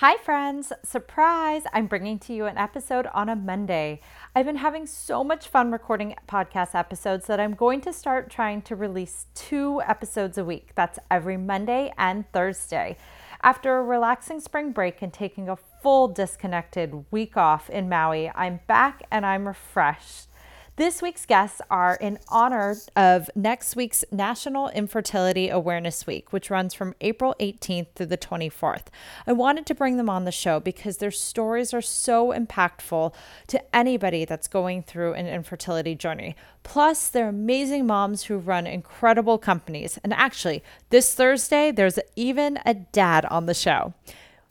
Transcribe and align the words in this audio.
Hi, 0.00 0.18
friends! 0.18 0.74
Surprise! 0.84 1.62
I'm 1.72 1.86
bringing 1.86 2.18
to 2.18 2.34
you 2.34 2.44
an 2.44 2.58
episode 2.58 3.06
on 3.14 3.30
a 3.30 3.34
Monday. 3.34 4.02
I've 4.34 4.44
been 4.44 4.56
having 4.56 4.86
so 4.86 5.24
much 5.24 5.48
fun 5.48 5.72
recording 5.72 6.14
podcast 6.28 6.74
episodes 6.74 7.26
that 7.28 7.40
I'm 7.40 7.54
going 7.54 7.80
to 7.80 7.94
start 7.94 8.28
trying 8.28 8.60
to 8.62 8.76
release 8.76 9.24
two 9.34 9.80
episodes 9.80 10.36
a 10.36 10.44
week. 10.44 10.72
That's 10.74 10.98
every 11.10 11.38
Monday 11.38 11.94
and 11.96 12.30
Thursday. 12.32 12.98
After 13.42 13.78
a 13.78 13.82
relaxing 13.82 14.40
spring 14.40 14.72
break 14.72 15.00
and 15.00 15.14
taking 15.14 15.48
a 15.48 15.56
full 15.56 16.08
disconnected 16.08 17.06
week 17.10 17.38
off 17.38 17.70
in 17.70 17.88
Maui, 17.88 18.30
I'm 18.34 18.60
back 18.66 19.02
and 19.10 19.24
I'm 19.24 19.48
refreshed. 19.48 20.28
This 20.76 21.00
week's 21.00 21.24
guests 21.24 21.62
are 21.70 21.94
in 21.94 22.18
honor 22.28 22.76
of 22.94 23.30
next 23.34 23.76
week's 23.76 24.04
National 24.12 24.68
Infertility 24.68 25.48
Awareness 25.48 26.06
Week, 26.06 26.34
which 26.34 26.50
runs 26.50 26.74
from 26.74 26.94
April 27.00 27.34
18th 27.40 27.86
through 27.94 28.04
the 28.04 28.18
24th. 28.18 28.88
I 29.26 29.32
wanted 29.32 29.64
to 29.64 29.74
bring 29.74 29.96
them 29.96 30.10
on 30.10 30.26
the 30.26 30.32
show 30.32 30.60
because 30.60 30.98
their 30.98 31.10
stories 31.10 31.72
are 31.72 31.80
so 31.80 32.30
impactful 32.30 33.14
to 33.46 33.74
anybody 33.74 34.26
that's 34.26 34.48
going 34.48 34.82
through 34.82 35.14
an 35.14 35.26
infertility 35.26 35.94
journey. 35.94 36.36
Plus, 36.62 37.08
they're 37.08 37.30
amazing 37.30 37.86
moms 37.86 38.24
who 38.24 38.36
run 38.36 38.66
incredible 38.66 39.38
companies. 39.38 39.98
And 40.04 40.12
actually, 40.12 40.62
this 40.90 41.14
Thursday, 41.14 41.70
there's 41.70 41.98
even 42.16 42.58
a 42.66 42.74
dad 42.74 43.24
on 43.24 43.46
the 43.46 43.54
show. 43.54 43.94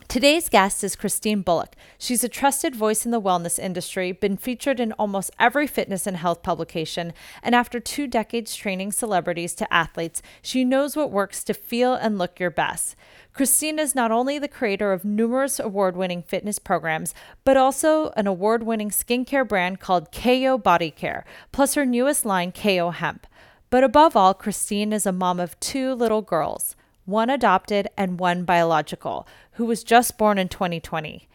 Today's 0.08 0.48
guest 0.50 0.84
is 0.84 0.96
Christine 0.96 1.42
Bullock. 1.42 1.76
She's 1.98 2.24
a 2.24 2.30
trusted 2.30 2.76
voice 2.76 3.06
in 3.06 3.12
the 3.12 3.20
wellness 3.20 3.60
industry, 3.60 4.14
been 4.14 4.38
featured 4.38 4.80
in 4.80 4.94
almost 4.94 5.32
every 5.40 5.68
fitness 5.68 6.08
and 6.08 6.16
health 6.16 6.42
publication, 6.42 7.12
and 7.44 7.54
after 7.54 7.80
two 7.80 8.08
decades 8.08 8.56
training 8.56 8.94
celebrities 8.94 9.54
to 9.56 9.74
athletes, 9.74 10.22
she 10.42 10.64
knows 10.64 10.96
what 10.96 11.12
works 11.12 11.44
to 11.44 11.54
feel 11.54 11.96
and 11.96 12.18
look 12.18 12.40
your 12.40 12.52
best. 12.52 12.96
Christine 13.34 13.80
is 13.80 13.96
not 13.96 14.12
only 14.12 14.40
the 14.40 14.48
creator 14.48 14.94
of 14.94 15.04
numerous 15.04 15.60
award 15.60 15.98
winning 15.98 16.22
fitness 16.22 16.60
programs, 16.60 17.14
but 17.44 17.58
also 17.58 18.12
an 18.16 18.28
award 18.28 18.64
winning 18.64 18.92
skincare 18.92 19.46
brand 19.46 19.82
called 19.82 20.14
KO 20.14 20.58
Body 20.58 20.92
Care, 20.92 21.26
plus 21.52 21.74
her 21.74 21.86
newest 21.86 22.26
line, 22.26 22.54
KO 22.54 22.92
Hemp. 22.92 23.28
But 23.70 23.84
above 23.84 24.16
all, 24.16 24.34
Christine 24.34 24.94
is 24.94 25.06
a 25.06 25.12
mom 25.12 25.42
of 25.42 25.60
two 25.60 25.94
little 25.94 26.22
girls 26.22 26.76
one 27.06 27.30
adopted 27.30 27.88
and 27.96 28.20
one 28.20 28.44
biological, 28.44 29.28
who 29.56 29.66
was 29.66 29.84
just 29.84 30.18
born 30.18 30.38
in 30.38 30.48
2020. 30.48 31.28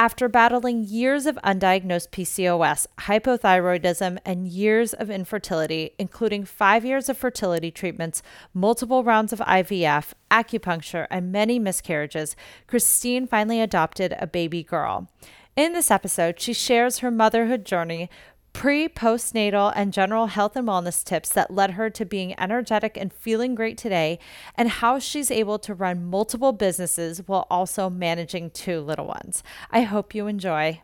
After 0.00 0.28
battling 0.28 0.84
years 0.84 1.26
of 1.26 1.40
undiagnosed 1.42 2.10
PCOS, 2.10 2.86
hypothyroidism, 3.00 4.18
and 4.24 4.46
years 4.46 4.94
of 4.94 5.10
infertility, 5.10 5.90
including 5.98 6.44
five 6.44 6.84
years 6.84 7.08
of 7.08 7.18
fertility 7.18 7.72
treatments, 7.72 8.22
multiple 8.54 9.02
rounds 9.02 9.32
of 9.32 9.40
IVF, 9.40 10.12
acupuncture, 10.30 11.08
and 11.10 11.32
many 11.32 11.58
miscarriages, 11.58 12.36
Christine 12.68 13.26
finally 13.26 13.60
adopted 13.60 14.14
a 14.20 14.28
baby 14.28 14.62
girl. 14.62 15.08
In 15.56 15.72
this 15.72 15.90
episode, 15.90 16.38
she 16.38 16.52
shares 16.52 16.98
her 16.98 17.10
motherhood 17.10 17.64
journey 17.64 18.08
pre, 18.52 18.88
postnatal, 18.88 19.72
and 19.76 19.92
general 19.92 20.26
health 20.26 20.56
and 20.56 20.66
wellness 20.66 21.04
tips 21.04 21.30
that 21.30 21.50
led 21.50 21.72
her 21.72 21.90
to 21.90 22.04
being 22.04 22.38
energetic 22.40 22.96
and 22.96 23.12
feeling 23.12 23.54
great 23.54 23.78
today, 23.78 24.18
and 24.54 24.68
how 24.68 24.98
she's 24.98 25.30
able 25.30 25.58
to 25.58 25.74
run 25.74 26.04
multiple 26.04 26.52
businesses 26.52 27.22
while 27.26 27.46
also 27.50 27.88
managing 27.88 28.50
two 28.50 28.80
little 28.80 29.06
ones. 29.06 29.42
I 29.70 29.82
hope 29.82 30.14
you 30.14 30.26
enjoy. 30.26 30.82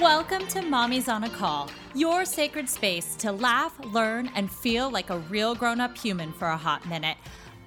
Welcome 0.00 0.46
to 0.48 0.62
Mommy's 0.62 1.08
on 1.08 1.24
a 1.24 1.30
Call, 1.30 1.68
your 1.94 2.24
sacred 2.24 2.68
space 2.68 3.16
to 3.16 3.32
laugh, 3.32 3.78
learn, 3.84 4.30
and 4.34 4.50
feel 4.50 4.90
like 4.90 5.10
a 5.10 5.18
real 5.18 5.54
grown 5.54 5.80
up 5.80 5.96
human 5.96 6.32
for 6.32 6.48
a 6.48 6.56
hot 6.56 6.88
minute. 6.88 7.16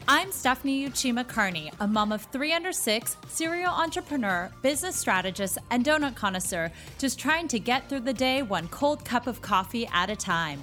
I'm 0.05 0.33
Stephanie 0.33 0.85
Uchima 0.85 1.25
Carney, 1.25 1.71
a 1.79 1.87
mom 1.87 2.11
of 2.11 2.23
three 2.23 2.51
under 2.51 2.73
six, 2.73 3.15
serial 3.29 3.71
entrepreneur, 3.71 4.51
business 4.61 4.97
strategist, 4.97 5.57
and 5.71 5.85
donut 5.85 6.13
connoisseur, 6.15 6.73
just 6.99 7.17
trying 7.17 7.47
to 7.47 7.57
get 7.57 7.87
through 7.87 8.01
the 8.01 8.13
day 8.13 8.41
one 8.41 8.67
cold 8.67 9.05
cup 9.05 9.27
of 9.27 9.41
coffee 9.41 9.87
at 9.93 10.09
a 10.09 10.15
time. 10.15 10.61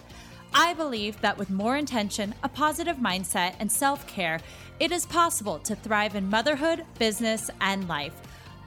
I 0.53 0.75
believe 0.75 1.19
that 1.23 1.39
with 1.39 1.49
more 1.49 1.79
intention, 1.79 2.35
a 2.43 2.51
positive 2.51 2.99
mindset, 2.99 3.55
and 3.61 3.73
self 3.73 4.07
care, 4.07 4.41
it 4.79 4.93
is 4.93 5.07
possible 5.07 5.59
to 5.61 5.75
thrive 5.75 6.17
in 6.17 6.29
motherhood, 6.29 6.85
business, 6.99 7.51
and 7.63 7.89
life. 7.89 8.21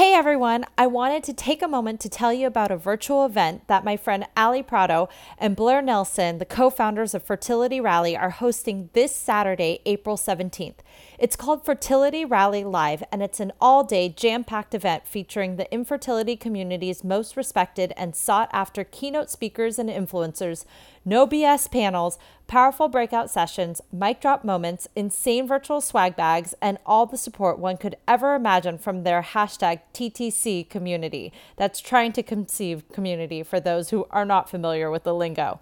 Hey 0.00 0.14
everyone, 0.14 0.64
I 0.78 0.86
wanted 0.86 1.24
to 1.24 1.34
take 1.34 1.60
a 1.60 1.68
moment 1.68 2.00
to 2.00 2.08
tell 2.08 2.32
you 2.32 2.46
about 2.46 2.70
a 2.70 2.76
virtual 2.78 3.26
event 3.26 3.66
that 3.66 3.84
my 3.84 3.98
friend 3.98 4.24
Ali 4.34 4.62
Prato 4.62 5.10
and 5.36 5.54
Blair 5.54 5.82
Nelson, 5.82 6.38
the 6.38 6.46
co 6.46 6.70
founders 6.70 7.12
of 7.12 7.22
Fertility 7.22 7.82
Rally, 7.82 8.16
are 8.16 8.30
hosting 8.30 8.88
this 8.94 9.14
Saturday, 9.14 9.80
April 9.84 10.16
17th. 10.16 10.76
It's 11.20 11.36
called 11.36 11.66
Fertility 11.66 12.24
Rally 12.24 12.64
Live, 12.64 13.04
and 13.12 13.22
it's 13.22 13.40
an 13.40 13.52
all 13.60 13.84
day, 13.84 14.08
jam 14.08 14.42
packed 14.42 14.74
event 14.74 15.06
featuring 15.06 15.56
the 15.56 15.70
infertility 15.70 16.34
community's 16.34 17.04
most 17.04 17.36
respected 17.36 17.92
and 17.94 18.16
sought 18.16 18.48
after 18.54 18.84
keynote 18.84 19.28
speakers 19.28 19.78
and 19.78 19.90
influencers, 19.90 20.64
no 21.04 21.26
BS 21.26 21.70
panels, 21.70 22.18
powerful 22.46 22.88
breakout 22.88 23.30
sessions, 23.30 23.82
mic 23.92 24.22
drop 24.22 24.44
moments, 24.44 24.88
insane 24.96 25.46
virtual 25.46 25.82
swag 25.82 26.16
bags, 26.16 26.54
and 26.62 26.78
all 26.86 27.04
the 27.04 27.18
support 27.18 27.58
one 27.58 27.76
could 27.76 27.96
ever 28.08 28.34
imagine 28.34 28.78
from 28.78 29.02
their 29.02 29.20
hashtag 29.20 29.80
TTC 29.92 30.70
community. 30.70 31.34
That's 31.56 31.80
trying 31.80 32.12
to 32.12 32.22
conceive 32.22 32.90
community 32.94 33.42
for 33.42 33.60
those 33.60 33.90
who 33.90 34.06
are 34.10 34.24
not 34.24 34.48
familiar 34.48 34.90
with 34.90 35.04
the 35.04 35.14
lingo. 35.14 35.60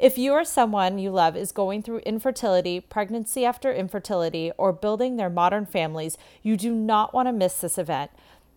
If 0.00 0.16
you 0.16 0.32
or 0.32 0.44
someone 0.46 0.98
you 0.98 1.10
love 1.10 1.36
is 1.36 1.52
going 1.52 1.82
through 1.82 1.98
infertility, 1.98 2.80
pregnancy 2.80 3.44
after 3.44 3.70
infertility, 3.70 4.50
or 4.56 4.72
building 4.72 5.18
their 5.18 5.28
modern 5.28 5.66
families, 5.66 6.16
you 6.42 6.56
do 6.56 6.74
not 6.74 7.12
want 7.12 7.28
to 7.28 7.34
miss 7.34 7.60
this 7.60 7.76
event. 7.76 8.10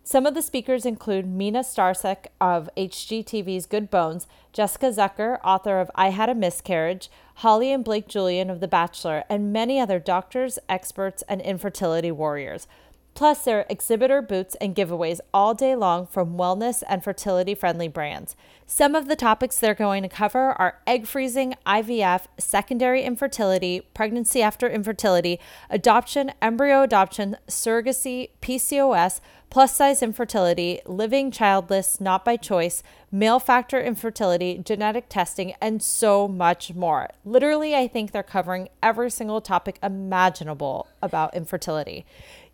Some 0.06 0.26
of 0.26 0.36
the 0.36 0.42
speakers 0.42 0.86
include 0.86 1.28
Mina 1.28 1.60
Starsiak 1.60 2.28
of 2.40 2.70
HGTV's 2.78 3.66
Good 3.66 3.92
Bones, 3.92 4.26
Jessica 4.54 4.86
Zucker, 4.86 5.40
author 5.44 5.82
of 5.82 5.92
I 5.96 6.12
Had 6.12 6.30
a 6.30 6.36
Miscarriage, 6.36 7.10
Holly 7.36 7.74
and 7.74 7.84
Blake 7.84 8.08
Julian 8.08 8.50
of 8.50 8.62
The 8.62 8.68
Bachelor, 8.70 9.26
and 9.30 9.52
many 9.52 9.82
other 9.82 10.00
doctors, 10.00 10.60
experts, 10.70 11.24
and 11.28 11.42
infertility 11.42 12.12
warriors. 12.12 12.70
Plus, 13.16 13.44
there 13.44 13.60
are 13.60 13.66
exhibitor 13.70 14.22
booths 14.22 14.56
and 14.60 14.76
giveaways 14.76 15.20
all 15.34 15.54
day 15.54 15.76
long 15.76 16.08
from 16.08 16.36
wellness 16.36 16.82
and 16.90 17.04
fertility 17.04 17.54
friendly 17.54 17.88
brands. 17.88 18.36
Some 18.66 18.96
of 18.96 19.08
the 19.08 19.16
topics 19.16 19.60
they're 19.60 19.76
going 19.76 20.02
to 20.02 20.10
cover 20.10 20.54
are 20.54 20.80
egg 20.88 21.06
freezing, 21.06 21.54
IVF, 21.68 22.26
secondary 22.40 23.04
infertility, 23.04 23.82
pregnancy 23.94 24.42
after 24.42 24.68
infertility, 24.68 25.40
adoption, 25.70 26.32
embryo 26.42 26.82
adoption, 26.82 27.38
surrogacy, 27.48 28.30
PCOS, 28.42 29.20
plus 29.52 29.76
size 29.76 30.02
infertility, 30.02 30.80
living 30.88 31.30
childless, 31.30 32.02
not 32.02 32.26
by 32.26 32.36
choice, 32.36 32.82
male 33.12 33.40
factor 33.40 33.80
infertility, 33.80 34.58
genetic 34.58 35.08
testing, 35.08 35.54
and 35.62 35.84
so 35.84 36.28
much 36.28 36.74
more. 36.74 37.08
Literally, 37.24 37.76
I 37.76 37.88
think 37.88 38.12
they're 38.12 38.24
covering 38.24 38.70
every 38.82 39.12
single 39.12 39.42
topic 39.42 39.78
imaginable 39.84 40.88
about 41.04 41.36
infertility. 41.36 42.04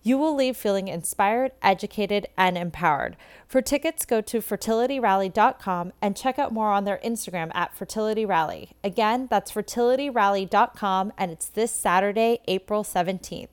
You 0.02 0.18
will 0.18 0.34
leave 0.34 0.56
feeling 0.56 0.88
inspired, 0.88 1.52
educated, 1.62 2.28
and 2.38 2.58
empowered. 2.58 3.18
For 3.48 3.62
tickets, 3.62 4.06
go 4.06 4.22
to 4.22 4.40
fertilityrally.com 4.40 5.92
and 6.02 6.16
check 6.16 6.40
out 6.40 6.54
more 6.54 6.72
on 6.72 6.86
their 6.86 7.00
Instagram 7.04 7.52
at 7.54 7.78
fertilityrally. 7.78 8.72
Again, 8.84 9.28
that's 9.30 9.52
fertilityrally.com 9.52 11.14
and 11.18 11.32
it's 11.32 11.50
this 11.50 11.72
Saturday, 11.72 12.40
April 12.48 12.84
17th. 12.84 13.50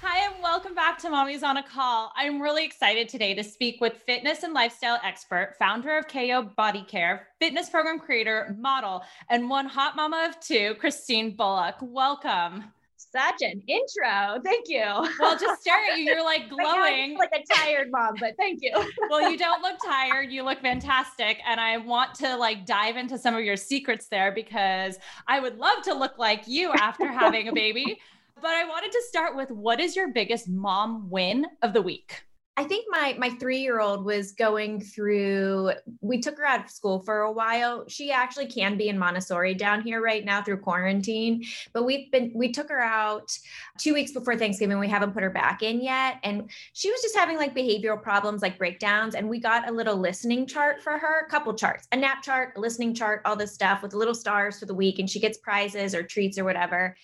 Hi, 0.00 0.30
and 0.30 0.40
welcome 0.42 0.74
back 0.76 0.98
to 0.98 1.10
Mommy's 1.10 1.42
on 1.42 1.56
a 1.56 1.62
Call. 1.62 2.12
I'm 2.16 2.40
really 2.40 2.64
excited 2.64 3.08
today 3.08 3.34
to 3.34 3.42
speak 3.42 3.80
with 3.80 3.96
fitness 4.06 4.44
and 4.44 4.52
lifestyle 4.52 5.00
expert, 5.02 5.56
founder 5.58 5.96
of 5.98 6.06
KO 6.06 6.52
Body 6.56 6.84
Care, 6.86 7.28
fitness 7.40 7.68
program 7.68 7.98
creator, 7.98 8.54
model, 8.60 9.02
and 9.28 9.50
one 9.50 9.66
hot 9.66 9.96
mama 9.96 10.28
of 10.28 10.38
two, 10.38 10.76
Christine 10.78 11.34
Bullock. 11.34 11.76
Welcome 11.80 12.72
such 13.10 13.42
an 13.42 13.62
intro. 13.66 14.40
Thank 14.44 14.68
you. 14.68 14.84
Well, 15.20 15.38
just 15.38 15.62
stare 15.62 15.76
at 15.92 15.98
you. 15.98 16.04
You're 16.04 16.24
like 16.24 16.48
glowing. 16.50 17.16
like 17.16 17.32
a 17.34 17.54
tired 17.54 17.90
mom, 17.90 18.14
but 18.20 18.36
thank 18.36 18.60
you. 18.62 18.72
well, 19.10 19.30
you 19.30 19.38
don't 19.38 19.62
look 19.62 19.76
tired. 19.84 20.30
You 20.30 20.42
look 20.44 20.60
fantastic. 20.60 21.38
And 21.46 21.60
I 21.60 21.78
want 21.78 22.14
to 22.16 22.36
like 22.36 22.66
dive 22.66 22.96
into 22.96 23.18
some 23.18 23.34
of 23.34 23.44
your 23.44 23.56
secrets 23.56 24.08
there 24.08 24.32
because 24.32 24.98
I 25.26 25.40
would 25.40 25.58
love 25.58 25.82
to 25.84 25.94
look 25.94 26.18
like 26.18 26.46
you 26.46 26.72
after 26.72 27.06
having 27.06 27.48
a 27.48 27.52
baby. 27.52 27.98
But 28.40 28.52
I 28.52 28.68
wanted 28.68 28.92
to 28.92 29.02
start 29.08 29.34
with 29.34 29.50
what 29.50 29.80
is 29.80 29.96
your 29.96 30.12
biggest 30.12 30.48
mom 30.48 31.10
win 31.10 31.44
of 31.60 31.72
the 31.72 31.82
week? 31.82 32.22
I 32.58 32.64
think 32.64 32.86
my 32.88 33.14
my 33.16 33.30
three 33.30 33.60
year 33.60 33.78
old 33.78 34.04
was 34.04 34.32
going 34.32 34.80
through. 34.80 35.70
We 36.00 36.20
took 36.20 36.36
her 36.38 36.44
out 36.44 36.64
of 36.64 36.68
school 36.68 36.98
for 36.98 37.20
a 37.20 37.30
while. 37.30 37.84
She 37.86 38.10
actually 38.10 38.48
can 38.48 38.76
be 38.76 38.88
in 38.88 38.98
Montessori 38.98 39.54
down 39.54 39.80
here 39.80 40.02
right 40.02 40.24
now 40.24 40.42
through 40.42 40.56
quarantine. 40.56 41.44
But 41.72 41.84
we've 41.84 42.10
been 42.10 42.32
we 42.34 42.50
took 42.50 42.68
her 42.68 42.80
out 42.80 43.30
two 43.78 43.94
weeks 43.94 44.10
before 44.10 44.36
Thanksgiving. 44.36 44.80
We 44.80 44.88
haven't 44.88 45.12
put 45.12 45.22
her 45.22 45.30
back 45.30 45.62
in 45.62 45.80
yet, 45.80 46.18
and 46.24 46.50
she 46.72 46.90
was 46.90 47.00
just 47.00 47.14
having 47.14 47.36
like 47.36 47.54
behavioral 47.54 48.02
problems, 48.02 48.42
like 48.42 48.58
breakdowns. 48.58 49.14
And 49.14 49.28
we 49.28 49.38
got 49.38 49.68
a 49.68 49.72
little 49.72 49.96
listening 49.96 50.44
chart 50.44 50.82
for 50.82 50.98
her, 50.98 51.26
a 51.26 51.30
couple 51.30 51.54
charts, 51.54 51.86
a 51.92 51.96
nap 51.96 52.24
chart, 52.24 52.54
a 52.56 52.60
listening 52.60 52.92
chart, 52.92 53.22
all 53.24 53.36
this 53.36 53.54
stuff 53.54 53.84
with 53.84 53.94
little 53.94 54.16
stars 54.16 54.58
for 54.58 54.66
the 54.66 54.74
week, 54.74 54.98
and 54.98 55.08
she 55.08 55.20
gets 55.20 55.38
prizes 55.38 55.94
or 55.94 56.02
treats 56.02 56.36
or 56.36 56.44
whatever 56.44 56.96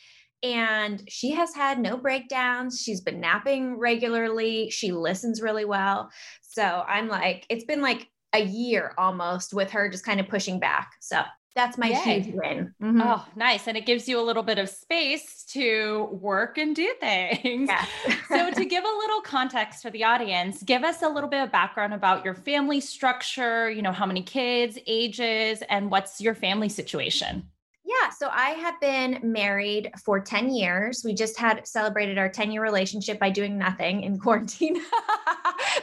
and 0.44 1.02
she 1.08 1.31
has 1.31 1.55
had 1.55 1.79
no 1.79 1.96
breakdowns. 1.96 2.81
She's 2.81 3.00
been 3.00 3.19
napping 3.19 3.79
regularly. 3.79 4.69
She 4.69 4.93
listens 4.93 5.41
really 5.41 5.64
well. 5.64 6.11
So 6.43 6.62
I'm 6.62 7.08
like, 7.08 7.46
it's 7.49 7.64
been 7.64 7.81
like 7.81 8.08
a 8.35 8.44
year 8.44 8.93
almost 8.99 9.55
with 9.55 9.70
her 9.70 9.88
just 9.88 10.05
kind 10.05 10.20
of 10.20 10.29
pushing 10.29 10.61
back. 10.61 10.93
So 11.00 11.23
that's 11.55 11.79
my 11.79 11.87
Yay. 11.87 12.20
huge 12.20 12.35
win. 12.35 12.75
Mm-hmm. 12.82 13.00
Oh, 13.00 13.25
nice. 13.37 13.67
And 13.69 13.76
it 13.76 13.87
gives 13.87 14.06
you 14.06 14.20
a 14.20 14.23
little 14.23 14.43
bit 14.43 14.58
of 14.58 14.69
space 14.69 15.44
to 15.52 16.08
work 16.11 16.58
and 16.58 16.76
do 16.76 16.93
things. 17.00 17.70
Yes. 17.70 17.88
so, 18.29 18.50
to 18.50 18.64
give 18.64 18.85
a 18.85 18.99
little 18.99 19.20
context 19.20 19.81
for 19.81 19.90
the 19.90 20.02
audience, 20.02 20.64
give 20.64 20.82
us 20.82 21.00
a 21.02 21.08
little 21.08 21.31
bit 21.31 21.44
of 21.44 21.52
background 21.52 21.94
about 21.94 22.25
your 22.25 22.35
family 22.35 22.81
structure, 22.81 23.70
you 23.70 23.82
know, 23.82 23.93
how 23.93 24.05
many 24.05 24.23
kids, 24.23 24.79
ages, 24.88 25.62
and 25.70 25.93
what's 25.93 26.20
your 26.20 26.35
family 26.35 26.69
situation? 26.69 27.49
Yeah, 27.86 28.08
so 28.08 28.31
I 28.32 28.50
have 28.50 28.81
been 28.81 29.20
married 29.22 29.90
for 30.02 30.19
10 30.19 30.54
years. 30.54 31.02
We 31.04 31.12
just 31.12 31.38
had 31.38 31.66
celebrated 31.66 32.16
our 32.16 32.31
10 32.31 32.50
year 32.50 32.62
relationship 32.62 33.19
by 33.19 33.28
doing 33.28 33.58
nothing 33.58 34.04
in 34.04 34.19
quarantine. 34.20 34.81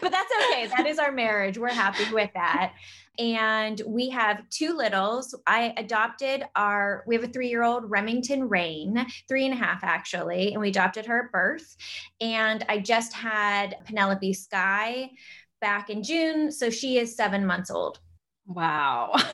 but 0.02 0.12
that's 0.12 0.32
okay. 0.40 0.68
That 0.76 0.88
is 0.88 0.98
our 0.98 1.12
marriage. 1.12 1.60
We're 1.60 1.70
happy 1.70 2.12
with 2.12 2.32
that. 2.34 2.74
And 3.20 3.80
we 3.86 4.10
have 4.10 4.50
two 4.50 4.76
littles. 4.76 5.36
I 5.46 5.76
adopted 5.78 6.46
our, 6.56 7.04
we 7.06 7.14
have 7.14 7.24
a 7.24 7.28
three 7.28 7.50
year 7.50 7.62
old 7.62 7.90
Remington 7.90 8.50
Rain, 8.50 9.06
three 9.28 9.46
and 9.46 9.54
a 9.54 9.58
half 9.58 9.84
actually, 9.84 10.54
and 10.54 10.62
we 10.62 10.70
adopted 10.70 11.06
her 11.06 11.26
at 11.26 11.32
birth. 11.32 11.76
And 12.20 12.66
I 12.68 12.80
just 12.80 13.14
had 13.14 13.76
Penelope 13.86 14.34
Sky 14.34 15.12
back 15.60 15.92
in 15.92 16.02
June. 16.02 16.52
So 16.52 16.72
she 16.72 16.98
is 16.98 17.16
seven 17.16 17.46
months 17.46 17.70
old. 17.70 18.00
Wow. 18.54 19.16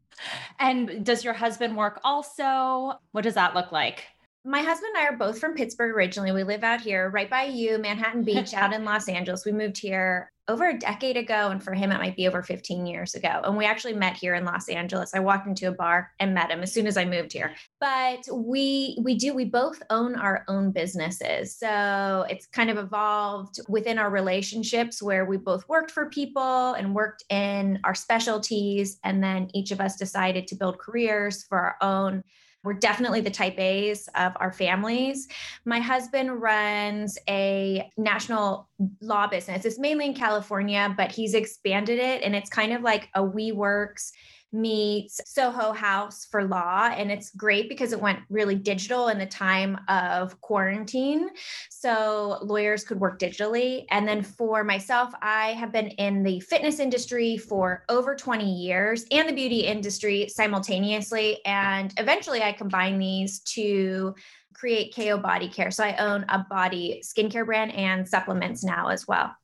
And 0.59 1.05
does 1.05 1.23
your 1.23 1.35
husband 1.35 1.77
work 1.77 1.99
also? 2.03 2.93
What 3.11 3.21
does 3.21 3.35
that 3.35 3.53
look 3.53 3.71
like? 3.71 4.05
my 4.47 4.61
husband 4.61 4.93
and 4.95 5.05
I 5.05 5.09
are 5.09 5.17
both 5.17 5.39
from 5.39 5.55
Pittsburgh 5.55 5.93
originally. 5.93 6.31
We 6.31 6.43
live 6.43 6.63
out 6.63 6.79
here 6.79 7.09
right 7.09 7.29
by 7.29 7.43
you, 7.43 7.77
Manhattan 7.77 8.23
Beach, 8.23 8.53
out 8.53 8.73
in 8.73 8.85
Los 8.85 9.09
Angeles. 9.09 9.45
We 9.45 9.51
moved 9.51 9.77
here 9.77 10.31
over 10.47 10.69
a 10.69 10.77
decade 10.77 11.17
ago. 11.17 11.49
And 11.49 11.61
for 11.61 11.73
him, 11.73 11.91
it 11.91 11.99
might 11.99 12.15
be 12.15 12.27
over 12.27 12.41
15 12.41 12.85
years 12.85 13.15
ago. 13.15 13.41
And 13.43 13.57
we 13.57 13.65
actually 13.65 13.93
met 13.93 14.15
here 14.15 14.35
in 14.35 14.45
Los 14.45 14.69
Angeles. 14.69 15.13
I 15.13 15.19
walked 15.19 15.47
into 15.47 15.67
a 15.67 15.71
bar 15.71 16.11
and 16.19 16.33
met 16.33 16.51
him 16.51 16.61
as 16.61 16.71
soon 16.71 16.87
as 16.87 16.97
I 16.97 17.05
moved 17.05 17.33
here. 17.33 17.53
But 17.79 18.27
we 18.31 18.97
we 19.01 19.15
do, 19.15 19.33
we 19.33 19.45
both 19.45 19.81
own 19.89 20.15
our 20.15 20.45
own 20.47 20.71
businesses. 20.71 21.55
So 21.57 22.25
it's 22.29 22.47
kind 22.47 22.69
of 22.69 22.77
evolved 22.77 23.59
within 23.67 23.99
our 23.99 24.09
relationships 24.09 25.01
where 25.01 25.25
we 25.25 25.37
both 25.37 25.67
worked 25.67 25.91
for 25.91 26.09
people 26.09 26.73
and 26.73 26.95
worked 26.95 27.23
in 27.29 27.79
our 27.83 27.95
specialties. 27.95 28.99
And 29.03 29.23
then 29.23 29.49
each 29.53 29.71
of 29.71 29.81
us 29.81 29.95
decided 29.95 30.47
to 30.47 30.55
build 30.55 30.79
careers 30.79 31.43
for 31.43 31.57
our 31.59 31.75
own 31.81 32.23
we're 32.67 32.73
definitely 32.73 33.21
the 33.21 33.31
type 33.31 33.57
A's 33.57 34.09
of 34.15 34.33
our 34.35 34.51
families. 34.51 35.29
My 35.63 35.79
husband 35.79 36.41
runs 36.41 37.17
a 37.29 37.89
national 37.95 38.67
law 38.99 39.25
business. 39.25 39.63
It's 39.63 39.79
mainly 39.79 40.07
in 40.07 40.13
California, 40.13 40.93
but 40.97 41.09
he's 41.09 41.33
expanded 41.33 41.97
it 41.97 42.23
and 42.23 42.35
it's 42.35 42.49
kind 42.49 42.73
of 42.73 42.81
like 42.81 43.07
a 43.15 43.21
WeWorks 43.21 44.11
meets 44.51 45.19
Soho 45.25 45.73
House 45.73 46.25
for 46.25 46.43
law. 46.45 46.89
And 46.95 47.11
it's 47.11 47.31
great 47.31 47.69
because 47.69 47.91
it 47.91 47.99
went 47.99 48.19
really 48.29 48.55
digital 48.55 49.09
in 49.09 49.17
the 49.17 49.25
time 49.25 49.79
of 49.87 50.39
quarantine. 50.41 51.29
So 51.69 52.39
lawyers 52.41 52.83
could 52.83 52.99
work 52.99 53.19
digitally. 53.19 53.85
And 53.91 54.07
then 54.07 54.23
for 54.23 54.63
myself, 54.63 55.13
I 55.21 55.53
have 55.53 55.71
been 55.71 55.87
in 55.89 56.23
the 56.23 56.39
fitness 56.39 56.79
industry 56.79 57.37
for 57.37 57.83
over 57.89 58.15
20 58.15 58.45
years 58.45 59.05
and 59.11 59.27
the 59.27 59.33
beauty 59.33 59.61
industry 59.61 60.29
simultaneously. 60.29 61.39
And 61.45 61.93
eventually 61.97 62.41
I 62.41 62.53
combine 62.53 62.99
these 62.99 63.39
to 63.39 64.15
create 64.53 64.95
KO 64.95 65.17
Body 65.17 65.49
Care. 65.49 65.71
So 65.71 65.83
I 65.83 65.95
own 65.97 66.25
a 66.29 66.39
body 66.49 67.03
skincare 67.03 67.45
brand 67.45 67.73
and 67.73 68.07
supplements 68.07 68.63
now 68.63 68.87
as 68.87 69.07
well. 69.07 69.35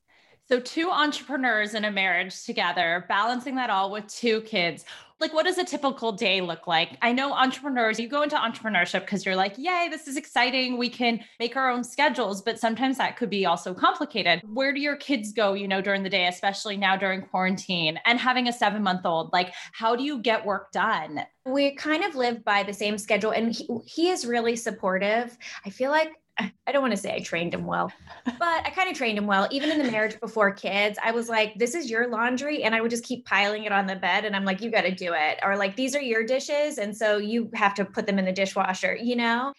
So, 0.49 0.59
two 0.59 0.89
entrepreneurs 0.89 1.73
in 1.73 1.85
a 1.85 1.91
marriage 1.91 2.43
together, 2.43 3.05
balancing 3.07 3.55
that 3.55 3.69
all 3.69 3.91
with 3.91 4.07
two 4.07 4.41
kids. 4.41 4.83
Like, 5.21 5.33
what 5.33 5.45
does 5.45 5.57
a 5.57 5.63
typical 5.63 6.11
day 6.11 6.41
look 6.41 6.67
like? 6.67 6.97
I 7.01 7.13
know 7.13 7.31
entrepreneurs, 7.31 7.97
you 7.97 8.09
go 8.09 8.23
into 8.23 8.35
entrepreneurship 8.35 9.01
because 9.01 9.25
you're 9.25 9.37
like, 9.37 9.53
yay, 9.57 9.87
this 9.89 10.05
is 10.05 10.17
exciting. 10.17 10.77
We 10.77 10.89
can 10.89 11.21
make 11.39 11.55
our 11.55 11.69
own 11.69 11.81
schedules, 11.85 12.41
but 12.41 12.59
sometimes 12.59 12.97
that 12.97 13.15
could 13.15 13.29
be 13.29 13.45
also 13.45 13.73
complicated. 13.73 14.41
Where 14.45 14.73
do 14.73 14.81
your 14.81 14.97
kids 14.97 15.31
go, 15.31 15.53
you 15.53 15.65
know, 15.65 15.81
during 15.81 16.03
the 16.03 16.09
day, 16.09 16.27
especially 16.27 16.75
now 16.75 16.97
during 16.97 17.21
quarantine 17.21 17.97
and 18.05 18.19
having 18.19 18.49
a 18.49 18.53
seven 18.53 18.83
month 18.83 19.05
old? 19.05 19.31
Like, 19.31 19.53
how 19.71 19.95
do 19.95 20.03
you 20.03 20.19
get 20.19 20.45
work 20.45 20.73
done? 20.73 21.21
We 21.45 21.73
kind 21.75 22.03
of 22.03 22.15
live 22.15 22.43
by 22.43 22.63
the 22.63 22.73
same 22.73 22.97
schedule, 22.97 23.31
and 23.31 23.53
he, 23.53 23.67
he 23.85 24.09
is 24.09 24.25
really 24.25 24.57
supportive. 24.57 25.37
I 25.65 25.69
feel 25.69 25.91
like 25.91 26.11
I 26.39 26.71
don't 26.71 26.81
want 26.81 26.91
to 26.91 26.97
say 26.97 27.13
I 27.13 27.19
trained 27.19 27.53
him 27.53 27.65
well, 27.65 27.91
but 28.25 28.65
I 28.65 28.71
kind 28.75 28.89
of 28.89 28.97
trained 28.97 29.17
him 29.17 29.27
well. 29.27 29.47
Even 29.51 29.69
in 29.69 29.77
the 29.77 29.91
marriage 29.91 30.19
before 30.19 30.51
kids, 30.51 30.97
I 31.03 31.11
was 31.11 31.29
like, 31.29 31.53
this 31.59 31.75
is 31.75 31.91
your 31.91 32.07
laundry. 32.07 32.63
And 32.63 32.73
I 32.73 32.81
would 32.81 32.89
just 32.89 33.03
keep 33.03 33.25
piling 33.25 33.65
it 33.65 33.71
on 33.71 33.85
the 33.85 33.95
bed. 33.95 34.25
And 34.25 34.35
I'm 34.35 34.43
like, 34.43 34.61
you 34.61 34.71
got 34.71 34.81
to 34.81 34.95
do 34.95 35.13
it. 35.13 35.39
Or 35.43 35.55
like, 35.55 35.75
these 35.75 35.95
are 35.95 36.01
your 36.01 36.25
dishes. 36.25 36.79
And 36.79 36.95
so 36.95 37.17
you 37.17 37.51
have 37.53 37.75
to 37.75 37.85
put 37.85 38.07
them 38.07 38.17
in 38.17 38.25
the 38.25 38.31
dishwasher, 38.31 38.95
you 38.95 39.15
know? 39.15 39.53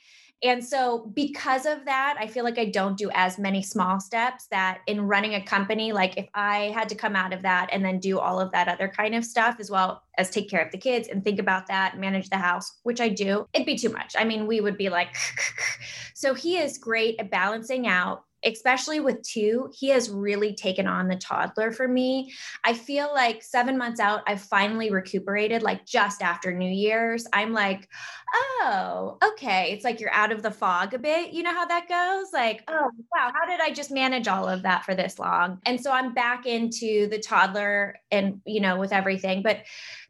And 0.45 0.63
so, 0.63 1.11
because 1.15 1.65
of 1.65 1.87
that, 1.87 2.17
I 2.21 2.27
feel 2.27 2.45
like 2.45 2.59
I 2.59 2.67
don't 2.67 2.99
do 2.99 3.11
as 3.15 3.39
many 3.39 3.63
small 3.63 3.99
steps 3.99 4.47
that 4.49 4.83
in 4.87 5.09
running 5.09 5.35
a 5.35 5.43
company, 5.43 5.93
like 5.93 6.19
if 6.19 6.29
I 6.35 6.71
had 6.75 6.91
to 6.91 6.95
come 6.95 7.17
out 7.17 7.33
of 7.33 7.41
that 7.43 7.71
and 7.73 7.83
then 7.83 7.99
do 7.99 8.19
all 8.19 8.39
of 8.39 8.53
that 8.53 8.69
other 8.69 8.87
kind 8.87 9.15
of 9.15 9.25
stuff 9.25 9.57
as 9.59 9.71
well 9.71 10.03
as 10.19 10.29
take 10.29 10.51
care 10.51 10.63
of 10.63 10.71
the 10.71 10.77
kids 10.77 11.09
and 11.09 11.25
think 11.25 11.39
about 11.39 11.67
that, 11.69 11.99
manage 11.99 12.29
the 12.29 12.37
house, 12.37 12.79
which 12.83 13.01
I 13.01 13.09
do, 13.09 13.47
it'd 13.55 13.67
be 13.67 13.79
too 13.79 13.89
much. 13.89 14.15
I 14.19 14.25
mean, 14.25 14.47
we 14.47 14.61
would 14.61 14.77
be 14.77 14.91
like, 14.91 15.17
so 16.15 16.35
he 16.35 16.59
is 16.59 16.77
great 16.77 17.19
at 17.19 17.31
balancing 17.31 17.87
out 17.87 18.25
especially 18.45 19.01
with 19.01 19.23
two, 19.23 19.71
he 19.75 19.89
has 19.89 20.11
really 20.11 20.55
taken 20.55 20.87
on 20.87 21.09
the 21.09 21.17
toddler 21.17 21.73
for 21.73 21.89
me. 21.89 22.33
I 22.65 22.75
feel 22.75 23.13
like 23.15 23.43
seven 23.43 23.79
months 23.79 24.01
out, 24.01 24.23
I've 24.27 24.43
finally 24.43 24.91
recuperated, 24.91 25.63
like 25.63 25.87
just 25.87 26.23
after 26.23 26.53
New 26.53 26.71
Year's. 26.71 27.27
I'm 27.33 27.53
like, 27.53 27.89
oh, 28.35 29.19
okay. 29.23 29.73
It's 29.73 29.85
like 29.85 30.01
you're 30.01 30.13
out 30.13 30.33
of 30.33 30.43
the 30.43 30.51
fog 30.51 30.95
a 30.95 30.99
bit. 30.99 31.33
You 31.33 31.43
know 31.43 31.53
how 31.53 31.67
that 31.67 31.89
goes? 31.89 32.33
Like, 32.33 32.63
oh, 32.69 32.91
wow, 33.15 33.33
how 33.35 33.47
did 33.47 33.61
I 33.61 33.71
just 33.73 33.91
manage 33.91 34.29
all 34.29 34.49
of 34.49 34.63
that 34.63 34.85
for 34.85 34.95
this 34.95 35.19
long? 35.19 35.61
And 35.65 35.81
so 35.81 35.91
I'm 35.91 36.15
back 36.15 36.47
into 36.47 37.09
the 37.09 37.19
toddler 37.19 37.97
and, 38.11 38.41
you 38.45 38.61
know, 38.61 38.79
with 38.79 38.93
everything. 38.93 39.43
But 39.43 39.63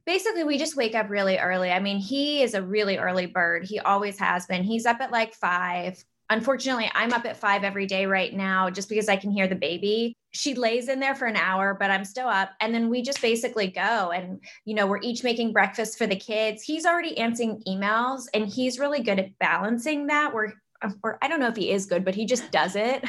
basically 0.06 0.44
we 0.44 0.58
just 0.58 0.76
wake 0.76 0.94
up 0.94 1.08
really 1.08 1.38
early. 1.38 1.70
I 1.70 1.80
mean, 1.80 1.98
he 1.98 2.42
is 2.42 2.54
a 2.54 2.62
really 2.62 2.98
early 2.98 3.26
bird. 3.26 3.64
He 3.64 3.78
always 3.80 4.18
has 4.18 4.46
been. 4.46 4.64
He's 4.64 4.86
up 4.86 5.00
at 5.00 5.12
like 5.12 5.34
five 5.34 6.04
unfortunately 6.30 6.90
i'm 6.94 7.12
up 7.12 7.24
at 7.24 7.36
five 7.36 7.64
every 7.64 7.86
day 7.86 8.06
right 8.06 8.34
now 8.34 8.70
just 8.70 8.88
because 8.88 9.08
i 9.08 9.16
can 9.16 9.30
hear 9.30 9.46
the 9.46 9.54
baby. 9.54 10.16
She 10.32 10.54
lays 10.54 10.88
in 10.88 10.98
there 10.98 11.14
for 11.14 11.26
an 11.26 11.36
hour 11.36 11.76
but 11.78 11.90
i'm 11.90 12.04
still 12.04 12.28
up. 12.28 12.50
And 12.60 12.74
then 12.74 12.88
we 12.90 13.02
just 13.02 13.22
basically 13.22 13.68
go 13.68 14.10
and 14.10 14.40
you 14.64 14.74
know 14.74 14.86
we're 14.86 15.00
each 15.00 15.22
making 15.22 15.52
breakfast 15.52 15.96
for 15.96 16.06
the 16.06 16.16
kids. 16.16 16.62
He's 16.62 16.86
already 16.86 17.16
answering 17.18 17.62
emails 17.68 18.24
and 18.34 18.48
he's 18.48 18.78
really 18.78 19.02
good 19.02 19.18
at 19.18 19.38
balancing 19.38 20.08
that. 20.08 20.34
Where 20.34 20.54
or 21.02 21.18
I 21.22 21.28
don't 21.28 21.40
know 21.40 21.48
if 21.48 21.56
he 21.56 21.70
is 21.70 21.86
good, 21.86 22.04
but 22.04 22.14
he 22.14 22.26
just 22.26 22.50
does 22.50 22.76
it. 22.76 23.04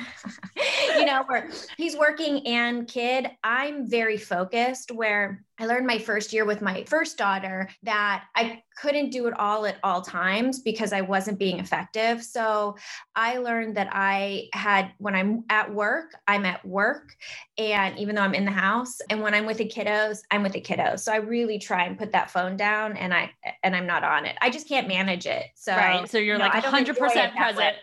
you 0.95 1.05
know, 1.05 1.23
where 1.27 1.49
he's 1.77 1.95
working 1.95 2.45
and 2.47 2.87
kid, 2.87 3.29
I'm 3.43 3.89
very 3.89 4.17
focused 4.17 4.91
where 4.91 5.43
I 5.59 5.65
learned 5.65 5.87
my 5.87 5.97
first 5.97 6.33
year 6.33 6.43
with 6.43 6.61
my 6.61 6.83
first 6.83 7.17
daughter 7.17 7.69
that 7.83 8.25
I 8.35 8.61
couldn't 8.77 9.11
do 9.11 9.27
it 9.27 9.33
all 9.39 9.65
at 9.65 9.77
all 9.83 10.01
times 10.01 10.59
because 10.59 10.91
I 10.91 11.01
wasn't 11.01 11.39
being 11.39 11.59
effective. 11.59 12.23
So 12.23 12.75
I 13.15 13.37
learned 13.37 13.77
that 13.77 13.87
I 13.91 14.49
had, 14.53 14.91
when 14.97 15.15
I'm 15.15 15.45
at 15.49 15.73
work, 15.73 16.13
I'm 16.27 16.45
at 16.45 16.65
work. 16.65 17.15
And 17.57 17.97
even 17.97 18.15
though 18.15 18.21
I'm 18.21 18.35
in 18.35 18.43
the 18.43 18.51
house 18.51 18.99
and 19.09 19.21
when 19.21 19.33
I'm 19.33 19.45
with 19.45 19.57
the 19.57 19.69
kiddos, 19.69 20.19
I'm 20.29 20.43
with 20.43 20.51
the 20.51 20.61
kiddos. 20.61 20.99
So 20.99 21.13
I 21.13 21.17
really 21.17 21.57
try 21.57 21.85
and 21.85 21.97
put 21.97 22.11
that 22.11 22.31
phone 22.31 22.57
down 22.57 22.97
and 22.97 23.13
I, 23.13 23.31
and 23.63 23.75
I'm 23.75 23.87
not 23.87 24.03
on 24.03 24.25
it. 24.25 24.35
I 24.41 24.49
just 24.49 24.67
can't 24.67 24.89
manage 24.89 25.25
it. 25.25 25.45
So, 25.55 25.73
right. 25.73 26.09
So 26.09 26.17
you're 26.17 26.35
you 26.35 26.39
know, 26.39 26.49
like 26.49 26.63
100% 26.63 26.97
present. 26.97 27.57
Yeah. 27.57 27.73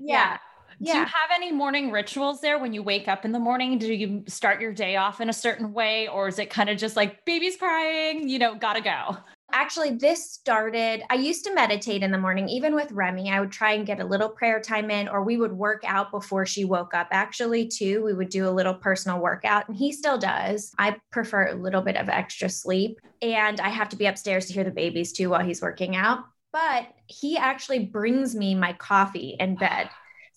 Yeah. 0.00 0.38
Do 0.80 0.90
you 0.90 0.98
have 0.98 1.30
any 1.34 1.50
morning 1.50 1.90
rituals 1.90 2.40
there 2.40 2.58
when 2.58 2.72
you 2.72 2.82
wake 2.82 3.08
up 3.08 3.24
in 3.24 3.32
the 3.32 3.38
morning? 3.40 3.78
Do 3.78 3.92
you 3.92 4.22
start 4.28 4.60
your 4.60 4.72
day 4.72 4.96
off 4.96 5.20
in 5.20 5.28
a 5.28 5.32
certain 5.32 5.72
way 5.72 6.06
or 6.06 6.28
is 6.28 6.38
it 6.38 6.50
kind 6.50 6.70
of 6.70 6.78
just 6.78 6.94
like 6.94 7.24
baby's 7.24 7.56
crying, 7.56 8.28
you 8.28 8.38
know, 8.38 8.54
gotta 8.54 8.80
go? 8.80 9.16
Actually, 9.50 9.92
this 9.92 10.30
started. 10.30 11.02
I 11.08 11.14
used 11.14 11.44
to 11.46 11.54
meditate 11.54 12.02
in 12.02 12.10
the 12.10 12.18
morning, 12.18 12.48
even 12.50 12.74
with 12.74 12.92
Remy. 12.92 13.30
I 13.30 13.40
would 13.40 13.50
try 13.50 13.72
and 13.72 13.86
get 13.86 13.98
a 13.98 14.04
little 14.04 14.28
prayer 14.28 14.60
time 14.60 14.90
in, 14.90 15.08
or 15.08 15.22
we 15.22 15.38
would 15.38 15.52
work 15.52 15.82
out 15.86 16.10
before 16.10 16.44
she 16.44 16.66
woke 16.66 16.92
up. 16.92 17.08
Actually, 17.12 17.66
too, 17.66 18.04
we 18.04 18.12
would 18.12 18.28
do 18.28 18.46
a 18.46 18.50
little 18.50 18.74
personal 18.74 19.20
workout, 19.20 19.66
and 19.66 19.74
he 19.74 19.90
still 19.90 20.18
does. 20.18 20.70
I 20.78 20.96
prefer 21.10 21.48
a 21.48 21.54
little 21.54 21.80
bit 21.80 21.96
of 21.96 22.10
extra 22.10 22.50
sleep, 22.50 23.00
and 23.22 23.58
I 23.60 23.70
have 23.70 23.88
to 23.88 23.96
be 23.96 24.04
upstairs 24.04 24.44
to 24.46 24.52
hear 24.52 24.64
the 24.64 24.70
babies 24.70 25.12
too 25.12 25.30
while 25.30 25.42
he's 25.42 25.62
working 25.62 25.96
out. 25.96 26.24
But 26.52 26.88
he 27.06 27.38
actually 27.38 27.86
brings 27.86 28.36
me 28.36 28.54
my 28.54 28.74
coffee 28.74 29.34
in 29.40 29.54
bed. 29.56 29.88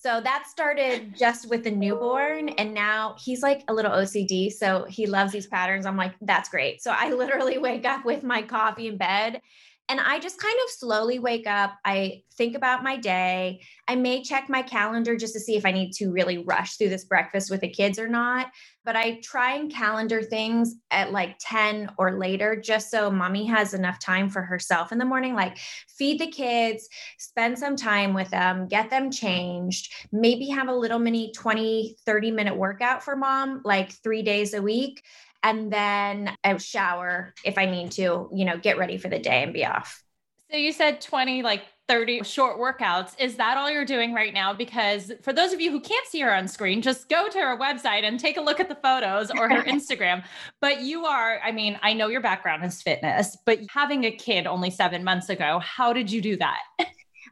So 0.01 0.20
that 0.20 0.48
started 0.48 1.15
just 1.15 1.48
with 1.48 1.63
the 1.63 1.70
newborn. 1.70 2.50
And 2.50 2.74
now 2.74 3.15
he's 3.24 3.43
like 3.43 3.63
a 3.67 3.74
little 3.74 3.91
OCD. 3.91 4.51
So 4.51 4.86
he 4.89 5.05
loves 5.05 5.31
these 5.31 5.46
patterns. 5.46 5.86
I'm 5.86 5.96
like, 5.96 6.15
that's 6.22 6.50
great. 6.50 6.81
So 6.81 6.91
I 6.91 7.13
literally 7.13 7.60
wake 7.60 7.86
up 7.86 8.03
with 8.03 8.24
my 8.24 8.41
coffee 8.41 8.88
in 8.88 8.98
bed 8.98 9.41
and 9.89 10.00
I 10.00 10.20
just 10.20 10.39
kind 10.39 10.55
of 10.65 10.72
slowly 10.72 11.20
wake 11.20 11.46
up. 11.46 11.74
I 11.84 12.24
think 12.36 12.55
about 12.55 12.81
my 12.81 12.96
day. 12.96 13.62
I 13.88 13.96
may 13.96 14.24
check 14.24 14.50
my 14.50 14.62
calendar 14.62 15.17
just 15.17 15.34
to 15.34 15.39
see 15.39 15.55
if 15.55 15.65
I 15.65 15.72
need 15.72 15.91
to 15.93 16.12
really 16.12 16.38
rush 16.38 16.77
through 16.77 16.89
this 16.89 17.03
breakfast 17.03 17.51
with 17.51 17.60
the 17.60 17.70
kids 17.70 18.00
or 18.00 18.08
not. 18.08 18.48
But 18.83 18.95
I 18.95 19.19
try 19.21 19.55
and 19.55 19.71
calendar 19.71 20.23
things 20.23 20.75
at 20.89 21.11
like 21.11 21.38
10 21.39 21.91
or 21.97 22.17
later, 22.17 22.55
just 22.55 22.89
so 22.89 23.11
mommy 23.11 23.45
has 23.45 23.73
enough 23.73 24.00
time 24.00 24.29
for 24.29 24.41
herself 24.41 24.91
in 24.91 24.97
the 24.97 25.05
morning. 25.05 25.35
Like 25.35 25.57
feed 25.97 26.19
the 26.19 26.27
kids, 26.27 26.89
spend 27.17 27.59
some 27.59 27.75
time 27.75 28.13
with 28.13 28.29
them, 28.29 28.67
get 28.67 28.89
them 28.89 29.11
changed, 29.11 29.93
maybe 30.11 30.47
have 30.47 30.67
a 30.67 30.75
little 30.75 31.00
mini 31.00 31.31
20, 31.31 31.95
30 32.05 32.31
minute 32.31 32.55
workout 32.55 33.03
for 33.03 33.15
mom, 33.15 33.61
like 33.63 33.91
three 33.91 34.23
days 34.23 34.53
a 34.53 34.61
week 34.61 35.03
and 35.43 35.71
then 35.71 36.35
a 36.43 36.59
shower 36.59 37.33
if 37.43 37.57
I 37.57 37.65
need 37.65 37.91
to, 37.93 38.29
you 38.33 38.45
know, 38.45 38.57
get 38.57 38.77
ready 38.77 38.97
for 38.97 39.09
the 39.09 39.19
day 39.19 39.43
and 39.43 39.53
be 39.53 39.65
off. 39.65 40.03
So 40.50 40.57
you 40.57 40.73
said 40.73 41.01
20 41.01 41.43
like 41.43 41.63
30 41.91 42.24
short 42.24 42.57
workouts. 42.57 43.19
Is 43.19 43.36
that 43.36 43.57
all 43.57 43.69
you're 43.69 43.83
doing 43.83 44.13
right 44.13 44.33
now? 44.33 44.53
Because 44.53 45.12
for 45.21 45.33
those 45.33 45.51
of 45.51 45.60
you 45.60 45.71
who 45.71 45.81
can't 45.81 46.07
see 46.07 46.21
her 46.21 46.33
on 46.33 46.48
screen, 46.48 46.81
just 46.81 47.10
go 47.10 47.27
to 47.27 47.38
her 47.38 47.57
website 47.57 48.03
and 48.03 48.17
take 48.17 48.38
a 48.38 48.41
look 48.41 48.62
at 48.62 48.69
the 48.69 48.75
photos 48.75 49.29
or 49.29 49.50
her 49.50 49.62
Instagram. 49.67 50.24
But 50.62 50.83
you 50.83 51.05
are, 51.05 51.41
I 51.43 51.51
mean, 51.51 51.77
I 51.83 51.91
know 51.91 52.07
your 52.07 52.21
background 52.21 52.63
is 52.63 52.81
fitness, 52.81 53.38
but 53.45 53.60
having 53.69 54.05
a 54.05 54.12
kid 54.12 54.48
only 54.48 54.69
seven 54.69 55.03
months 55.03 55.27
ago, 55.27 55.60
how 55.60 55.91
did 55.91 56.10
you 56.10 56.21
do 56.21 56.38
that? 56.38 56.62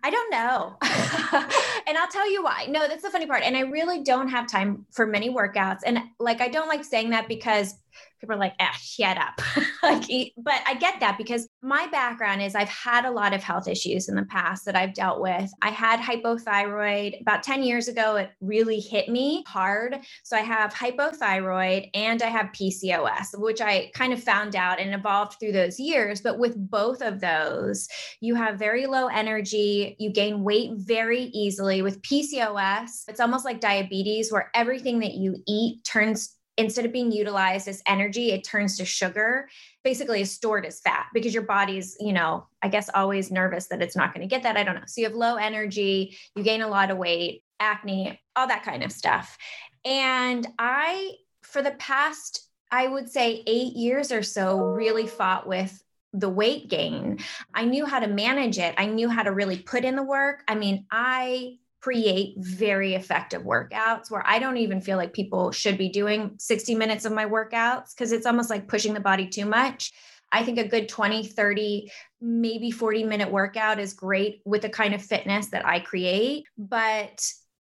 I 0.03 0.09
don't 0.09 0.29
know. 0.29 0.75
and 1.87 1.97
I'll 1.97 2.09
tell 2.09 2.29
you 2.29 2.43
why. 2.43 2.65
No, 2.67 2.85
that's 2.85 3.03
the 3.03 3.11
funny 3.11 3.27
part. 3.27 3.43
And 3.43 3.55
I 3.55 3.61
really 3.61 4.03
don't 4.03 4.27
have 4.27 4.45
time 4.45 4.85
for 4.91 5.07
many 5.07 5.29
workouts. 5.29 5.79
And 5.85 5.99
like, 6.19 6.41
I 6.41 6.49
don't 6.49 6.67
like 6.67 6.83
saying 6.83 7.11
that 7.11 7.29
because 7.29 7.75
people 8.19 8.35
are 8.35 8.39
like, 8.39 8.53
ah, 8.59 8.75
shut 8.79 9.17
up. 9.17 9.39
like, 9.83 10.03
but 10.37 10.61
I 10.67 10.75
get 10.75 10.99
that 10.99 11.17
because 11.17 11.47
my 11.61 11.87
background 11.87 12.41
is 12.41 12.55
I've 12.55 12.69
had 12.69 13.05
a 13.05 13.11
lot 13.11 13.33
of 13.33 13.43
health 13.43 13.67
issues 13.67 14.09
in 14.09 14.15
the 14.15 14.25
past 14.25 14.65
that 14.65 14.75
I've 14.75 14.93
dealt 14.93 15.21
with. 15.21 15.51
I 15.61 15.69
had 15.69 15.99
hypothyroid 15.99 17.21
about 17.21 17.43
10 17.43 17.63
years 17.63 17.87
ago. 17.87 18.17
It 18.17 18.31
really 18.41 18.79
hit 18.79 19.09
me 19.09 19.43
hard. 19.47 19.97
So 20.23 20.37
I 20.37 20.41
have 20.41 20.73
hypothyroid 20.73 21.89
and 21.93 22.21
I 22.21 22.27
have 22.27 22.47
PCOS, 22.47 23.39
which 23.39 23.61
I 23.61 23.91
kind 23.93 24.13
of 24.13 24.23
found 24.23 24.55
out 24.55 24.79
and 24.79 24.93
evolved 24.93 25.37
through 25.39 25.53
those 25.53 25.79
years. 25.79 26.21
But 26.21 26.39
with 26.39 26.55
both 26.69 27.01
of 27.01 27.21
those, 27.21 27.87
you 28.19 28.35
have 28.35 28.59
very 28.59 28.85
low 28.85 29.07
energy, 29.07 29.95
you 29.99 30.11
gain 30.11 30.43
weight 30.43 30.71
very 30.75 31.23
easily. 31.23 31.81
With 31.81 32.01
PCOS, 32.01 33.03
it's 33.07 33.19
almost 33.19 33.45
like 33.45 33.59
diabetes 33.59 34.31
where 34.31 34.51
everything 34.53 34.99
that 34.99 35.13
you 35.13 35.37
eat 35.47 35.83
turns 35.83 36.35
instead 36.59 36.85
of 36.85 36.91
being 36.91 37.11
utilized 37.11 37.69
as 37.69 37.81
energy, 37.87 38.31
it 38.31 38.43
turns 38.43 38.77
to 38.77 38.85
sugar, 38.85 39.47
basically 39.81 40.19
is 40.19 40.29
stored 40.29 40.65
as 40.65 40.81
fat 40.81 41.05
because 41.13 41.33
your 41.33 41.43
body's, 41.43 41.95
you 42.01 42.11
know, 42.11 42.45
I 42.61 42.67
guess 42.67 42.89
always 42.93 43.31
nervous 43.31 43.67
that 43.67 43.81
it's 43.81 43.95
not 43.95 44.13
going 44.13 44.27
to 44.27 44.29
get 44.29 44.43
that. 44.43 44.57
I 44.57 44.63
don't 44.63 44.75
know. 44.75 44.81
So 44.85 44.99
you 44.99 45.07
have 45.07 45.15
low 45.15 45.37
energy, 45.37 46.17
you 46.35 46.43
gain 46.43 46.61
a 46.61 46.67
lot 46.67 46.91
of 46.91 46.97
weight, 46.97 47.43
acne, 47.61 48.19
all 48.35 48.47
that 48.47 48.63
kind 48.63 48.83
of 48.83 48.91
stuff. 48.91 49.37
And 49.85 50.45
I, 50.59 51.13
for 51.43 51.61
the 51.61 51.71
past, 51.71 52.45
I 52.69 52.87
would 52.87 53.09
say 53.09 53.41
eight 53.47 53.73
years 53.77 54.11
or 54.11 54.21
so, 54.21 54.57
really 54.57 55.07
fought 55.07 55.47
with 55.47 55.81
the 56.11 56.29
weight 56.29 56.67
gain. 56.67 57.19
I 57.53 57.63
knew 57.63 57.85
how 57.85 57.99
to 57.99 58.07
manage 58.07 58.59
it. 58.59 58.75
I 58.77 58.87
knew 58.87 59.07
how 59.07 59.23
to 59.23 59.31
really 59.31 59.59
put 59.59 59.85
in 59.85 59.95
the 59.95 60.03
work. 60.03 60.43
I 60.45 60.55
mean, 60.55 60.85
I 60.91 61.57
create 61.81 62.35
very 62.37 62.93
effective 62.95 63.43
workouts 63.43 64.11
where 64.11 64.23
I 64.25 64.39
don't 64.39 64.57
even 64.57 64.81
feel 64.81 64.97
like 64.97 65.13
people 65.13 65.51
should 65.51 65.77
be 65.77 65.89
doing 65.89 66.35
60 66.37 66.75
minutes 66.75 67.05
of 67.05 67.13
my 67.13 67.25
workouts 67.25 67.95
because 67.95 68.11
it's 68.11 68.25
almost 68.25 68.49
like 68.49 68.67
pushing 68.67 68.93
the 68.93 68.99
body 68.99 69.27
too 69.27 69.45
much. 69.45 69.93
I 70.31 70.43
think 70.43 70.59
a 70.59 70.67
good 70.67 70.89
20, 70.89 71.25
30, 71.25 71.91
maybe 72.21 72.69
40 72.69 73.03
minute 73.05 73.31
workout 73.31 73.79
is 73.79 73.93
great 73.93 74.41
with 74.45 74.61
the 74.61 74.69
kind 74.69 74.93
of 74.93 75.01
fitness 75.01 75.47
that 75.47 75.65
I 75.65 75.79
create. 75.79 76.45
But 76.57 77.25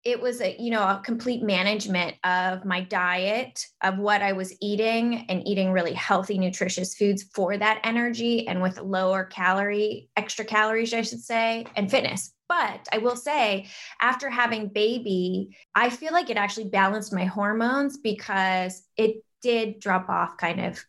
it 0.03 0.20
was 0.20 0.41
a 0.41 0.55
you 0.60 0.72
know 0.72 0.81
a 0.81 1.01
complete 1.03 1.43
management 1.43 2.15
of 2.24 2.65
my 2.65 2.81
diet 2.81 3.65
of 3.81 4.00
what 4.00 4.22
i 4.22 4.31
was 4.31 4.55
eating 4.62 5.25
and 5.29 5.48
eating 5.48 5.72
really 5.72 5.93
healthy 5.93 6.38
nutritious 6.38 6.96
foods 6.96 7.24
for 7.36 7.58
that 7.58 7.79
energy 7.84 8.48
and 8.48 8.62
with 8.62 8.79
lower 8.79 9.25
calorie 9.25 10.10
extra 10.17 10.43
calories 10.43 10.93
i 10.93 11.01
should 11.01 11.20
say 11.20 11.65
and 11.75 11.91
fitness 11.91 12.34
but 12.51 12.86
I 12.91 12.98
will 12.98 13.15
say, 13.15 13.67
after 14.01 14.29
having 14.29 14.67
baby, 14.67 15.55
I 15.74 15.89
feel 15.89 16.12
like 16.12 16.29
it 16.29 16.36
actually 16.36 16.67
balanced 16.67 17.13
my 17.13 17.24
hormones 17.24 17.98
because 17.98 18.84
it 18.98 19.24
did 19.41 19.79
drop 19.79 20.10
off 20.10 20.36
kind 20.36 20.60
of 20.60 20.84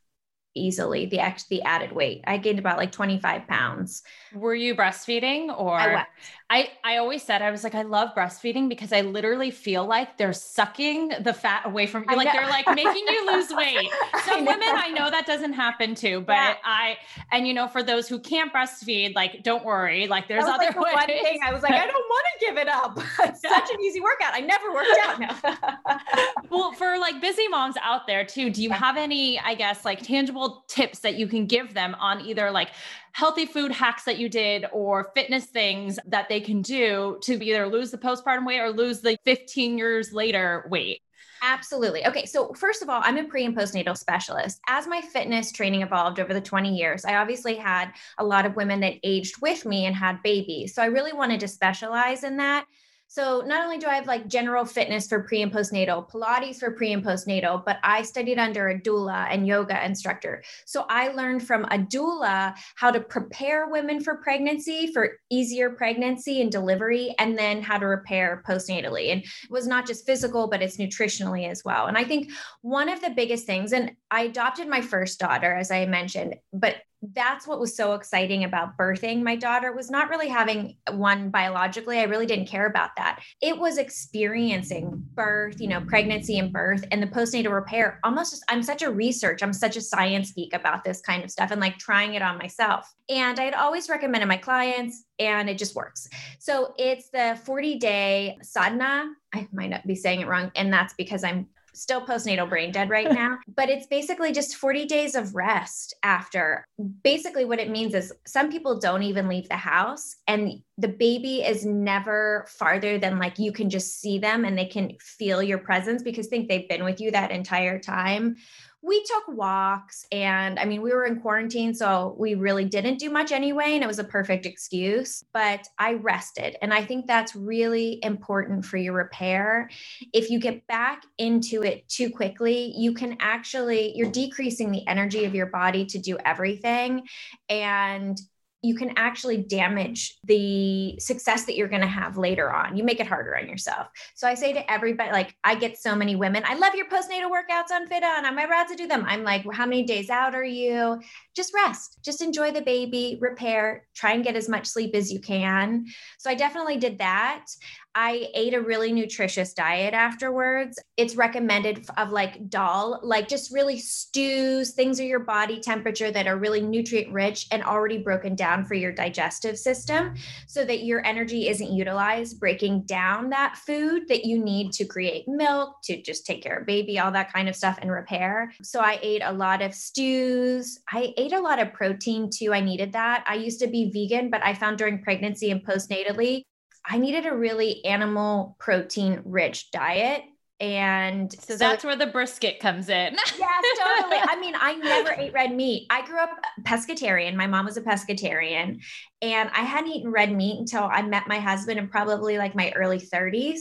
easily 0.55 1.07
the 1.07 1.19
act 1.19 1.49
the 1.49 1.63
added 1.63 1.93
weight. 1.93 2.23
I 2.27 2.39
gained 2.39 2.59
about 2.59 2.77
like 2.77 2.93
25 2.93 3.47
pounds. 3.47 4.03
Were 4.35 4.55
you 4.55 4.75
breastfeeding 4.75 5.59
or 5.59 5.79
I, 5.79 6.07
I 6.51 6.71
I 6.85 6.97
always 6.99 7.23
said 7.23 7.41
I 7.41 7.51
was 7.51 7.65
like 7.65 7.75
I 7.75 7.83
love 7.83 8.11
breastfeeding 8.15 8.69
because 8.69 8.93
I 8.93 9.01
literally 9.01 9.51
feel 9.51 9.87
like 9.87 10.19
they're 10.19 10.35
sucking 10.35 11.13
the 11.21 11.33
fat 11.33 11.63
away 11.65 11.87
from 11.87 12.05
you 12.09 12.17
like 12.17 12.31
they're 12.33 12.49
like 12.49 12.67
making 12.75 13.07
you 13.09 13.33
lose 13.33 13.51
weight. 13.57 13.91
Some 14.25 14.45
women 14.45 14.69
I 14.69 14.91
know 14.91 15.11
that 15.11 15.27
doesn't 15.27 15.55
happen 15.55 15.95
to, 15.97 16.21
but 16.21 16.35
yeah. 16.35 16.57
I 16.65 16.99
and 17.31 17.47
you 17.47 17.55
know 17.55 17.69
for 17.69 17.83
those 17.83 18.09
who 18.09 18.19
can't 18.19 18.53
breastfeed 18.53 19.15
like 19.15 19.43
don't 19.43 19.65
worry, 19.65 20.07
like 20.07 20.29
there's 20.29 20.45
other 20.45 20.65
like 20.67 20.75
the. 20.75 20.81
One 20.81 21.07
thing 21.07 21.41
I 21.43 21.53
was 21.53 21.63
like 21.63 21.73
I 21.73 21.87
don't 21.87 21.95
want 21.95 22.27
to 22.39 22.47
give 22.47 22.59
it 22.59 22.69
up. 22.69 22.99
it's 23.21 23.41
such 23.41 23.71
an 23.71 23.81
easy 23.81 24.01
workout. 24.01 24.35
I 24.35 24.41
never 24.41 24.73
worked 24.73 24.99
out 25.03 25.21
now. 25.21 25.99
well, 26.51 26.73
for 26.73 26.99
like 26.99 27.21
busy 27.21 27.49
moms 27.49 27.77
out 27.83 28.07
there 28.07 28.25
too, 28.25 28.51
do 28.51 28.63
you 28.63 28.71
have 28.71 28.99
any 28.99 29.39
I 29.41 29.55
guess 29.55 29.85
like 29.85 30.03
tangible 30.03 30.42
tips 30.69 31.01
that 31.01 31.17
you 31.17 31.27
can 31.27 31.47
give 31.47 31.75
them 31.75 31.95
on 31.99 32.21
either 32.23 32.51
like 32.51 32.71
healthy 33.13 33.47
food 33.47 33.73
hacks 33.73 34.05
that 34.05 34.19
you 34.19 34.29
did 34.29 34.67
or 34.73 35.11
fitness 35.15 35.47
things 35.47 35.99
that 36.07 36.29
they 36.29 36.41
can 36.41 36.63
do 36.63 37.19
to 37.23 37.45
either 37.45 37.67
lose 37.67 37.91
the 37.91 37.99
postpartum 37.99 38.47
weight 38.47 38.61
or 38.61 38.71
lose 38.71 39.01
the 39.01 39.17
15 39.25 39.79
years 39.79 40.13
later 40.13 40.67
weight? 40.71 41.01
Absolutely. 41.45 42.07
Okay. 42.07 42.25
So, 42.25 42.53
first 42.55 42.83
of 42.83 42.89
all, 42.89 43.01
I'm 43.05 43.19
a 43.19 43.25
pre 43.25 43.45
and 43.45 43.57
postnatal 43.57 43.99
specialist. 43.99 44.61
As 44.69 44.87
my 44.87 45.01
fitness 45.01 45.51
training 45.51 45.83
evolved 45.83 46.21
over 46.21 46.33
the 46.33 46.41
20 46.41 46.73
years, 46.73 47.05
I 47.05 47.17
obviously 47.17 47.57
had 47.57 47.91
a 48.19 48.25
lot 48.25 48.47
of 48.47 48.55
women 48.55 48.79
that 48.81 48.95
aged 49.03 49.43
with 49.43 49.67
me 49.67 49.87
and 49.87 49.97
had 49.97 50.23
babies. 50.23 50.73
So, 50.73 50.83
I 50.83 50.87
really 50.87 51.13
wanted 51.13 51.41
to 51.41 51.49
specialize 51.49 52.23
in 52.23 52.37
that. 52.37 52.67
So 53.13 53.43
not 53.45 53.63
only 53.63 53.77
do 53.77 53.89
I 53.89 53.97
have 53.97 54.07
like 54.07 54.27
general 54.27 54.65
fitness 54.65 55.07
for 55.07 55.23
pre 55.23 55.43
and 55.43 55.53
postnatal, 55.53 56.11
Pilates 56.11 56.57
for 56.61 56.71
pre 56.71 56.95
and 56.95 57.05
postnatal, 57.05 57.63
but 57.63 57.77
I 57.83 58.01
studied 58.01 58.39
under 58.39 58.71
a 58.71 58.81
doula 58.81 59.27
and 59.31 59.47
yoga 59.47 59.85
instructor. 59.85 60.43
So 60.65 60.87
I 60.89 61.09
learned 61.09 61.47
from 61.47 61.65
a 61.65 61.77
doula 61.77 62.55
how 62.75 62.91
to 62.91 63.01
prepare 63.01 63.69
women 63.69 64.03
for 64.03 64.17
pregnancy, 64.17 64.91
for 64.95 65.19
easier 65.29 65.69
pregnancy 65.69 66.41
and 66.41 66.51
delivery, 66.51 67.15
and 67.19 67.37
then 67.37 67.61
how 67.61 67.77
to 67.77 67.87
repair 67.87 68.43
postnatally. 68.49 69.13
And 69.13 69.21
it 69.21 69.51
was 69.51 69.67
not 69.67 69.87
just 69.87 70.07
physical, 70.07 70.49
but 70.49 70.63
it's 70.63 70.79
nutritionally 70.79 71.51
as 71.51 71.63
well. 71.67 71.89
And 71.89 71.99
I 71.99 72.05
think 72.05 72.31
one 72.63 72.89
of 72.89 73.03
the 73.03 73.11
biggest 73.11 73.45
things, 73.45 73.75
and 73.75 73.93
I 74.11 74.23
adopted 74.23 74.69
my 74.69 74.81
first 74.81 75.21
daughter, 75.21 75.55
as 75.55 75.71
I 75.71 75.85
mentioned, 75.85 76.37
but 76.55 76.77
that's 77.03 77.47
what 77.47 77.59
was 77.59 77.77
so 77.77 77.95
exciting 77.95 78.45
about 78.45 78.77
birthing 78.77 79.23
my 79.23 79.35
daughter 79.35 79.73
was 79.73 79.91
not 79.91 80.09
really 80.09 80.29
having 80.29 80.77
one 80.93 81.31
biologically. 81.31 81.99
I 81.99 82.05
really 82.05 82.27
didn't 82.27 82.47
care 82.47 82.67
about 82.67 82.91
that. 82.97 83.21
It 83.41 83.59
was 83.59 83.79
experiencing 83.79 85.05
birth 85.15 85.61
you 85.61 85.69
know 85.69 85.81
pregnancy 85.81 86.39
and 86.39 86.53
birth 86.53 86.85
and 86.91 87.03
the 87.03 87.07
postnatal 87.07 87.53
repair. 87.53 87.99
Almost 88.05 88.33
just 88.33 88.45
i'm 88.49 88.63
such 88.63 88.83
a 88.83 88.91
research 88.91 89.43
i'm 89.43 89.53
such 89.53 89.77
a 89.77 89.81
science 89.81 90.33
geek 90.33 90.55
about 90.55 90.85
this 90.85 91.01
kind 91.01 91.25
of 91.25 91.31
stuff 91.31 91.51
and 91.51 91.61
like 91.61 91.79
trying 91.79 92.15
it 92.15 92.23
on 92.23 92.39
myself. 92.39 92.93
And 93.09 93.39
i'd 93.39 93.55
always 93.55 93.89
recommended 93.89 94.27
my 94.27 94.37
clients 94.37 95.05
and 95.19 95.49
it 95.51 95.59
just 95.59 95.75
works. 95.75 96.09
So 96.39 96.75
it's 96.79 97.11
the 97.11 97.39
40 97.45 97.79
day 97.79 98.39
sadhana. 98.43 99.13
I 99.35 99.49
might 99.53 99.71
not 99.71 99.87
be 99.87 99.95
saying 99.95 100.21
it 100.21 100.29
wrong 100.29 100.51
and 100.55 100.73
that's 100.73 100.95
because 100.95 101.25
i'm 101.25 101.49
still 101.75 102.05
postnatal 102.05 102.49
brain 102.49 102.73
dead 102.73 102.91
right 102.91 103.11
now, 103.13 103.39
but 103.55 103.69
it's 103.69 103.87
basically 103.87 104.33
just 104.33 104.57
40 104.57 104.87
days 104.87 105.15
of 105.15 105.35
rest 105.35 105.95
after. 106.03 106.67
Basically, 107.03 107.45
what 107.45 107.61
it 107.61 107.71
means 107.71 107.95
is 107.95 108.13
some 108.27 108.51
people 108.51 108.79
don't 108.79 109.03
even 109.03 109.29
leave 109.29 109.49
the 109.49 109.57
house, 109.57 110.17
and 110.27 110.63
the 110.79 110.89
baby 110.89 111.43
is 111.43 111.65
never 111.65 112.47
farther 112.49 112.99
than 112.99 113.19
like 113.19 113.39
you 113.39 113.53
can 113.53 113.71
just 113.71 114.01
see 114.01 114.19
them 114.19 114.45
and 114.45 114.57
they 114.57 114.67
can 114.67 114.97
feel 115.01 115.43
your 115.43 115.59
presence 115.59 116.03
because 116.03 116.27
think 116.27 116.49
they've 116.49 116.69
been 116.69 116.85
with 116.85 117.01
you 117.01 117.11
that 117.11 117.31
entire 117.31 117.79
time 117.79 118.37
we 118.83 119.05
took 119.05 119.29
walks 119.29 120.05
and 120.11 120.59
I 120.59 120.65
mean, 120.65 120.83
we 120.83 120.93
were 120.93 121.05
in 121.05 121.21
quarantine, 121.21 121.73
so 121.73 122.17
we 122.19 122.35
really 122.35 122.65
didn't 122.65 122.99
do 122.99 123.11
much 123.11 123.31
anyway. 123.31 123.75
And 123.75 123.85
it 123.85 123.87
was 123.87 124.01
a 124.01 124.05
perfect 124.05 124.45
excuse, 124.45 125.25
but 125.33 125.67
I 125.79 125.95
rested. 125.95 126.57
And 126.61 126.75
I 126.75 126.85
think 126.85 127.07
that's 127.07 127.37
really 127.37 128.01
important 128.03 128.65
for 128.65 128.77
your 128.77 128.95
repair. 128.95 129.71
If 130.13 130.31
you 130.31 130.41
get 130.41 130.67
back 130.67 131.05
into 131.17 131.63
it 131.63 131.89
too 131.89 132.11
quickly, 132.11 132.75
you 132.77 132.93
can 132.93 133.17
actually, 133.21 133.93
you're 133.97 134.11
decreasing 134.11 134.73
the 134.73 134.87
energy 134.89 135.25
of 135.25 135.35
your 135.35 135.47
body 135.47 135.87
to 135.87 135.99
do 135.99 136.19
everything. 136.25 137.07
And 137.49 138.21
you 138.63 138.77
can 138.77 138.93
actually 138.97 139.39
damage 139.39 140.19
the 140.25 140.99
success 141.01 141.45
that 141.47 141.57
you're 141.57 141.69
going 141.69 141.83
to 141.83 141.87
have 141.89 142.17
later 142.17 142.53
on. 142.53 142.77
You 142.77 142.85
make 142.85 143.01
it 143.01 143.09
harder 143.09 143.37
on 143.37 143.49
yourself. 143.49 143.89
So 144.15 144.29
I 144.29 144.35
say 144.35 144.53
to 144.53 144.73
everybody, 144.73 145.11
like, 145.11 145.35
I 145.43 145.57
get 145.57 145.77
so 145.77 145.97
many 145.97 146.15
women, 146.15 146.45
I 146.47 146.55
love 146.55 146.75
your 146.77 146.87
postnatal 146.87 147.31
workouts 147.31 147.73
on 147.73 147.89
FitOn. 147.89 148.23
I'm 148.23 148.39
about 148.39 148.69
to 148.69 148.77
do 148.77 148.87
them. 148.87 149.05
I'm 149.07 149.25
like, 149.25 149.45
how 149.53 149.67
many 149.67 149.83
days 149.83 150.11
out 150.11 150.35
are 150.35 150.45
you? 150.45 151.01
Just 151.35 151.53
rest, 151.53 151.99
just 152.05 152.23
enjoy 152.23 152.53
the 152.53 152.61
baby, 152.61 153.19
repair, 153.21 153.87
try 153.95 154.13
and 154.13 154.23
get 154.23 154.37
as 154.37 154.49
much 154.49 154.67
sleep 154.67 154.95
as 154.95 155.13
you 155.13 155.19
can. 155.19 155.87
So 156.19 156.31
I 156.31 156.35
definitely 156.35 156.77
did 156.77 156.99
that. 156.99 157.47
I 157.95 158.29
ate 158.35 158.55
a 158.55 158.61
really 158.61 158.93
nutritious 158.93 159.53
diet 159.53 159.93
afterwards. 159.93 160.79
It's 160.97 161.15
recommended 161.15 161.87
of 161.97 162.11
like 162.11 162.49
dal, 162.49 163.01
like 163.03 163.29
just 163.29 163.53
really 163.53 163.79
stews, 163.79 164.73
things 164.73 164.99
are 164.99 165.05
your 165.05 165.21
body 165.21 165.61
temperature 165.61 166.11
that 166.11 166.27
are 166.27 166.39
really 166.39 166.61
nutrient 166.63 167.13
rich 167.13 167.47
and 167.51 167.63
already 167.63 167.99
broken 167.99 168.35
down 168.35 168.65
for 168.65 168.75
your 168.75 168.93
digestive 168.93 169.59
system 169.59 170.15
so 170.47 170.65
that 170.65 170.85
your 170.85 171.05
energy 171.05 171.49
isn't 171.49 171.73
utilized 171.73 172.41
breaking 172.41 172.83
down 172.83 173.29
that 173.31 173.57
food 173.57 174.09
that 174.09 174.25
you 174.25 174.43
need 174.43 174.73
to 174.73 174.85
create 174.85 175.29
milk, 175.29 175.77
to 175.85 176.01
just 176.01 176.25
take 176.25 176.43
care 176.43 176.59
of 176.59 176.67
baby, 176.67 176.99
all 176.99 177.13
that 177.13 177.33
kind 177.33 177.49
of 177.49 177.57
stuff 177.57 177.79
and 177.83 177.91
repair. 177.91 178.53
So 178.63 178.81
I 178.81 178.99
ate 179.03 179.23
a 179.23 179.33
lot 179.33 179.61
of 179.61 179.75
stews. 179.75 180.81
I 180.91 181.13
ate 181.17 181.33
a 181.33 181.41
lot 181.41 181.59
of 181.59 181.73
protein 181.73 182.31
too. 182.31 182.55
I 182.55 182.61
needed 182.61 182.93
that. 182.93 183.25
I 183.27 183.35
used 183.35 183.61
to 183.61 183.67
be 183.67 183.91
vegan, 183.91 184.31
but 184.31 184.45
I 184.45 184.55
found 184.55 184.79
during 184.79 185.03
pregnancy 185.03 185.51
and 185.51 185.65
postnatally 185.65 186.43
I 186.85 186.99
needed 186.99 187.27
a 187.27 187.35
really 187.35 187.85
animal 187.85 188.57
protein 188.59 189.23
rich 189.25 189.71
diet. 189.71 190.25
And 190.61 191.33
so, 191.33 191.55
so 191.55 191.57
that's 191.57 191.85
where 191.85 191.97
the 191.97 192.07
brisket 192.07 192.61
comes 192.61 192.89
in. 192.89 193.15
yes, 193.39 193.65
totally. 193.79 194.19
I 194.21 194.39
mean, 194.41 194.55
I 194.57 194.75
never 194.83 195.11
ate 195.11 195.33
red 195.33 195.55
meat. 195.55 195.87
I 195.91 196.07
grew 196.07 196.19
up 196.19 196.31
pescatarian. 196.63 197.35
My 197.35 197.49
mom 197.49 197.65
was 197.65 197.77
a 197.77 197.83
pescatarian. 197.83 198.81
And 199.21 199.51
I 199.53 199.63
hadn't 199.63 199.91
eaten 199.91 200.13
red 200.13 200.33
meat 200.33 200.61
until 200.61 200.85
I 200.85 201.03
met 201.03 201.27
my 201.27 201.39
husband 201.39 201.79
in 201.79 201.89
probably 201.89 202.39
like 202.39 202.55
my 202.55 202.73
early 202.77 203.01
30s. 203.01 203.59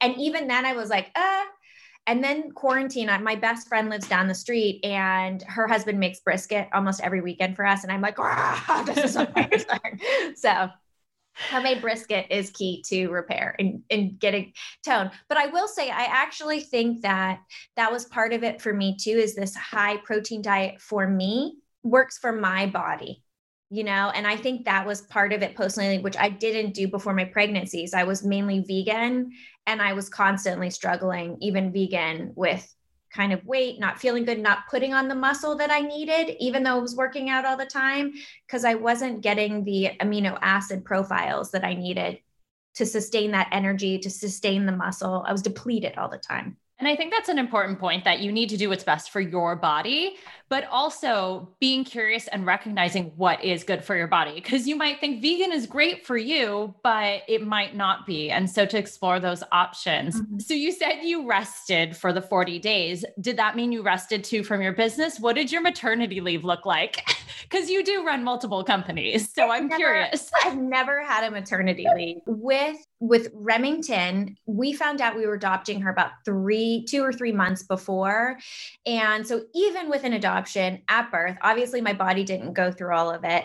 And 0.00 0.16
even 0.16 0.48
then, 0.48 0.64
I 0.64 0.72
was 0.72 0.88
like, 0.88 1.10
uh, 1.14 1.44
and 2.06 2.24
then 2.24 2.50
quarantine 2.52 3.10
my 3.22 3.36
best 3.36 3.68
friend 3.68 3.90
lives 3.90 4.08
down 4.08 4.28
the 4.28 4.34
street 4.34 4.82
and 4.82 5.42
her 5.42 5.68
husband 5.68 6.00
makes 6.00 6.20
brisket 6.20 6.66
almost 6.72 7.02
every 7.02 7.20
weekend 7.20 7.54
for 7.54 7.66
us 7.66 7.82
and 7.84 7.92
i'm 7.92 8.00
like 8.00 8.16
this 8.86 9.04
is 9.04 9.12
so 9.12 10.68
homemade 11.50 11.80
brisket 11.80 12.26
is 12.30 12.50
key 12.50 12.82
to 12.86 13.08
repair 13.08 13.54
and, 13.58 13.82
and 13.90 14.18
getting 14.18 14.52
tone 14.84 15.10
but 15.28 15.38
i 15.38 15.46
will 15.46 15.68
say 15.68 15.90
i 15.90 16.04
actually 16.04 16.60
think 16.60 17.02
that 17.02 17.40
that 17.76 17.90
was 17.92 18.04
part 18.06 18.32
of 18.32 18.42
it 18.42 18.60
for 18.60 18.72
me 18.72 18.96
too 19.00 19.10
is 19.10 19.34
this 19.34 19.54
high 19.54 19.96
protein 19.98 20.42
diet 20.42 20.80
for 20.80 21.06
me 21.08 21.56
works 21.82 22.18
for 22.18 22.32
my 22.32 22.66
body 22.66 23.22
you 23.70 23.84
know? 23.84 24.10
And 24.14 24.26
i 24.26 24.36
think 24.36 24.64
that 24.64 24.86
was 24.86 25.02
part 25.02 25.32
of 25.32 25.42
it 25.42 25.54
personally 25.54 25.98
which 25.98 26.16
i 26.16 26.28
didn't 26.28 26.74
do 26.74 26.88
before 26.88 27.14
my 27.14 27.24
pregnancies. 27.24 27.94
I 27.94 28.04
was 28.04 28.24
mainly 28.24 28.64
vegan 28.66 29.30
and 29.66 29.82
i 29.82 29.92
was 29.92 30.08
constantly 30.08 30.70
struggling 30.70 31.36
even 31.40 31.72
vegan 31.72 32.32
with 32.34 32.66
kind 33.12 33.32
of 33.32 33.44
weight, 33.44 33.80
not 33.80 34.00
feeling 34.00 34.24
good, 34.24 34.38
not 34.38 34.68
putting 34.70 34.94
on 34.94 35.08
the 35.08 35.14
muscle 35.14 35.56
that 35.56 35.70
I 35.70 35.80
needed, 35.80 36.36
even 36.40 36.62
though 36.62 36.76
I 36.76 36.80
was 36.80 36.96
working 36.96 37.30
out 37.30 37.44
all 37.44 37.56
the 37.56 37.66
time, 37.66 38.12
because 38.46 38.64
I 38.64 38.74
wasn't 38.74 39.22
getting 39.22 39.64
the 39.64 39.90
amino 40.00 40.38
acid 40.42 40.84
profiles 40.84 41.50
that 41.52 41.64
I 41.64 41.74
needed 41.74 42.18
to 42.74 42.86
sustain 42.86 43.32
that 43.32 43.48
energy, 43.50 43.98
to 43.98 44.10
sustain 44.10 44.66
the 44.66 44.72
muscle. 44.72 45.24
I 45.26 45.32
was 45.32 45.42
depleted 45.42 45.96
all 45.98 46.08
the 46.08 46.18
time. 46.18 46.56
And 46.78 46.86
I 46.86 46.94
think 46.94 47.12
that's 47.12 47.28
an 47.28 47.38
important 47.38 47.80
point 47.80 48.04
that 48.04 48.20
you 48.20 48.30
need 48.30 48.50
to 48.50 48.56
do 48.56 48.68
what's 48.68 48.84
best 48.84 49.10
for 49.10 49.20
your 49.20 49.56
body, 49.56 50.14
but 50.48 50.64
also 50.70 51.48
being 51.60 51.84
curious 51.84 52.26
and 52.28 52.46
recognizing 52.46 53.12
what 53.16 53.42
is 53.44 53.64
good 53.64 53.84
for 53.84 53.96
your 53.96 54.06
body. 54.06 54.34
Because 54.34 54.66
you 54.66 54.76
might 54.76 55.00
think 55.00 55.20
vegan 55.20 55.52
is 55.52 55.66
great 55.66 56.06
for 56.06 56.16
you, 56.16 56.74
but 56.82 57.22
it 57.28 57.46
might 57.46 57.76
not 57.76 58.06
be. 58.06 58.30
And 58.30 58.48
so 58.48 58.64
to 58.66 58.78
explore 58.78 59.20
those 59.20 59.42
options. 59.52 60.20
Mm-hmm. 60.20 60.38
So 60.38 60.54
you 60.54 60.72
said 60.72 61.00
you 61.02 61.28
rested 61.28 61.96
for 61.96 62.12
the 62.12 62.22
40 62.22 62.58
days. 62.58 63.04
Did 63.20 63.36
that 63.36 63.56
mean 63.56 63.72
you 63.72 63.82
rested 63.82 64.24
too 64.24 64.42
from 64.42 64.62
your 64.62 64.72
business? 64.72 65.20
What 65.20 65.36
did 65.36 65.52
your 65.52 65.60
maternity 65.60 66.20
leave 66.20 66.44
look 66.44 66.64
like? 66.64 67.04
Because 67.42 67.70
you 67.70 67.82
do 67.82 68.04
run 68.04 68.24
multiple 68.24 68.62
companies. 68.62 69.32
So 69.32 69.50
I'm 69.50 69.68
never, 69.68 69.78
curious. 69.78 70.30
I've 70.44 70.58
never 70.58 71.02
had 71.02 71.24
a 71.24 71.30
maternity 71.30 71.86
leave. 71.94 72.16
With 72.26 72.76
with 73.00 73.28
Remington, 73.32 74.36
we 74.46 74.72
found 74.72 75.00
out 75.00 75.16
we 75.16 75.24
were 75.24 75.34
adopting 75.34 75.80
her 75.80 75.90
about 75.90 76.10
three, 76.24 76.84
two 76.88 77.02
or 77.02 77.12
three 77.12 77.32
months 77.32 77.62
before. 77.62 78.36
And 78.84 79.26
so, 79.26 79.42
even 79.54 79.88
with 79.88 80.04
an 80.04 80.12
adoption 80.12 80.37
at 80.88 81.10
birth, 81.10 81.36
obviously 81.42 81.80
my 81.80 81.92
body 81.92 82.24
didn't 82.24 82.52
go 82.52 82.70
through 82.70 82.94
all 82.94 83.10
of 83.10 83.24
it. 83.24 83.44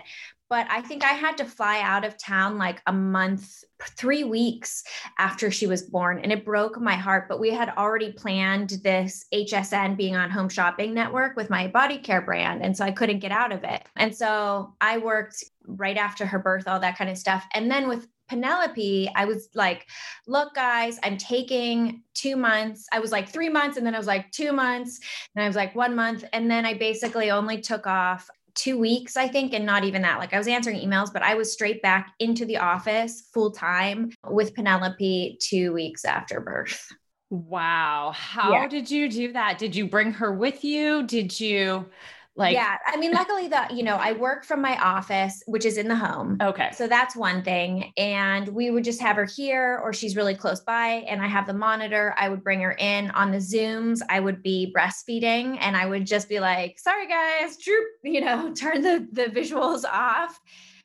But 0.49 0.67
I 0.69 0.82
think 0.82 1.03
I 1.03 1.13
had 1.13 1.38
to 1.38 1.45
fly 1.45 1.79
out 1.82 2.06
of 2.06 2.15
town 2.15 2.60
like 2.60 2.79
a 2.86 2.93
month, 2.93 3.63
three 3.97 4.23
weeks 4.23 4.84
after 5.17 5.49
she 5.49 5.65
was 5.65 5.82
born. 5.82 6.19
And 6.19 6.32
it 6.32 6.45
broke 6.45 6.79
my 6.79 6.93
heart. 6.93 7.27
But 7.27 7.39
we 7.39 7.49
had 7.49 7.69
already 7.75 8.12
planned 8.12 8.69
this 8.84 9.25
HSN 9.34 9.97
being 9.97 10.15
on 10.15 10.29
Home 10.29 10.49
Shopping 10.49 10.93
Network 10.93 11.36
with 11.36 11.49
my 11.49 11.67
body 11.69 11.97
care 11.97 12.21
brand. 12.21 12.62
And 12.62 12.77
so 12.77 12.86
I 12.86 12.91
couldn't 12.91 13.17
get 13.17 13.32
out 13.32 13.51
of 13.51 13.63
it. 13.63 13.82
And 13.95 14.15
so 14.15 14.75
I 14.79 14.99
worked 14.99 15.43
right 15.65 15.97
after 15.97 16.23
her 16.25 16.38
birth, 16.38 16.67
all 16.67 16.82
that 16.82 16.99
kind 16.99 17.10
of 17.10 17.17
stuff. 17.17 17.43
And 17.56 17.71
then 17.71 17.88
with 17.88 18.08
Penelope, 18.29 19.09
I 19.15 19.25
was 19.25 19.49
like, 19.53 19.86
look, 20.27 20.55
guys, 20.55 20.99
I'm 21.03 21.17
taking 21.17 22.03
two 22.13 22.36
months. 22.36 22.88
I 22.91 22.99
was 22.99 23.12
like 23.12 23.29
three 23.29 23.49
months, 23.49 23.77
and 23.77 23.86
then 23.86 23.95
I 23.95 23.97
was 23.97 24.07
like 24.07 24.31
two 24.31 24.53
months, 24.53 24.99
and 25.36 25.43
I 25.43 25.47
was 25.47 25.55
like 25.55 25.75
one 25.75 25.95
month. 25.95 26.23
And 26.33 26.49
then 26.49 26.65
I 26.65 26.73
basically 26.73 27.31
only 27.31 27.62
took 27.62 27.86
off 27.88 28.29
two 28.55 28.77
weeks, 28.77 29.17
I 29.17 29.27
think, 29.27 29.53
and 29.53 29.65
not 29.65 29.83
even 29.83 30.01
that. 30.03 30.19
Like 30.19 30.33
I 30.33 30.38
was 30.38 30.47
answering 30.47 30.79
emails, 30.79 31.12
but 31.12 31.23
I 31.23 31.36
was 31.36 31.51
straight 31.51 31.81
back 31.81 32.13
into 32.19 32.45
the 32.45 32.57
office 32.57 33.29
full 33.33 33.51
time 33.51 34.12
with 34.29 34.53
Penelope 34.53 35.38
two 35.41 35.73
weeks 35.73 36.05
after 36.05 36.39
birth. 36.39 36.88
Wow. 37.29 38.12
How 38.15 38.51
yeah. 38.51 38.67
did 38.67 38.91
you 38.91 39.09
do 39.09 39.33
that? 39.33 39.57
Did 39.57 39.75
you 39.75 39.88
bring 39.88 40.12
her 40.13 40.31
with 40.31 40.63
you? 40.63 41.03
Did 41.03 41.39
you? 41.39 41.89
Like, 42.36 42.56
yeah, 42.56 42.78
I 42.88 42.98
mean, 42.98 43.12
luckily 43.12 43.48
that, 43.50 43.74
you 43.74 43.84
know, 43.84 43.96
I 43.96 44.13
work 44.13 44.43
from 44.43 44.60
my 44.60 44.76
office, 44.78 45.43
which 45.46 45.65
is 45.65 45.78
in 45.78 45.88
the 45.88 45.96
home. 45.96 46.38
Okay. 46.41 46.72
So 46.74 46.88
that's 46.88 47.15
one 47.15 47.43
thing. 47.43 47.93
And 47.96 48.48
we 48.48 48.72
would 48.72 48.84
just 48.84 49.00
have 49.02 49.17
her 49.17 49.26
here 49.26 49.80
or 49.84 49.93
she's 49.93 50.15
really 50.15 50.34
close 50.34 50.60
by 50.62 51.06
and 51.08 51.22
I 51.22 51.28
have 51.28 51.46
the 51.46 51.54
monitor. 51.54 52.15
I 52.17 52.30
would 52.30 52.43
bring 52.43 52.60
her 52.62 52.72
in 52.72 53.12
on 53.12 53.32
the 53.32 53.38
Zooms. 53.38 54.00
I 54.10 54.19
would 54.19 54.41
be 54.41 54.74
breastfeeding 54.76 55.58
and 55.62 55.78
I 55.78 55.86
would 55.86 56.08
just 56.08 56.28
be 56.28 56.39
like, 56.39 56.80
sorry 56.80 57.08
guys, 57.08 57.58
droop, 57.58 57.88
you 58.04 58.22
know, 58.22 58.52
turn 58.54 58.82
the, 58.82 59.08
the 59.12 59.26
visuals 59.26 59.84
off. 59.84 60.39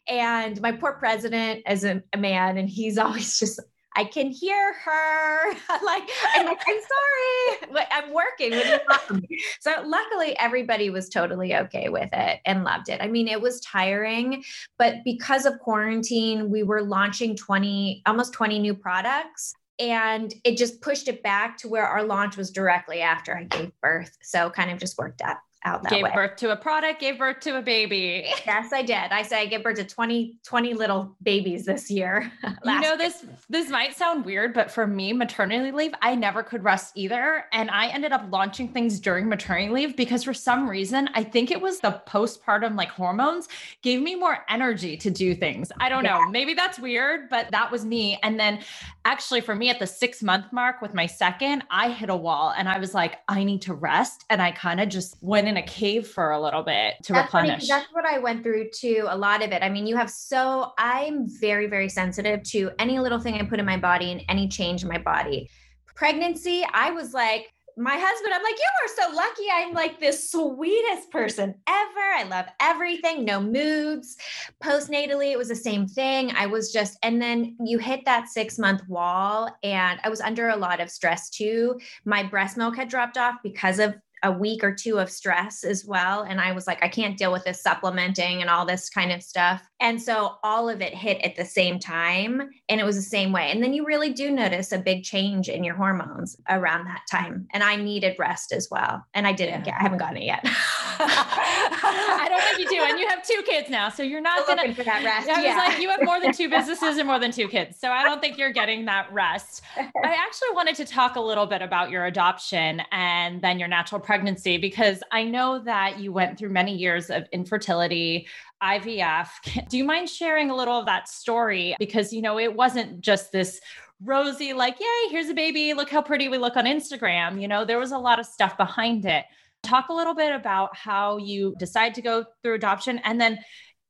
And 0.06 0.60
my 0.60 0.72
poor 0.72 0.92
president 0.92 1.62
is 1.68 1.84
a, 1.84 2.02
a 2.12 2.18
man 2.18 2.58
and 2.58 2.68
he's 2.68 2.98
always 2.98 3.38
just 3.38 3.58
I 3.96 4.04
can 4.04 4.30
hear 4.30 4.74
her. 4.74 5.52
like, 5.84 6.08
I'm 6.34 6.46
like, 6.46 6.60
I'm 6.66 6.80
sorry, 6.80 7.72
but 7.72 7.86
I'm 7.90 8.12
working. 8.12 8.52
so 9.60 9.82
luckily, 9.84 10.36
everybody 10.38 10.90
was 10.90 11.08
totally 11.08 11.54
okay 11.54 11.88
with 11.88 12.10
it 12.12 12.40
and 12.44 12.64
loved 12.64 12.88
it. 12.88 13.00
I 13.00 13.08
mean, 13.08 13.28
it 13.28 13.40
was 13.40 13.60
tiring, 13.60 14.44
but 14.78 14.96
because 15.04 15.46
of 15.46 15.58
quarantine, 15.58 16.50
we 16.50 16.62
were 16.62 16.82
launching 16.82 17.36
20, 17.36 18.02
almost 18.06 18.32
20 18.32 18.58
new 18.58 18.74
products. 18.74 19.54
And 19.80 20.34
it 20.42 20.56
just 20.56 20.80
pushed 20.80 21.06
it 21.06 21.22
back 21.22 21.56
to 21.58 21.68
where 21.68 21.86
our 21.86 22.02
launch 22.02 22.36
was 22.36 22.50
directly 22.50 23.00
after 23.00 23.36
I 23.36 23.44
gave 23.44 23.70
birth. 23.80 24.16
So 24.22 24.50
kind 24.50 24.72
of 24.72 24.78
just 24.80 24.98
worked 24.98 25.22
out 25.22 25.36
out 25.64 25.82
that 25.82 25.90
gave 25.90 26.04
way. 26.04 26.10
birth 26.14 26.36
to 26.36 26.52
a 26.52 26.56
product, 26.56 27.00
gave 27.00 27.18
birth 27.18 27.40
to 27.40 27.58
a 27.58 27.62
baby. 27.62 28.26
Yes, 28.48 28.72
I 28.72 28.80
did. 28.80 28.96
I 28.96 29.22
say 29.22 29.42
I 29.42 29.46
gave 29.46 29.62
birth 29.62 29.76
to 29.76 29.84
20, 29.84 30.36
20 30.42 30.72
little 30.72 31.14
babies 31.22 31.66
this 31.66 31.90
year. 31.90 32.32
you 32.64 32.80
know, 32.80 32.96
this 32.96 33.26
this 33.50 33.68
might 33.68 33.94
sound 33.94 34.24
weird, 34.24 34.54
but 34.54 34.70
for 34.70 34.86
me, 34.86 35.12
maternity 35.12 35.70
leave, 35.70 35.92
I 36.00 36.14
never 36.14 36.42
could 36.42 36.64
rest 36.64 36.92
either. 36.96 37.44
And 37.52 37.70
I 37.70 37.88
ended 37.88 38.12
up 38.12 38.24
launching 38.30 38.68
things 38.68 39.00
during 39.00 39.28
maternity 39.28 39.70
leave 39.70 39.96
because 39.96 40.24
for 40.24 40.32
some 40.32 40.68
reason, 40.68 41.10
I 41.12 41.24
think 41.24 41.50
it 41.50 41.60
was 41.60 41.80
the 41.80 42.00
postpartum 42.06 42.74
like 42.74 42.88
hormones 42.88 43.48
gave 43.82 44.00
me 44.00 44.14
more 44.14 44.38
energy 44.48 44.96
to 44.96 45.10
do 45.10 45.34
things. 45.34 45.70
I 45.78 45.90
don't 45.90 46.04
yeah. 46.04 46.18
know. 46.18 46.30
Maybe 46.30 46.54
that's 46.54 46.78
weird, 46.78 47.28
but 47.28 47.50
that 47.50 47.70
was 47.70 47.84
me. 47.84 48.18
And 48.22 48.40
then 48.40 48.60
actually 49.08 49.40
for 49.40 49.54
me 49.54 49.70
at 49.70 49.78
the 49.78 49.86
six 49.86 50.22
month 50.22 50.52
mark 50.52 50.82
with 50.82 50.92
my 50.92 51.06
second, 51.06 51.64
I 51.70 51.88
hit 51.88 52.10
a 52.10 52.16
wall 52.16 52.52
and 52.56 52.68
I 52.68 52.78
was 52.78 52.92
like, 52.92 53.16
I 53.26 53.42
need 53.42 53.62
to 53.62 53.72
rest. 53.72 54.26
And 54.28 54.42
I 54.42 54.52
kind 54.52 54.80
of 54.80 54.90
just 54.90 55.16
went 55.22 55.48
in 55.48 55.56
a 55.56 55.62
cave 55.62 56.06
for 56.06 56.32
a 56.32 56.38
little 56.38 56.62
bit 56.62 56.96
to 57.04 57.14
that's 57.14 57.32
replenish. 57.32 57.66
Funny, 57.66 57.80
that's 57.80 57.94
what 57.94 58.04
I 58.04 58.18
went 58.18 58.42
through 58.42 58.68
too. 58.68 59.06
A 59.08 59.16
lot 59.16 59.42
of 59.42 59.50
it. 59.50 59.62
I 59.62 59.70
mean, 59.70 59.86
you 59.86 59.96
have 59.96 60.10
so, 60.10 60.72
I'm 60.76 61.26
very, 61.26 61.66
very 61.68 61.88
sensitive 61.88 62.42
to 62.50 62.70
any 62.78 62.98
little 62.98 63.18
thing 63.18 63.36
I 63.36 63.44
put 63.44 63.58
in 63.58 63.64
my 63.64 63.78
body 63.78 64.12
and 64.12 64.22
any 64.28 64.46
change 64.46 64.82
in 64.82 64.90
my 64.90 64.98
body. 64.98 65.48
Pregnancy, 65.94 66.66
I 66.74 66.90
was 66.90 67.14
like, 67.14 67.50
my 67.78 67.96
husband, 67.96 68.34
I'm 68.34 68.42
like, 68.42 68.58
you 68.58 68.68
are 68.82 69.08
so 69.08 69.14
lucky. 69.14 69.44
I'm 69.52 69.72
like 69.72 70.00
the 70.00 70.12
sweetest 70.12 71.10
person 71.10 71.54
ever. 71.68 72.00
I 72.16 72.24
love 72.28 72.46
everything, 72.60 73.24
no 73.24 73.40
moods. 73.40 74.16
Postnatally, 74.62 75.30
it 75.30 75.38
was 75.38 75.48
the 75.48 75.54
same 75.54 75.86
thing. 75.86 76.32
I 76.36 76.46
was 76.46 76.72
just, 76.72 76.98
and 77.04 77.22
then 77.22 77.56
you 77.64 77.78
hit 77.78 78.04
that 78.04 78.28
six 78.28 78.58
month 78.58 78.82
wall, 78.88 79.48
and 79.62 80.00
I 80.02 80.08
was 80.08 80.20
under 80.20 80.48
a 80.48 80.56
lot 80.56 80.80
of 80.80 80.90
stress 80.90 81.30
too. 81.30 81.78
My 82.04 82.24
breast 82.24 82.56
milk 82.56 82.76
had 82.76 82.88
dropped 82.88 83.16
off 83.16 83.36
because 83.44 83.78
of 83.78 83.94
a 84.22 84.32
week 84.32 84.64
or 84.64 84.74
two 84.74 84.98
of 84.98 85.10
stress 85.10 85.64
as 85.64 85.84
well. 85.84 86.22
And 86.22 86.40
I 86.40 86.52
was 86.52 86.66
like, 86.66 86.82
I 86.82 86.88
can't 86.88 87.16
deal 87.16 87.32
with 87.32 87.44
this 87.44 87.62
supplementing 87.62 88.40
and 88.40 88.50
all 88.50 88.66
this 88.66 88.90
kind 88.90 89.12
of 89.12 89.22
stuff. 89.22 89.62
And 89.80 90.00
so 90.00 90.36
all 90.42 90.68
of 90.68 90.80
it 90.80 90.94
hit 90.94 91.20
at 91.22 91.36
the 91.36 91.44
same 91.44 91.78
time. 91.78 92.50
And 92.68 92.80
it 92.80 92.84
was 92.84 92.96
the 92.96 93.02
same 93.02 93.32
way. 93.32 93.50
And 93.50 93.62
then 93.62 93.72
you 93.72 93.84
really 93.86 94.12
do 94.12 94.30
notice 94.30 94.72
a 94.72 94.78
big 94.78 95.04
change 95.04 95.48
in 95.48 95.64
your 95.64 95.76
hormones 95.76 96.36
around 96.48 96.84
that 96.86 97.02
time. 97.10 97.46
And 97.52 97.62
I 97.62 97.76
needed 97.76 98.16
rest 98.18 98.52
as 98.52 98.68
well. 98.70 99.04
And 99.14 99.26
I 99.26 99.32
didn't 99.32 99.64
get, 99.64 99.74
I 99.78 99.82
haven't 99.82 99.98
gotten 99.98 100.18
it 100.18 100.24
yet. 100.24 100.44
I 101.88 102.28
don't 102.28 102.42
think 102.42 102.58
you 102.58 102.68
do. 102.68 102.82
And 102.84 102.98
you 102.98 103.08
have 103.08 103.26
two 103.26 103.42
kids 103.46 103.70
now. 103.70 103.88
So 103.88 104.02
you're 104.02 104.20
not 104.20 104.46
going 104.46 104.58
to 104.58 104.74
for 104.74 104.84
that 104.84 105.04
rest. 105.04 105.28
I 105.28 105.46
was 105.46 105.56
like, 105.56 105.80
you 105.80 105.88
have 105.90 106.04
more 106.04 106.20
than 106.20 106.32
two 106.32 106.48
businesses 106.58 106.98
and 106.98 107.06
more 107.06 107.18
than 107.18 107.30
two 107.30 107.48
kids. 107.48 107.78
So 107.78 107.90
I 107.90 108.02
don't 108.02 108.20
think 108.20 108.38
you're 108.38 108.52
getting 108.52 108.84
that 108.86 109.12
rest. 109.12 109.62
I 109.76 110.14
actually 110.14 110.50
wanted 110.52 110.76
to 110.76 110.84
talk 110.84 111.16
a 111.16 111.20
little 111.20 111.46
bit 111.46 111.62
about 111.62 111.90
your 111.90 112.06
adoption 112.06 112.82
and 112.92 113.42
then 113.42 113.58
your 113.58 113.68
natural 113.68 114.00
pregnancy 114.00 114.58
because 114.58 115.02
I 115.12 115.24
know 115.24 115.58
that 115.60 115.98
you 115.98 116.12
went 116.12 116.38
through 116.38 116.50
many 116.50 116.74
years 116.74 117.10
of 117.10 117.26
infertility, 117.32 118.26
IVF. 118.62 119.28
Do 119.68 119.76
you 119.76 119.84
mind 119.84 120.08
sharing 120.08 120.50
a 120.50 120.56
little 120.56 120.78
of 120.78 120.86
that 120.86 121.08
story? 121.08 121.74
Because, 121.78 122.12
you 122.12 122.22
know, 122.22 122.38
it 122.38 122.54
wasn't 122.54 123.00
just 123.00 123.32
this 123.32 123.60
rosy, 124.04 124.52
like, 124.52 124.78
yay, 124.78 125.10
here's 125.10 125.28
a 125.28 125.34
baby. 125.34 125.74
Look 125.74 125.90
how 125.90 126.02
pretty 126.02 126.28
we 126.28 126.38
look 126.38 126.56
on 126.56 126.64
Instagram. 126.64 127.40
You 127.40 127.48
know, 127.48 127.64
there 127.64 127.78
was 127.78 127.92
a 127.92 127.98
lot 127.98 128.20
of 128.20 128.26
stuff 128.26 128.56
behind 128.56 129.04
it. 129.04 129.24
Talk 129.62 129.88
a 129.88 129.94
little 129.94 130.14
bit 130.14 130.34
about 130.34 130.76
how 130.76 131.18
you 131.18 131.54
decide 131.58 131.94
to 131.94 132.02
go 132.02 132.24
through 132.42 132.54
adoption 132.54 132.98
and 133.04 133.20
then 133.20 133.38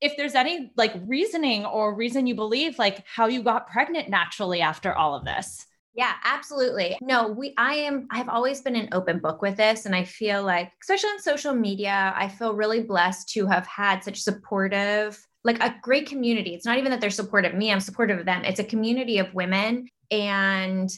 if 0.00 0.16
there's 0.16 0.34
any 0.34 0.70
like 0.76 0.94
reasoning 1.06 1.64
or 1.66 1.94
reason 1.94 2.26
you 2.26 2.34
believe 2.34 2.78
like 2.78 3.04
how 3.06 3.26
you 3.26 3.42
got 3.42 3.68
pregnant 3.68 4.08
naturally 4.08 4.60
after 4.60 4.94
all 4.94 5.14
of 5.14 5.24
this. 5.24 5.66
Yeah, 5.94 6.12
absolutely. 6.24 6.96
No, 7.00 7.28
we 7.28 7.54
I 7.58 7.74
am 7.74 8.06
I've 8.12 8.28
always 8.28 8.60
been 8.60 8.76
an 8.76 8.88
open 8.92 9.18
book 9.18 9.42
with 9.42 9.56
this 9.56 9.84
and 9.84 9.96
I 9.96 10.04
feel 10.04 10.44
like 10.44 10.70
especially 10.82 11.10
on 11.10 11.20
social 11.20 11.52
media, 11.52 12.12
I 12.16 12.28
feel 12.28 12.54
really 12.54 12.82
blessed 12.82 13.30
to 13.30 13.46
have 13.46 13.66
had 13.66 14.04
such 14.04 14.20
supportive 14.20 15.18
like 15.42 15.60
a 15.60 15.74
great 15.82 16.06
community. 16.08 16.54
It's 16.54 16.66
not 16.66 16.78
even 16.78 16.92
that 16.92 17.00
they're 17.00 17.10
supportive 17.10 17.52
of 17.52 17.58
me, 17.58 17.72
I'm 17.72 17.80
supportive 17.80 18.20
of 18.20 18.26
them. 18.26 18.44
It's 18.44 18.60
a 18.60 18.64
community 18.64 19.18
of 19.18 19.34
women 19.34 19.88
and 20.10 20.88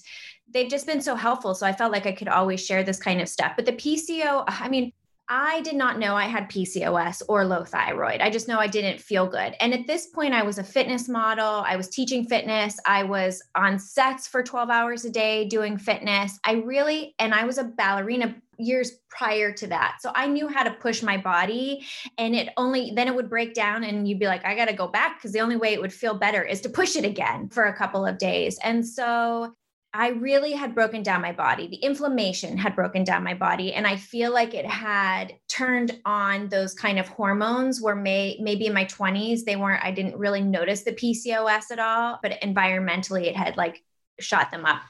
they've 0.53 0.69
just 0.69 0.87
been 0.87 1.01
so 1.01 1.15
helpful. 1.15 1.55
So 1.55 1.67
I 1.67 1.73
felt 1.73 1.93
like 1.93 2.07
I 2.07 2.13
could 2.13 2.29
always 2.29 2.65
share 2.65 2.83
this 2.83 2.99
kind 2.99 3.21
of 3.21 3.29
stuff. 3.29 3.53
But 3.57 3.67
the 3.67 3.73
PCO, 3.73 4.45
I 4.47 4.69
mean, 4.69 4.93
I 5.33 5.61
did 5.61 5.77
not 5.77 6.01
know 6.01 6.17
I 6.17 6.25
had 6.25 6.51
PCOS 6.51 7.23
or 7.29 7.45
low 7.45 7.63
thyroid. 7.63 8.21
I 8.21 8.31
just 8.31 8.49
know 8.49 8.59
I 8.59 8.67
didn't 8.67 9.01
feel 9.01 9.29
good. 9.29 9.55
And 9.61 9.73
at 9.73 9.87
this 9.87 10.09
point, 10.09 10.35
I 10.35 10.43
was 10.43 10.59
a 10.59 10.65
fitness 10.65 11.09
model. 11.09 11.63
I 11.65 11.77
was 11.77 11.89
teaching 11.89 12.25
fitness. 12.25 12.81
I 12.85 13.05
was 13.05 13.41
on 13.55 13.79
sets 13.79 14.27
for 14.27 14.43
12 14.43 14.71
hours 14.71 15.05
a 15.05 15.11
day 15.11 15.47
doing 15.47 15.79
fitness. 15.79 16.37
I 16.45 16.55
really, 16.55 17.15
and 17.21 17.33
I 17.33 17.45
was 17.45 17.59
a 17.59 17.65
ballerina 17.65 18.35
years 18.59 18.91
prior 19.09 19.53
to 19.53 19.69
that. 19.69 19.99
So 20.01 20.11
I 20.17 20.27
knew 20.27 20.49
how 20.49 20.65
to 20.65 20.73
push 20.73 21.01
my 21.01 21.17
body 21.17 21.87
and 22.19 22.35
it 22.35 22.49
only 22.57 22.93
then 22.95 23.07
it 23.07 23.15
would 23.15 23.31
break 23.31 23.55
down 23.55 23.85
and 23.85 24.07
you'd 24.07 24.19
be 24.19 24.27
like 24.27 24.45
I 24.45 24.55
got 24.55 24.67
to 24.67 24.75
go 24.75 24.89
back 24.89 25.19
because 25.19 25.33
the 25.33 25.41
only 25.41 25.57
way 25.57 25.73
it 25.73 25.81
would 25.81 25.93
feel 25.93 26.15
better 26.15 26.43
is 26.43 26.61
to 26.63 26.69
push 26.69 26.97
it 26.97 27.05
again 27.05 27.49
for 27.49 27.65
a 27.65 27.77
couple 27.77 28.05
of 28.05 28.19
days. 28.19 28.59
And 28.63 28.87
so 28.87 29.55
I 29.93 30.11
really 30.11 30.53
had 30.53 30.75
broken 30.75 31.03
down 31.03 31.21
my 31.21 31.33
body. 31.33 31.67
The 31.67 31.77
inflammation 31.77 32.57
had 32.57 32.77
broken 32.77 33.03
down 33.03 33.25
my 33.25 33.35
body. 33.35 33.73
And 33.73 33.87
I 33.87 33.97
feel 33.97 34.33
like 34.33 34.55
it 34.55 34.67
had 34.67 35.35
turned 35.49 35.99
on 36.05 36.49
those 36.49 36.75
kind 36.75 36.99
of 36.99 37.09
hormones 37.09 37.81
where 37.81 37.97
may, 37.97 38.39
maybe 38.41 38.67
in 38.67 38.73
my 38.73 38.85
20s, 38.85 39.45
they 39.45 39.57
weren't, 39.57 39.85
I 39.85 39.91
didn't 39.91 40.17
really 40.17 40.43
notice 40.43 40.83
the 40.83 40.93
PCOS 40.93 41.73
at 41.73 41.81
all, 41.81 42.21
but 42.23 42.41
environmentally 42.41 43.25
it 43.25 43.37
had 43.37 43.57
like 43.57 43.83
shot 44.21 44.53
them 44.53 44.65
up. 44.65 44.83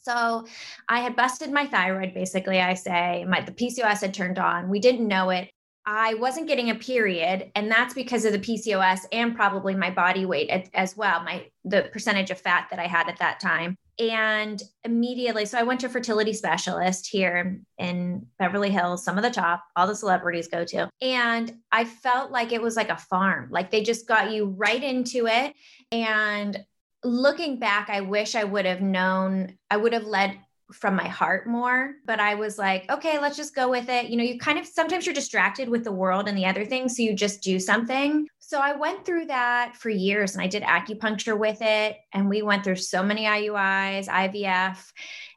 So 0.00 0.46
I 0.88 1.00
had 1.00 1.16
busted 1.16 1.50
my 1.50 1.66
thyroid, 1.66 2.14
basically, 2.14 2.60
I 2.60 2.74
say. 2.74 3.26
My 3.28 3.40
the 3.40 3.52
PCOS 3.52 4.00
had 4.00 4.14
turned 4.14 4.38
on. 4.38 4.68
We 4.68 4.78
didn't 4.78 5.06
know 5.06 5.30
it. 5.30 5.50
I 5.84 6.14
wasn't 6.14 6.46
getting 6.46 6.70
a 6.70 6.74
period, 6.74 7.50
and 7.54 7.70
that's 7.70 7.92
because 7.92 8.24
of 8.24 8.32
the 8.32 8.38
PCOS 8.38 9.00
and 9.12 9.34
probably 9.34 9.74
my 9.74 9.90
body 9.90 10.24
weight 10.24 10.70
as 10.72 10.96
well, 10.96 11.22
my 11.24 11.46
the 11.64 11.90
percentage 11.92 12.30
of 12.30 12.40
fat 12.40 12.68
that 12.70 12.78
I 12.78 12.86
had 12.86 13.08
at 13.08 13.18
that 13.18 13.40
time 13.40 13.76
and 13.98 14.62
immediately 14.84 15.44
so 15.44 15.58
i 15.58 15.62
went 15.62 15.80
to 15.80 15.88
fertility 15.88 16.32
specialist 16.32 17.06
here 17.06 17.60
in 17.78 18.24
beverly 18.38 18.70
hills 18.70 19.04
some 19.04 19.16
of 19.16 19.24
the 19.24 19.30
top 19.30 19.64
all 19.74 19.86
the 19.86 19.94
celebrities 19.94 20.48
go 20.48 20.64
to. 20.64 20.88
And 21.00 21.54
i 21.72 21.84
felt 21.84 22.30
like 22.30 22.52
it 22.52 22.62
was 22.62 22.76
like 22.76 22.90
a 22.90 22.96
farm 22.96 23.48
like 23.50 23.70
they 23.70 23.82
just 23.82 24.06
got 24.06 24.30
you 24.30 24.46
right 24.46 24.82
into 24.82 25.26
it. 25.26 25.54
And 25.90 26.58
looking 27.04 27.58
back 27.58 27.90
i 27.90 28.00
wish 28.00 28.34
i 28.34 28.44
would 28.44 28.66
have 28.66 28.80
known 28.80 29.56
i 29.70 29.76
would 29.76 29.92
have 29.92 30.04
led 30.04 30.36
from 30.72 30.96
my 30.96 31.06
heart 31.06 31.46
more 31.46 31.94
but 32.04 32.20
i 32.20 32.34
was 32.34 32.58
like 32.58 32.90
okay 32.90 33.18
let's 33.18 33.36
just 33.36 33.54
go 33.54 33.70
with 33.70 33.88
it. 33.88 34.10
You 34.10 34.16
know 34.16 34.24
you 34.24 34.38
kind 34.38 34.58
of 34.58 34.66
sometimes 34.66 35.06
you're 35.06 35.14
distracted 35.14 35.68
with 35.68 35.84
the 35.84 35.92
world 35.92 36.28
and 36.28 36.36
the 36.36 36.46
other 36.46 36.64
things 36.64 36.96
so 36.96 37.02
you 37.02 37.14
just 37.14 37.42
do 37.42 37.58
something 37.58 38.26
so 38.48 38.60
I 38.60 38.72
went 38.72 39.04
through 39.04 39.26
that 39.26 39.76
for 39.76 39.90
years 39.90 40.34
and 40.34 40.42
I 40.42 40.46
did 40.46 40.62
acupuncture 40.62 41.38
with 41.38 41.58
it. 41.60 41.98
And 42.14 42.30
we 42.30 42.40
went 42.40 42.64
through 42.64 42.76
so 42.76 43.02
many 43.02 43.26
IUIs, 43.26 44.06
IVF. 44.08 44.90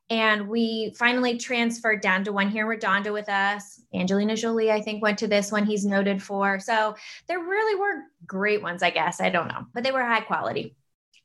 And 0.10 0.48
we 0.48 0.96
finally 0.98 1.38
transferred 1.38 2.00
down 2.00 2.24
to 2.24 2.32
one 2.32 2.50
here 2.50 2.64
in 2.64 2.70
Redondo 2.70 3.12
with 3.12 3.28
us. 3.28 3.82
Angelina 3.94 4.38
Jolie, 4.38 4.72
I 4.72 4.82
think, 4.82 5.04
went 5.04 5.18
to 5.18 5.28
this 5.28 5.52
one 5.52 5.66
he's 5.66 5.84
noted 5.84 6.24
for. 6.24 6.58
So 6.62 6.96
there 7.28 7.40
really 7.40 7.78
were 7.78 8.04
great 8.26 8.62
ones, 8.62 8.82
I 8.82 8.92
guess. 8.92 9.20
I 9.20 9.30
don't 9.30 9.50
know, 9.50 9.66
but 9.74 9.84
they 9.84 9.92
were 9.92 10.06
high 10.06 10.22
quality. 10.22 10.78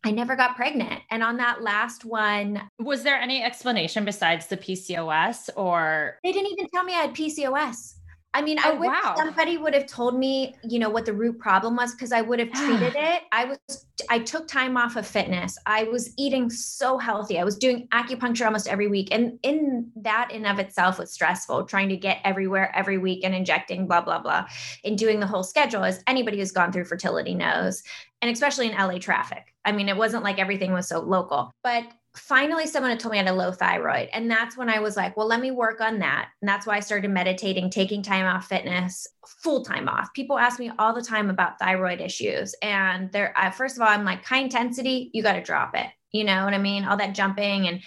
I 0.03 0.11
never 0.11 0.35
got 0.35 0.57
pregnant. 0.57 1.03
And 1.13 1.23
on 1.23 1.37
that 1.37 1.63
last 1.63 2.05
one, 2.05 2.69
was 2.81 3.05
there 3.05 3.17
any 3.17 3.45
explanation 3.45 4.05
besides 4.05 4.49
the 4.49 4.57
PCOS 4.57 5.51
or? 5.55 6.19
They 6.25 6.33
didn't 6.33 6.51
even 6.51 6.69
tell 6.75 6.83
me 6.83 6.95
I 6.95 7.03
had 7.03 7.15
PCOS. 7.15 7.95
I 8.37 8.43
mean, 8.43 8.59
oh, 8.63 8.69
I 8.69 8.75
wish 8.75 8.89
wow. 8.89 9.15
somebody 9.17 9.57
would 9.57 9.73
have 9.73 9.87
told 9.87 10.19
me, 10.19 10.55
you 10.63 10.79
know, 10.79 10.91
what 10.91 11.07
the 11.07 11.13
root 11.15 11.39
problem 11.39 11.75
was 11.75 11.93
because 11.93 12.13
I 12.13 12.21
would 12.21 12.39
have 12.39 12.53
treated 12.53 12.95
it. 12.95 13.23
I 13.33 13.47
was, 13.47 13.87
I 14.11 14.19
took 14.19 14.47
time 14.47 14.77
off 14.77 14.97
of 14.97 15.07
fitness. 15.07 15.57
I 15.65 15.85
was 15.85 16.13
eating 16.19 16.51
so 16.51 16.99
healthy. 16.99 17.39
I 17.39 17.45
was 17.45 17.57
doing 17.57 17.89
acupuncture 17.95 18.45
almost 18.45 18.69
every 18.69 18.89
week. 18.89 19.09
And 19.11 19.39
in 19.43 19.91
that 19.97 20.33
in 20.33 20.45
of 20.45 20.59
itself 20.59 20.99
was 20.99 21.11
stressful, 21.11 21.65
trying 21.65 21.89
to 21.89 21.97
get 21.97 22.21
everywhere 22.25 22.71
every 22.77 22.99
week 22.99 23.25
and 23.25 23.35
injecting 23.35 23.87
blah, 23.87 24.03
blah, 24.03 24.19
blah, 24.19 24.47
and 24.85 24.99
doing 24.99 25.19
the 25.19 25.27
whole 25.27 25.43
schedule, 25.43 25.83
as 25.83 26.03
anybody 26.07 26.37
who's 26.37 26.53
gone 26.53 26.73
through 26.73 26.85
fertility 26.85 27.35
knows. 27.35 27.83
And 28.21 28.31
especially 28.31 28.71
in 28.71 28.77
LA 28.77 28.99
traffic. 28.99 29.55
I 29.65 29.73
mean, 29.73 29.89
it 29.89 29.97
wasn't 29.97 30.25
like 30.25 30.39
everything 30.39 30.75
was 30.75 30.89
so 30.89 31.01
local, 31.01 31.53
but 31.63 31.85
finally 32.17 32.67
someone 32.67 32.91
had 32.91 33.01
told 33.01 33.13
me 33.13 33.19
I 33.19 33.23
had 33.23 33.33
a 33.33 33.37
low 33.37 33.53
thyroid. 33.53 34.09
And 34.13 34.31
that's 34.31 34.57
when 34.57 34.69
I 34.69 34.81
was 34.81 34.97
like, 34.97 35.17
well, 35.17 35.27
let 35.27 35.41
me 35.41 35.51
work 35.51 35.81
on 35.81 35.99
that. 36.01 36.29
And 36.41 36.49
that's 36.49 36.67
why 36.67 36.77
I 36.77 36.81
started 36.81 37.11
meditating, 37.11 37.71
taking 37.71 38.03
time 38.03 38.27
off 38.27 38.49
fitness, 38.49 39.07
full 39.27 39.65
time 39.65 39.89
off. 39.89 40.13
People 40.15 40.39
ask 40.39 40.59
me 40.59 40.71
all 40.79 40.95
the 40.95 41.03
time 41.03 41.31
about 41.31 41.59
thyroid 41.59 42.01
issues. 42.01 42.55
And 42.63 43.11
they're, 43.13 43.37
uh, 43.39 43.51
first 43.51 43.77
of 43.77 43.83
all, 43.83 43.89
I'm 43.89 44.05
like, 44.05 44.25
high 44.25 44.41
intensity, 44.41 45.11
you 45.13 45.23
got 45.23 45.35
to 45.35 45.43
drop 45.43 45.77
it. 45.77 45.87
You 46.13 46.25
know 46.25 46.45
what 46.45 46.55
I 46.55 46.59
mean? 46.59 46.85
All 46.85 46.97
that 46.97 47.15
jumping 47.15 47.69
and 47.69 47.83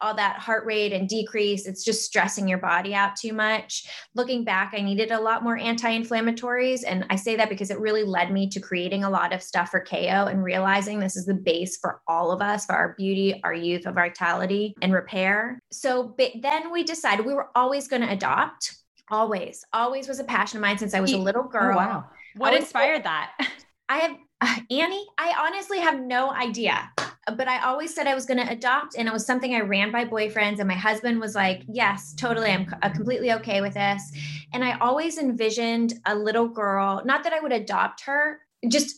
all 0.00 0.14
that 0.14 0.36
heart 0.36 0.64
rate 0.66 0.92
and 0.92 1.08
decrease 1.08 1.66
it's 1.66 1.84
just 1.84 2.04
stressing 2.04 2.48
your 2.48 2.58
body 2.58 2.94
out 2.94 3.16
too 3.16 3.32
much. 3.32 3.88
Looking 4.14 4.44
back 4.44 4.72
i 4.74 4.80
needed 4.80 5.10
a 5.10 5.20
lot 5.20 5.42
more 5.42 5.56
anti-inflammatories 5.56 6.82
and 6.86 7.04
i 7.10 7.16
say 7.16 7.36
that 7.36 7.48
because 7.48 7.70
it 7.70 7.80
really 7.80 8.02
led 8.02 8.32
me 8.32 8.48
to 8.48 8.60
creating 8.60 9.04
a 9.04 9.10
lot 9.10 9.32
of 9.32 9.42
stuff 9.42 9.70
for 9.70 9.80
ko 9.80 9.96
and 9.96 10.42
realizing 10.42 10.98
this 10.98 11.16
is 11.16 11.26
the 11.26 11.34
base 11.34 11.78
for 11.78 12.00
all 12.06 12.30
of 12.30 12.42
us 12.42 12.66
for 12.66 12.74
our 12.74 12.94
beauty 12.96 13.40
our 13.44 13.54
youth 13.54 13.86
our 13.86 13.92
vitality 13.92 14.74
and 14.82 14.92
repair. 14.92 15.58
So 15.72 16.14
then 16.18 16.72
we 16.72 16.82
decided 16.84 17.24
we 17.26 17.34
were 17.34 17.50
always 17.54 17.88
going 17.88 18.02
to 18.02 18.10
adopt. 18.10 18.76
Always. 19.10 19.64
Always 19.72 20.06
was 20.06 20.20
a 20.20 20.24
passion 20.24 20.58
of 20.58 20.62
mine 20.62 20.78
since 20.78 20.94
i 20.94 21.00
was 21.00 21.12
a 21.12 21.18
little 21.18 21.44
oh, 21.46 21.48
girl. 21.48 21.74
oh, 21.74 21.76
wow 21.76 22.04
what 22.36 22.54
inspired 22.54 23.04
that? 23.04 23.32
I 23.88 23.98
have 23.98 24.16
uh, 24.40 24.56
Annie, 24.70 25.06
I 25.18 25.34
honestly 25.38 25.78
have 25.80 26.00
no 26.00 26.30
idea 26.30 26.90
but 27.26 27.48
I 27.48 27.62
always 27.64 27.94
said 27.94 28.06
I 28.06 28.14
was 28.14 28.26
going 28.26 28.44
to 28.44 28.50
adopt, 28.50 28.96
and 28.96 29.06
it 29.06 29.12
was 29.12 29.26
something 29.26 29.54
I 29.54 29.60
ran 29.60 29.92
by 29.92 30.04
boyfriends. 30.04 30.58
And 30.58 30.68
my 30.68 30.74
husband 30.74 31.20
was 31.20 31.34
like, 31.34 31.62
Yes, 31.68 32.14
totally. 32.14 32.50
I'm 32.50 32.72
uh, 32.82 32.90
completely 32.90 33.32
okay 33.34 33.60
with 33.60 33.74
this. 33.74 34.10
And 34.52 34.64
I 34.64 34.78
always 34.78 35.18
envisioned 35.18 35.94
a 36.06 36.14
little 36.14 36.48
girl, 36.48 37.02
not 37.04 37.24
that 37.24 37.32
I 37.32 37.40
would 37.40 37.52
adopt 37.52 38.02
her, 38.06 38.40
just 38.68 38.96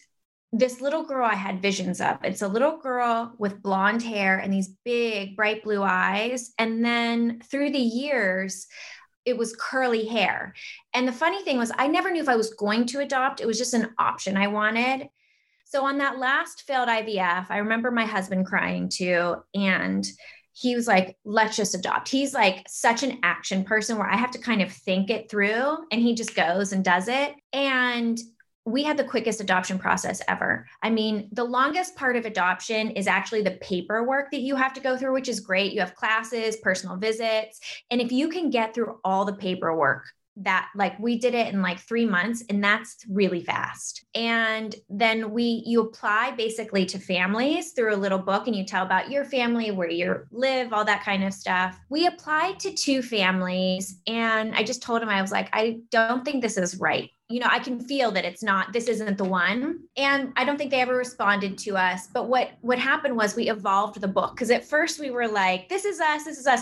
this 0.52 0.80
little 0.80 1.02
girl 1.02 1.26
I 1.26 1.34
had 1.34 1.62
visions 1.62 2.00
of. 2.00 2.18
It's 2.22 2.42
a 2.42 2.48
little 2.48 2.76
girl 2.76 3.34
with 3.38 3.62
blonde 3.62 4.02
hair 4.02 4.38
and 4.38 4.52
these 4.52 4.68
big, 4.84 5.34
bright 5.34 5.64
blue 5.64 5.82
eyes. 5.82 6.52
And 6.58 6.84
then 6.84 7.40
through 7.50 7.70
the 7.70 7.78
years, 7.78 8.66
it 9.24 9.36
was 9.36 9.56
curly 9.56 10.06
hair. 10.06 10.54
And 10.92 11.08
the 11.08 11.12
funny 11.12 11.42
thing 11.42 11.56
was, 11.56 11.72
I 11.76 11.88
never 11.88 12.10
knew 12.10 12.20
if 12.20 12.28
I 12.28 12.36
was 12.36 12.54
going 12.54 12.86
to 12.86 13.00
adopt. 13.00 13.40
It 13.40 13.46
was 13.46 13.56
just 13.56 13.72
an 13.72 13.94
option 13.98 14.36
I 14.36 14.48
wanted. 14.48 15.08
So 15.72 15.86
on 15.86 15.96
that 15.98 16.18
last 16.18 16.64
failed 16.66 16.90
IVF, 16.90 17.46
I 17.48 17.56
remember 17.56 17.90
my 17.90 18.04
husband 18.04 18.44
crying 18.44 18.90
too. 18.90 19.36
And 19.54 20.06
he 20.52 20.76
was 20.76 20.86
like, 20.86 21.16
let's 21.24 21.56
just 21.56 21.74
adopt. 21.74 22.10
He's 22.10 22.34
like 22.34 22.66
such 22.68 23.02
an 23.02 23.20
action 23.22 23.64
person 23.64 23.96
where 23.96 24.06
I 24.06 24.18
have 24.18 24.32
to 24.32 24.38
kind 24.38 24.60
of 24.60 24.70
think 24.70 25.08
it 25.08 25.30
through 25.30 25.78
and 25.90 26.02
he 26.02 26.14
just 26.14 26.34
goes 26.34 26.74
and 26.74 26.84
does 26.84 27.08
it. 27.08 27.32
And 27.54 28.20
we 28.66 28.82
had 28.82 28.98
the 28.98 29.04
quickest 29.04 29.40
adoption 29.40 29.78
process 29.78 30.20
ever. 30.28 30.66
I 30.82 30.90
mean, 30.90 31.30
the 31.32 31.44
longest 31.44 31.96
part 31.96 32.16
of 32.16 32.26
adoption 32.26 32.90
is 32.90 33.06
actually 33.06 33.40
the 33.40 33.58
paperwork 33.62 34.30
that 34.32 34.40
you 34.42 34.56
have 34.56 34.74
to 34.74 34.80
go 34.80 34.98
through, 34.98 35.14
which 35.14 35.28
is 35.30 35.40
great. 35.40 35.72
You 35.72 35.80
have 35.80 35.94
classes, 35.94 36.56
personal 36.56 36.98
visits. 36.98 37.60
And 37.90 37.98
if 38.02 38.12
you 38.12 38.28
can 38.28 38.50
get 38.50 38.74
through 38.74 39.00
all 39.04 39.24
the 39.24 39.32
paperwork, 39.32 40.04
that 40.36 40.68
like 40.74 40.98
we 40.98 41.18
did 41.18 41.34
it 41.34 41.52
in 41.52 41.60
like 41.60 41.78
three 41.78 42.06
months 42.06 42.42
and 42.48 42.64
that's 42.64 43.04
really 43.08 43.42
fast 43.42 44.04
and 44.14 44.74
then 44.88 45.30
we 45.30 45.62
you 45.66 45.82
apply 45.82 46.30
basically 46.30 46.86
to 46.86 46.98
families 46.98 47.72
through 47.72 47.94
a 47.94 47.96
little 47.96 48.18
book 48.18 48.46
and 48.46 48.56
you 48.56 48.64
tell 48.64 48.84
about 48.84 49.10
your 49.10 49.24
family 49.24 49.70
where 49.70 49.90
you 49.90 50.16
live 50.30 50.72
all 50.72 50.84
that 50.84 51.04
kind 51.04 51.22
of 51.22 51.34
stuff 51.34 51.78
we 51.90 52.06
applied 52.06 52.58
to 52.58 52.72
two 52.72 53.02
families 53.02 54.00
and 54.06 54.54
i 54.54 54.62
just 54.62 54.82
told 54.82 55.02
him 55.02 55.08
i 55.08 55.20
was 55.20 55.32
like 55.32 55.48
i 55.52 55.78
don't 55.90 56.24
think 56.24 56.42
this 56.42 56.56
is 56.56 56.80
right 56.80 57.10
you 57.32 57.40
know, 57.40 57.48
I 57.48 57.60
can 57.60 57.80
feel 57.80 58.10
that 58.10 58.26
it's 58.26 58.42
not, 58.42 58.74
this 58.74 58.88
isn't 58.88 59.16
the 59.16 59.24
one. 59.24 59.84
And 59.96 60.34
I 60.36 60.44
don't 60.44 60.58
think 60.58 60.70
they 60.70 60.82
ever 60.82 60.94
responded 60.94 61.56
to 61.58 61.78
us. 61.78 62.08
But 62.12 62.28
what 62.28 62.50
what 62.60 62.78
happened 62.78 63.16
was 63.16 63.34
we 63.34 63.48
evolved 63.48 63.98
the 63.98 64.08
book 64.08 64.34
because 64.34 64.50
at 64.50 64.66
first 64.66 65.00
we 65.00 65.10
were 65.10 65.26
like, 65.26 65.70
this 65.70 65.86
is 65.86 65.98
us, 65.98 66.24
this 66.24 66.38
is 66.38 66.46
us. 66.46 66.60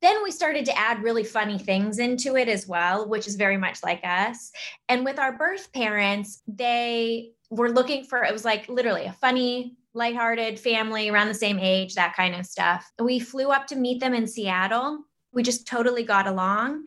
Then 0.00 0.22
we 0.22 0.30
started 0.30 0.64
to 0.66 0.78
add 0.78 1.02
really 1.02 1.24
funny 1.24 1.58
things 1.58 1.98
into 1.98 2.36
it 2.36 2.48
as 2.48 2.68
well, 2.68 3.08
which 3.08 3.26
is 3.26 3.34
very 3.34 3.56
much 3.56 3.82
like 3.82 4.00
us. 4.04 4.52
And 4.88 5.04
with 5.04 5.18
our 5.18 5.36
birth 5.36 5.72
parents, 5.72 6.42
they 6.46 7.32
were 7.50 7.70
looking 7.70 8.04
for 8.04 8.22
it 8.24 8.32
was 8.32 8.44
like 8.44 8.68
literally 8.68 9.06
a 9.06 9.12
funny 9.12 9.76
lighthearted 9.94 10.58
family 10.58 11.08
around 11.08 11.28
the 11.28 11.34
same 11.34 11.58
age, 11.58 11.94
that 11.94 12.14
kind 12.14 12.34
of 12.34 12.46
stuff. 12.46 12.90
We 13.00 13.18
flew 13.18 13.50
up 13.50 13.66
to 13.68 13.76
meet 13.76 14.00
them 14.00 14.14
in 14.14 14.26
Seattle. 14.26 15.00
We 15.32 15.42
just 15.42 15.66
totally 15.66 16.04
got 16.04 16.26
along. 16.26 16.84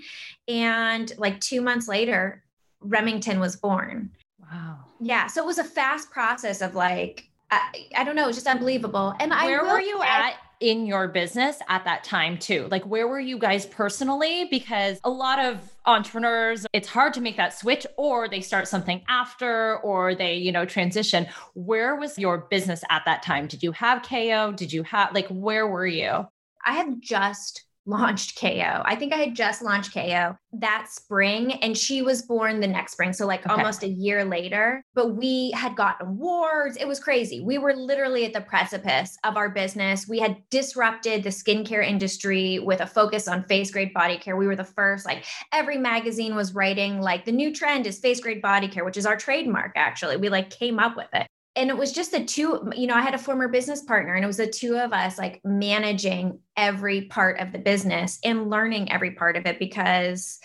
And 0.47 1.11
like 1.17 1.39
two 1.41 1.61
months 1.61 1.87
later, 1.87 2.43
Remington 2.79 3.39
was 3.39 3.55
born. 3.55 4.11
Wow. 4.39 4.79
Yeah. 4.99 5.27
So 5.27 5.43
it 5.43 5.47
was 5.47 5.57
a 5.57 5.63
fast 5.63 6.11
process 6.11 6.61
of 6.61 6.75
like, 6.75 7.27
I, 7.49 7.87
I 7.97 8.03
don't 8.03 8.15
know, 8.15 8.27
it's 8.27 8.37
just 8.37 8.47
unbelievable. 8.47 9.13
And 9.19 9.31
where 9.31 9.65
I 9.65 9.73
were 9.73 9.81
you 9.81 10.01
at 10.01 10.35
in 10.61 10.85
your 10.85 11.07
business 11.07 11.57
at 11.67 11.83
that 11.83 12.03
time 12.03 12.37
too? 12.37 12.67
Like 12.71 12.83
where 12.85 13.07
were 13.07 13.19
you 13.19 13.37
guys 13.37 13.65
personally? 13.65 14.45
Because 14.49 14.99
a 15.03 15.09
lot 15.09 15.39
of 15.39 15.57
entrepreneurs, 15.85 16.65
it's 16.71 16.87
hard 16.87 17.13
to 17.15 17.21
make 17.21 17.35
that 17.37 17.57
switch 17.57 17.85
or 17.97 18.29
they 18.29 18.41
start 18.41 18.67
something 18.67 19.01
after 19.07 19.77
or 19.79 20.15
they, 20.15 20.35
you 20.35 20.51
know, 20.51 20.63
transition. 20.65 21.27
Where 21.55 21.95
was 21.95 22.17
your 22.17 22.47
business 22.49 22.83
at 22.89 23.03
that 23.05 23.23
time? 23.23 23.47
Did 23.47 23.63
you 23.63 23.71
have 23.73 24.03
KO? 24.03 24.53
Did 24.55 24.71
you 24.71 24.83
have 24.83 25.13
like 25.13 25.27
where 25.27 25.67
were 25.67 25.87
you? 25.87 26.27
I 26.65 26.73
had 26.73 27.01
just 27.01 27.63
launched 27.85 28.39
KO. 28.39 28.83
I 28.85 28.95
think 28.95 29.13
I 29.13 29.17
had 29.17 29.35
just 29.35 29.61
launched 29.61 29.93
KO 29.93 30.37
that 30.53 30.87
spring 30.89 31.53
and 31.53 31.77
she 31.77 32.01
was 32.01 32.21
born 32.21 32.59
the 32.59 32.67
next 32.67 32.93
spring. 32.93 33.13
So, 33.13 33.25
like 33.25 33.45
okay. 33.45 33.53
almost 33.53 33.83
a 33.83 33.87
year 33.87 34.25
later. 34.25 34.83
But 34.93 35.15
we 35.15 35.51
had 35.51 35.75
gotten 35.75 36.07
awards. 36.07 36.77
It 36.77 36.87
was 36.87 36.99
crazy. 36.99 37.41
We 37.41 37.57
were 37.57 37.73
literally 37.73 38.25
at 38.25 38.33
the 38.33 38.41
precipice 38.41 39.17
of 39.23 39.37
our 39.37 39.49
business. 39.49 40.07
We 40.07 40.19
had 40.19 40.37
disrupted 40.49 41.23
the 41.23 41.29
skincare 41.29 41.85
industry 41.85 42.59
with 42.59 42.81
a 42.81 42.87
focus 42.87 43.27
on 43.27 43.43
face 43.45 43.71
grade 43.71 43.93
body 43.93 44.17
care. 44.17 44.35
We 44.35 44.47
were 44.47 44.55
the 44.55 44.63
first, 44.63 45.05
like, 45.05 45.25
every 45.53 45.77
magazine 45.77 46.35
was 46.35 46.53
writing, 46.53 47.01
like, 47.01 47.25
the 47.25 47.31
new 47.31 47.53
trend 47.53 47.87
is 47.87 47.99
face 47.99 48.19
grade 48.19 48.41
body 48.41 48.67
care, 48.67 48.85
which 48.85 48.97
is 48.97 49.05
our 49.05 49.17
trademark, 49.17 49.73
actually. 49.75 50.17
We 50.17 50.29
like 50.29 50.49
came 50.49 50.79
up 50.79 50.95
with 50.95 51.09
it 51.13 51.27
and 51.55 51.69
it 51.69 51.77
was 51.77 51.91
just 51.91 52.11
the 52.11 52.23
two 52.23 52.71
you 52.75 52.87
know 52.87 52.95
i 52.95 53.01
had 53.01 53.13
a 53.13 53.19
former 53.19 53.47
business 53.47 53.81
partner 53.81 54.13
and 54.13 54.23
it 54.23 54.27
was 54.27 54.37
the 54.37 54.47
two 54.47 54.77
of 54.77 54.93
us 54.93 55.17
like 55.17 55.41
managing 55.43 56.39
every 56.55 57.03
part 57.03 57.39
of 57.39 57.51
the 57.51 57.59
business 57.59 58.19
and 58.23 58.49
learning 58.49 58.91
every 58.91 59.11
part 59.11 59.35
of 59.35 59.45
it 59.45 59.59
because 59.59 60.39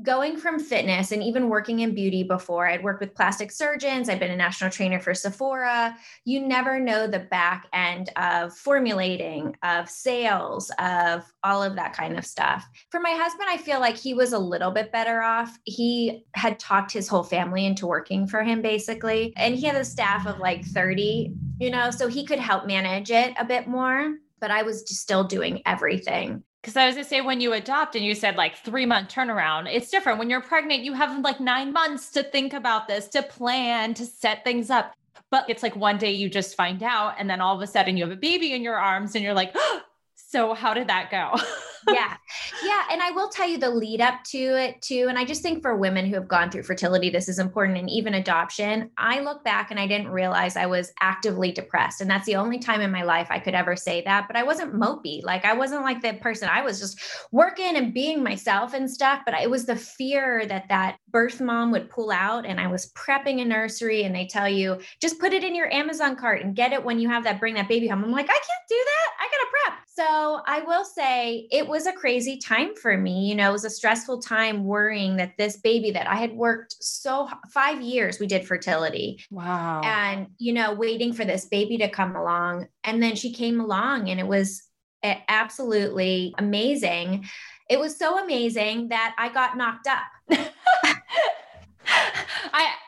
going 0.00 0.36
from 0.36 0.58
fitness 0.58 1.12
and 1.12 1.22
even 1.22 1.48
working 1.48 1.80
in 1.80 1.94
beauty 1.94 2.22
before, 2.22 2.66
I'd 2.66 2.82
worked 2.82 3.00
with 3.00 3.14
plastic 3.14 3.52
surgeons, 3.52 4.08
I've 4.08 4.18
been 4.18 4.30
a 4.30 4.36
national 4.36 4.70
trainer 4.70 4.98
for 4.98 5.14
Sephora. 5.14 5.96
You 6.24 6.46
never 6.46 6.80
know 6.80 7.06
the 7.06 7.20
back 7.20 7.66
end 7.72 8.10
of 8.16 8.56
formulating, 8.56 9.56
of 9.62 9.88
sales, 9.88 10.70
of 10.78 11.24
all 11.44 11.62
of 11.62 11.76
that 11.76 11.92
kind 11.92 12.18
of 12.18 12.24
stuff. 12.24 12.66
For 12.90 13.00
my 13.00 13.10
husband, 13.10 13.48
I 13.50 13.56
feel 13.56 13.80
like 13.80 13.96
he 13.96 14.14
was 14.14 14.32
a 14.32 14.38
little 14.38 14.70
bit 14.70 14.92
better 14.92 15.22
off. 15.22 15.58
He 15.64 16.24
had 16.34 16.58
talked 16.58 16.92
his 16.92 17.08
whole 17.08 17.24
family 17.24 17.66
into 17.66 17.86
working 17.86 18.26
for 18.26 18.42
him, 18.42 18.62
basically. 18.62 19.32
And 19.36 19.54
he 19.54 19.66
had 19.66 19.76
a 19.76 19.84
staff 19.84 20.26
of 20.26 20.38
like 20.38 20.64
30, 20.64 21.34
you 21.58 21.70
know, 21.70 21.90
so 21.90 22.08
he 22.08 22.24
could 22.24 22.40
help 22.40 22.66
manage 22.66 23.10
it 23.10 23.34
a 23.38 23.44
bit 23.44 23.66
more 23.66 24.14
but 24.42 24.50
I 24.50 24.64
was 24.64 24.82
still 24.88 25.22
doing 25.22 25.62
everything. 25.64 26.42
Because 26.62 26.76
I 26.76 26.86
was 26.86 26.94
gonna 26.94 27.04
say 27.04 27.20
when 27.20 27.40
you 27.40 27.52
adopt 27.54 27.96
and 27.96 28.04
you 28.04 28.14
said 28.14 28.36
like 28.36 28.56
three 28.56 28.86
month 28.86 29.08
turnaround, 29.08 29.72
it's 29.72 29.90
different. 29.90 30.20
When 30.20 30.30
you're 30.30 30.40
pregnant, 30.40 30.84
you 30.84 30.92
have 30.92 31.18
like 31.18 31.40
nine 31.40 31.72
months 31.72 32.10
to 32.12 32.22
think 32.22 32.52
about 32.52 32.86
this, 32.86 33.08
to 33.08 33.22
plan, 33.22 33.94
to 33.94 34.06
set 34.06 34.44
things 34.44 34.70
up. 34.70 34.94
But 35.30 35.50
it's 35.50 35.64
like 35.64 35.74
one 35.74 35.98
day 35.98 36.12
you 36.12 36.28
just 36.28 36.54
find 36.56 36.82
out, 36.82 37.14
and 37.18 37.28
then 37.28 37.40
all 37.40 37.56
of 37.56 37.62
a 37.62 37.66
sudden 37.66 37.96
you 37.96 38.04
have 38.04 38.12
a 38.12 38.20
baby 38.20 38.52
in 38.52 38.62
your 38.62 38.76
arms, 38.76 39.16
and 39.16 39.24
you're 39.24 39.34
like, 39.34 39.50
oh, 39.56 39.80
so 40.14 40.54
how 40.54 40.72
did 40.72 40.88
that 40.88 41.10
go? 41.10 41.34
yeah. 41.88 42.16
Yeah. 42.64 42.82
And 42.90 43.02
I 43.02 43.10
will 43.10 43.28
tell 43.28 43.48
you 43.48 43.58
the 43.58 43.70
lead 43.70 44.00
up 44.00 44.22
to 44.24 44.38
it 44.38 44.80
too. 44.82 45.06
And 45.08 45.18
I 45.18 45.24
just 45.24 45.42
think 45.42 45.62
for 45.62 45.76
women 45.76 46.06
who 46.06 46.14
have 46.14 46.28
gone 46.28 46.50
through 46.50 46.62
fertility, 46.62 47.10
this 47.10 47.28
is 47.28 47.38
important. 47.38 47.78
And 47.78 47.90
even 47.90 48.14
adoption, 48.14 48.90
I 48.96 49.20
look 49.20 49.44
back 49.44 49.70
and 49.70 49.80
I 49.80 49.86
didn't 49.86 50.10
realize 50.10 50.56
I 50.56 50.66
was 50.66 50.92
actively 51.00 51.52
depressed. 51.52 52.00
And 52.00 52.10
that's 52.10 52.26
the 52.26 52.36
only 52.36 52.58
time 52.58 52.80
in 52.80 52.90
my 52.90 53.02
life 53.02 53.28
I 53.30 53.38
could 53.38 53.54
ever 53.54 53.76
say 53.76 54.02
that. 54.02 54.26
But 54.28 54.36
I 54.36 54.42
wasn't 54.42 54.74
mopey. 54.74 55.22
Like 55.22 55.44
I 55.44 55.54
wasn't 55.54 55.82
like 55.82 56.02
the 56.02 56.14
person, 56.14 56.48
I 56.50 56.62
was 56.62 56.78
just 56.78 57.00
working 57.30 57.76
and 57.76 57.94
being 57.94 58.22
myself 58.22 58.74
and 58.74 58.90
stuff. 58.90 59.22
But 59.24 59.34
it 59.34 59.50
was 59.50 59.66
the 59.66 59.76
fear 59.76 60.46
that 60.46 60.68
that 60.68 60.98
birth 61.12 61.40
mom 61.40 61.70
would 61.72 61.90
pull 61.90 62.10
out. 62.10 62.46
And 62.46 62.58
I 62.58 62.66
was 62.66 62.90
prepping 62.92 63.40
a 63.40 63.44
nursery 63.44 64.04
and 64.04 64.14
they 64.14 64.26
tell 64.26 64.48
you, 64.48 64.78
just 65.00 65.18
put 65.18 65.32
it 65.32 65.44
in 65.44 65.54
your 65.54 65.72
Amazon 65.72 66.16
cart 66.16 66.42
and 66.42 66.56
get 66.56 66.72
it 66.72 66.82
when 66.82 66.98
you 66.98 67.08
have 67.08 67.24
that, 67.24 67.38
bring 67.38 67.54
that 67.54 67.68
baby 67.68 67.86
home. 67.86 68.02
I'm 68.02 68.10
like, 68.10 68.26
I 68.26 68.32
can't 68.32 68.68
do 68.68 68.74
that. 68.74 69.10
I 69.20 69.24
got 69.24 69.38
to 69.38 69.46
prep. 69.50 69.78
So 69.94 70.40
I 70.46 70.60
will 70.60 70.84
say 70.84 71.46
it 71.50 71.68
was 71.68 71.86
a 71.86 71.92
crazy 71.92 72.38
time 72.38 72.74
for 72.74 72.96
me. 72.96 73.28
You 73.28 73.34
know, 73.34 73.50
it 73.50 73.52
was 73.52 73.64
a 73.64 73.70
stressful 73.70 74.22
time 74.22 74.64
worrying 74.64 75.16
that 75.16 75.36
this 75.36 75.58
baby 75.58 75.90
that 75.90 76.08
I 76.08 76.16
had 76.16 76.32
worked 76.32 76.76
so 76.80 77.28
five 77.50 77.82
years, 77.82 78.18
we 78.18 78.26
did 78.26 78.46
fertility. 78.46 79.22
Wow. 79.30 79.82
And, 79.84 80.28
you 80.38 80.54
know, 80.54 80.72
waiting 80.72 81.12
for 81.12 81.24
this 81.24 81.44
baby 81.44 81.76
to 81.78 81.88
come 81.88 82.16
along. 82.16 82.68
And 82.84 83.02
then 83.02 83.14
she 83.16 83.32
came 83.32 83.60
along 83.60 84.08
and 84.08 84.18
it 84.18 84.26
was 84.26 84.62
absolutely 85.02 86.34
amazing. 86.38 87.26
It 87.68 87.78
was 87.78 87.96
so 87.96 88.22
amazing 88.22 88.88
that 88.88 89.14
I 89.18 89.28
got 89.28 89.56
knocked 89.56 89.88
up. 89.88 90.04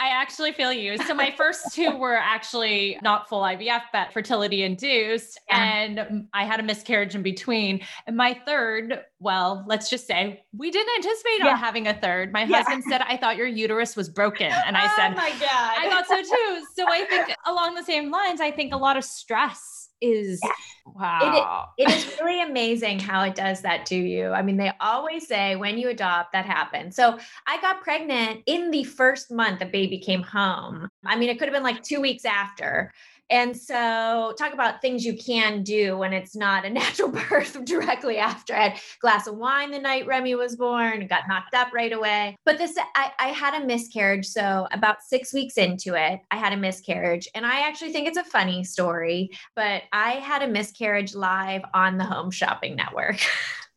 I, 0.04 0.22
actually 0.24 0.52
feel 0.52 0.72
you. 0.72 0.98
So 0.98 1.14
my 1.14 1.30
first 1.36 1.72
two 1.72 1.96
were 1.98 2.16
actually 2.16 2.98
not 3.02 3.28
full 3.28 3.42
IVF, 3.42 3.82
but 3.92 4.12
fertility 4.12 4.62
induced. 4.62 5.40
Yeah. 5.48 5.62
And 5.62 6.28
I 6.32 6.44
had 6.44 6.60
a 6.60 6.62
miscarriage 6.62 7.14
in 7.14 7.22
between. 7.22 7.80
And 8.06 8.16
my 8.16 8.38
third, 8.46 9.00
well, 9.18 9.64
let's 9.66 9.90
just 9.90 10.06
say 10.06 10.44
we 10.56 10.70
didn't 10.70 10.94
anticipate 10.96 11.38
yeah. 11.40 11.52
on 11.52 11.58
having 11.58 11.88
a 11.88 11.94
third. 11.94 12.32
My 12.32 12.44
yeah. 12.44 12.62
husband 12.62 12.84
said, 12.88 13.02
I 13.02 13.16
thought 13.16 13.36
your 13.36 13.46
uterus 13.46 13.96
was 13.96 14.08
broken. 14.08 14.52
And 14.66 14.76
I 14.76 14.86
oh 14.86 14.92
said, 14.96 15.12
Oh 15.12 15.16
my 15.16 15.30
God. 15.30 15.40
I 15.50 15.88
thought 15.88 16.06
so 16.06 16.20
too. 16.20 16.66
So 16.74 16.86
I 16.88 17.04
think 17.04 17.34
along 17.46 17.74
the 17.74 17.84
same 17.84 18.10
lines, 18.10 18.40
I 18.40 18.50
think 18.50 18.72
a 18.72 18.78
lot 18.78 18.96
of 18.96 19.04
stress 19.04 19.83
is 20.00 20.40
yeah. 20.42 20.52
wow. 20.86 21.68
It, 21.78 21.86
it 21.86 21.94
is 21.94 22.18
really 22.20 22.42
amazing 22.42 22.98
how 22.98 23.22
it 23.22 23.34
does 23.34 23.62
that 23.62 23.86
to 23.86 23.96
you. 23.96 24.30
I 24.30 24.42
mean, 24.42 24.56
they 24.56 24.72
always 24.80 25.26
say 25.26 25.56
when 25.56 25.78
you 25.78 25.88
adopt, 25.88 26.32
that 26.32 26.44
happens. 26.44 26.96
So 26.96 27.18
I 27.46 27.60
got 27.60 27.82
pregnant 27.82 28.42
in 28.46 28.70
the 28.70 28.84
first 28.84 29.30
month 29.30 29.60
the 29.60 29.66
baby 29.66 29.98
came 29.98 30.22
home. 30.22 30.88
I 31.04 31.16
mean, 31.16 31.30
it 31.30 31.38
could 31.38 31.48
have 31.48 31.54
been 31.54 31.62
like 31.62 31.82
two 31.82 32.00
weeks 32.00 32.24
after. 32.24 32.92
And 33.30 33.56
so, 33.56 34.34
talk 34.38 34.52
about 34.52 34.82
things 34.82 35.04
you 35.04 35.16
can 35.16 35.62
do 35.62 35.96
when 35.96 36.12
it's 36.12 36.36
not 36.36 36.64
a 36.64 36.70
natural 36.80 37.08
birth 37.08 37.64
directly 37.64 38.18
after. 38.18 38.54
I 38.54 38.68
had 38.68 38.80
glass 39.00 39.26
of 39.26 39.36
wine 39.36 39.70
the 39.70 39.78
night 39.78 40.06
Remy 40.06 40.34
was 40.34 40.56
born, 40.56 41.06
got 41.06 41.28
knocked 41.28 41.54
up 41.54 41.72
right 41.72 41.92
away. 41.92 42.36
But 42.44 42.58
this, 42.58 42.76
I, 42.94 43.12
I 43.18 43.28
had 43.28 43.60
a 43.60 43.66
miscarriage. 43.66 44.26
So, 44.26 44.68
about 44.72 45.02
six 45.02 45.32
weeks 45.32 45.56
into 45.56 45.94
it, 45.94 46.20
I 46.30 46.36
had 46.36 46.52
a 46.52 46.56
miscarriage. 46.56 47.28
And 47.34 47.46
I 47.46 47.60
actually 47.66 47.92
think 47.92 48.08
it's 48.08 48.18
a 48.18 48.24
funny 48.24 48.64
story, 48.64 49.30
but 49.56 49.82
I 49.92 50.12
had 50.12 50.42
a 50.42 50.48
miscarriage 50.48 51.14
live 51.14 51.62
on 51.72 51.96
the 51.96 52.04
Home 52.04 52.30
Shopping 52.30 52.76
Network 52.76 53.18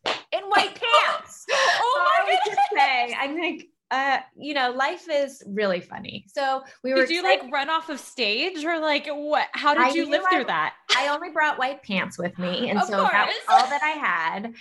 in 0.31 0.43
white 0.43 0.79
pants. 0.81 1.45
oh 1.49 2.23
my 2.25 2.38
so 2.43 2.49
goodness. 2.49 2.65
Say, 2.75 3.15
I'm 3.19 3.39
like, 3.39 3.69
uh, 3.89 4.17
you 4.38 4.54
know, 4.54 4.71
life 4.71 5.08
is 5.10 5.41
really 5.47 5.80
funny. 5.80 6.26
So 6.28 6.63
we 6.84 6.93
were. 6.93 7.06
Did 7.06 7.10
you 7.10 7.23
like 7.23 7.41
run 7.52 7.69
off 7.69 7.89
of 7.89 8.00
stage 8.00 8.63
or 8.65 8.80
like 8.80 9.08
what? 9.08 9.47
How 9.54 9.73
did 9.73 9.84
I 9.84 9.89
you 9.91 10.10
live 10.10 10.23
through 10.30 10.45
that? 10.45 10.73
I 10.97 11.08
only 11.08 11.30
brought 11.30 11.58
white 11.58 11.84
pants 11.84 12.17
with 12.17 12.38
me, 12.38 12.69
and 12.69 12.80
Of 12.80 12.88
so 12.88 12.97
that 12.97 13.28
was 13.28 13.36
all 13.47 13.69
that 13.69 13.82
I 13.82 13.91
had. 13.91 14.54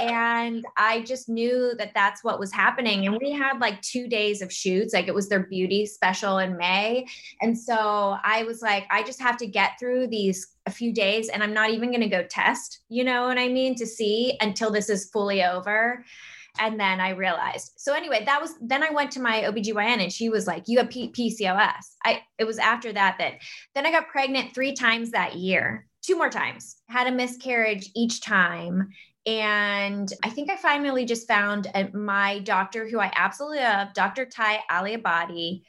And 0.00 0.64
I 0.78 1.02
just 1.02 1.28
knew 1.28 1.74
that 1.76 1.92
that's 1.94 2.24
what 2.24 2.38
was 2.38 2.50
happening. 2.50 3.06
And 3.06 3.18
we 3.20 3.30
had 3.32 3.58
like 3.58 3.80
two 3.82 4.08
days 4.08 4.40
of 4.40 4.50
shoots, 4.50 4.94
like 4.94 5.06
it 5.06 5.14
was 5.14 5.28
their 5.28 5.46
beauty 5.46 5.84
special 5.84 6.38
in 6.38 6.56
May, 6.56 7.06
and 7.42 7.58
so 7.58 8.16
I 8.24 8.44
was 8.44 8.62
like, 8.62 8.86
I 8.90 9.02
just 9.02 9.20
have 9.20 9.36
to 9.38 9.46
get 9.46 9.72
through 9.78 10.06
these 10.06 10.48
a 10.64 10.70
few 10.70 10.94
days, 10.94 11.28
and 11.28 11.42
I'm 11.42 11.52
not 11.52 11.70
even 11.70 11.90
going 11.90 12.00
to 12.00 12.08
go 12.08 12.22
test. 12.22 12.80
You 12.88 13.04
know 13.04 13.26
what 13.26 13.36
I 13.36 13.48
mean? 13.48 13.74
To 13.74 13.86
see 13.86 14.38
until 14.40 14.70
this 14.70 14.88
is 14.88 15.10
fully 15.10 15.44
over. 15.44 16.04
And 16.58 16.78
then 16.78 17.00
I 17.00 17.10
realized. 17.10 17.72
So 17.76 17.94
anyway, 17.94 18.24
that 18.26 18.40
was 18.40 18.54
then 18.60 18.82
I 18.82 18.90
went 18.90 19.10
to 19.12 19.20
my 19.20 19.42
OBGYN 19.42 20.02
and 20.02 20.12
she 20.12 20.28
was 20.28 20.46
like, 20.46 20.64
you 20.66 20.78
have 20.78 20.90
P- 20.90 21.10
PCOS. 21.10 21.94
I 22.04 22.22
it 22.38 22.44
was 22.44 22.58
after 22.58 22.92
that 22.92 23.16
that 23.18 23.34
then 23.74 23.86
I 23.86 23.90
got 23.90 24.08
pregnant 24.08 24.54
3 24.54 24.74
times 24.74 25.10
that 25.10 25.36
year. 25.36 25.86
Two 26.02 26.16
more 26.16 26.30
times. 26.30 26.76
Had 26.88 27.06
a 27.06 27.12
miscarriage 27.12 27.90
each 27.94 28.20
time. 28.20 28.88
And 29.24 30.12
I 30.24 30.30
think 30.30 30.50
I 30.50 30.56
finally 30.56 31.04
just 31.04 31.28
found 31.28 31.68
uh, 31.74 31.84
my 31.94 32.40
doctor 32.40 32.88
who 32.88 32.98
I 32.98 33.12
absolutely 33.14 33.60
love, 33.60 33.94
Dr. 33.94 34.26
Ty 34.26 34.60
Aliabadi. 34.70 35.62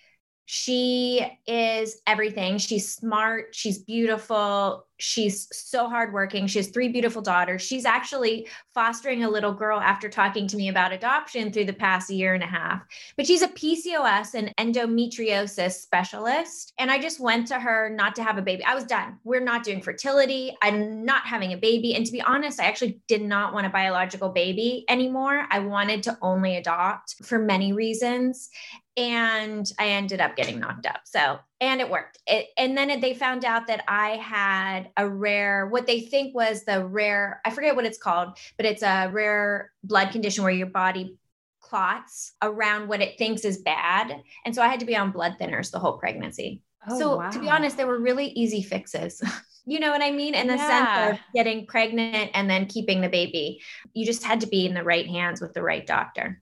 She 0.46 1.26
is 1.48 2.02
everything. 2.06 2.58
She's 2.58 2.94
smart. 2.94 3.56
She's 3.56 3.80
beautiful. 3.80 4.86
She's 4.98 5.48
so 5.52 5.90
hardworking. 5.90 6.48
She 6.48 6.60
has 6.60 6.68
three 6.68 6.88
beautiful 6.88 7.22
daughters. 7.22 7.62
She's 7.62 7.86
actually 7.86 8.48
fostering 8.74 9.24
a 9.24 9.30
little 9.30 9.54
girl 9.54 9.80
after 9.80 10.10
talking 10.10 10.48
to 10.48 10.58
me 10.58 10.70
about 10.70 10.94
adoption 10.94 11.52
through 11.52 11.66
the 11.66 11.74
past 11.74 12.10
year 12.10 12.34
and 12.34 12.44
a 12.44 12.48
half. 12.48 12.84
But 13.18 13.28
she's 13.28 13.42
a 13.42 13.48
PCOS 13.48 14.34
and 14.36 14.54
endometriosis 14.58 15.74
specialist. 15.74 16.74
And 16.78 16.92
I 16.92 17.00
just 17.00 17.20
went 17.20 17.48
to 17.48 17.60
her 17.60 17.90
not 17.90 18.16
to 18.16 18.24
have 18.24 18.38
a 18.38 18.42
baby. 18.42 18.64
I 18.64 18.76
was 18.76 18.86
done. 18.86 19.20
We're 19.24 19.40
not 19.40 19.64
doing 19.64 19.82
fertility. 19.82 20.56
I'm 20.62 21.04
not 21.04 21.26
having 21.26 21.54
a 21.54 21.58
baby. 21.58 21.96
And 21.96 22.06
to 22.06 22.12
be 22.12 22.22
honest, 22.22 22.60
I 22.60 22.66
actually 22.66 23.00
did 23.08 23.22
not 23.22 23.54
want 23.54 23.66
a 23.66 23.70
biological 23.70 24.30
baby 24.30 24.86
anymore. 24.88 25.48
I 25.50 25.60
wanted 25.60 26.04
to 26.04 26.18
only 26.22 26.56
adopt 26.58 27.16
for 27.26 27.40
many 27.40 27.74
reasons 27.74 28.50
and 28.96 29.72
I 29.80 29.90
ended 29.90 30.22
up 30.22 30.36
getting 30.36 30.60
knocked 30.60 30.86
up. 30.86 31.02
So, 31.06 31.40
and 31.64 31.80
it 31.80 31.90
worked. 31.90 32.18
It, 32.28 32.48
and 32.58 32.78
then 32.78 33.00
they 33.00 33.14
found 33.14 33.46
out 33.46 33.68
that 33.68 33.84
I 33.88 34.18
had 34.18 34.90
a 34.98 35.08
rare, 35.08 35.68
what 35.68 35.88
they 35.88 36.02
think 36.02 36.36
was 36.36 36.66
the 36.66 36.86
rare, 36.86 37.42
I 37.46 37.52
forget 37.52 37.76
what 37.76 37.86
it's 37.86 37.98
called, 37.98 38.38
but 38.58 38.66
it's 38.66 38.84
a 38.84 39.10
rare 39.12 39.72
blood 39.84 40.12
condition 40.12 40.44
where 40.44 40.54
your 40.54 40.68
body 40.68 41.18
clots 41.62 42.34
around 42.42 42.90
what 42.90 43.02
it 43.02 43.18
thinks 43.18 43.46
is 43.46 43.60
bad. 43.60 44.22
And 44.46 44.54
so 44.54 44.62
I 44.62 44.68
had 44.68 44.82
to 44.82 44.86
be 44.86 44.98
on 44.98 45.12
blood 45.12 45.38
thinners 45.40 45.72
the 45.72 45.80
whole 45.80 45.98
pregnancy. 45.98 46.62
Oh, 46.88 47.00
so, 47.00 47.30
to 47.32 47.40
be 47.40 47.50
honest, 47.50 47.78
they 47.78 47.86
were 47.86 48.00
really 48.00 48.28
easy 48.28 48.62
fixes. 48.62 49.22
you 49.66 49.80
know 49.80 49.92
what 49.92 50.02
I 50.02 50.12
mean? 50.12 50.36
In 50.36 50.48
the 50.48 50.58
Yeah. 50.58 50.68
sense 50.68 51.16
of 51.16 51.22
getting 51.34 51.66
pregnant 51.66 52.32
and 52.34 52.50
then 52.50 52.66
keeping 52.66 53.00
the 53.00 53.08
baby. 53.10 53.62
You 53.94 54.06
just 54.06 54.24
had 54.24 54.42
to 54.42 54.48
be 54.48 54.66
in 54.66 54.74
the 54.74 54.84
right 54.84 55.08
hands 55.08 55.40
with 55.40 55.54
the 55.54 55.64
right 55.64 55.88
doctor. 55.88 56.42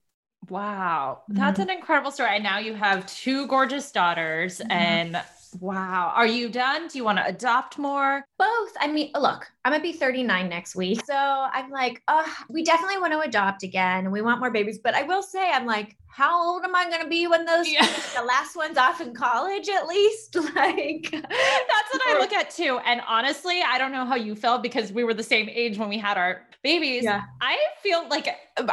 Wow. 0.49 1.21
That's 1.27 1.60
Mm-hmm. 1.60 1.69
an 1.69 1.77
incredible 1.77 2.12
story. 2.12 2.32
And 2.36 2.43
now 2.43 2.60
you 2.60 2.73
have 2.73 3.06
two 3.06 3.47
gorgeous 3.47 3.91
daughters. 3.91 4.60
Mhm. 4.60 4.71
And 4.71 5.23
wow. 5.59 6.11
Are 6.15 6.27
you 6.27 6.49
done? 6.49 6.87
Do 6.87 6.97
you 6.97 7.03
want 7.03 7.17
to 7.17 7.25
adopt 7.25 7.77
more? 7.77 8.23
both 8.41 8.73
i 8.79 8.87
mean 8.87 9.11
look 9.19 9.45
i'm 9.63 9.71
gonna 9.71 9.83
be 9.83 9.91
39 9.93 10.49
next 10.49 10.75
week 10.75 10.99
so 11.05 11.13
i'm 11.15 11.69
like 11.69 12.01
oh 12.07 12.25
we 12.49 12.63
definitely 12.63 12.97
want 12.97 13.13
to 13.13 13.19
adopt 13.19 13.61
again 13.61 14.05
and 14.05 14.11
we 14.11 14.19
want 14.19 14.39
more 14.39 14.49
babies 14.49 14.79
but 14.79 14.95
i 14.95 15.03
will 15.03 15.21
say 15.21 15.51
i'm 15.51 15.67
like 15.67 15.95
how 16.07 16.43
old 16.43 16.63
am 16.63 16.75
i 16.75 16.89
gonna 16.89 17.07
be 17.07 17.27
when 17.27 17.45
those 17.45 17.69
Yeah. 17.69 17.85
the 18.15 18.23
last 18.23 18.55
one's 18.55 18.79
off 18.79 18.99
in 18.99 19.13
college 19.13 19.69
at 19.69 19.85
least 19.85 20.35
like 20.55 21.09
That's 21.11 21.93
what 21.93 22.01
I 22.07 22.17
look 22.19 22.33
at 22.33 22.49
too. 22.49 22.79
And 22.85 23.01
honestly, 23.07 23.61
I 23.65 23.77
don't 23.77 23.91
know 23.91 24.05
how 24.05 24.15
you 24.15 24.35
felt 24.35 24.63
because 24.63 24.91
we 24.91 25.03
were 25.03 25.13
the 25.13 25.23
same 25.23 25.49
age 25.49 25.77
when 25.77 25.89
we 25.89 25.97
had 25.97 26.17
our 26.17 26.41
babies. 26.63 27.03
Yeah. 27.03 27.21
I 27.41 27.57
feel 27.81 28.07
like 28.09 28.27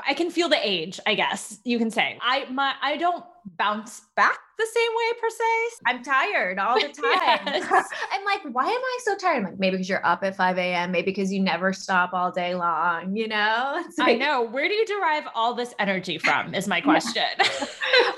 I 0.06 0.14
can 0.14 0.30
feel 0.30 0.48
the 0.48 0.58
age, 0.62 1.00
I 1.06 1.14
guess 1.14 1.58
you 1.64 1.78
can 1.78 1.90
say. 1.90 2.18
I 2.22 2.46
my 2.50 2.74
I 2.80 2.96
don't 2.96 3.24
bounce 3.56 4.02
back 4.16 4.38
the 4.58 4.66
same 4.66 4.90
way 4.90 5.20
per 5.20 5.30
se. 5.30 5.76
i'm 5.87 6.02
tired 6.02 6.58
all 6.58 6.74
the 6.74 6.88
time 6.88 7.40
Yes. 7.46 7.88
i'm 8.12 8.24
like 8.24 8.40
why 8.52 8.64
am 8.64 8.70
i 8.70 8.98
so 9.04 9.16
tired 9.16 9.38
i'm 9.38 9.44
like 9.44 9.58
maybe 9.58 9.76
because 9.76 9.88
you're 9.88 10.04
up 10.04 10.22
at 10.24 10.37
5 10.37 10.58
a.m 10.58 10.90
maybe 10.92 11.06
because 11.06 11.32
you 11.32 11.40
never 11.40 11.72
stop 11.72 12.11
all 12.12 12.30
day 12.32 12.54
long 12.54 13.16
you 13.16 13.28
know 13.28 13.82
It's 13.88 13.98
I 13.98 14.14
know. 14.14 14.42
Where 14.42 14.68
do 14.68 14.74
you 14.74 14.84
derive 14.87 15.24
all 15.34 15.54
this 15.54 15.74
energy 15.78 16.18
from? 16.18 16.54
Is 16.54 16.68
my 16.68 16.80
question. 16.80 17.22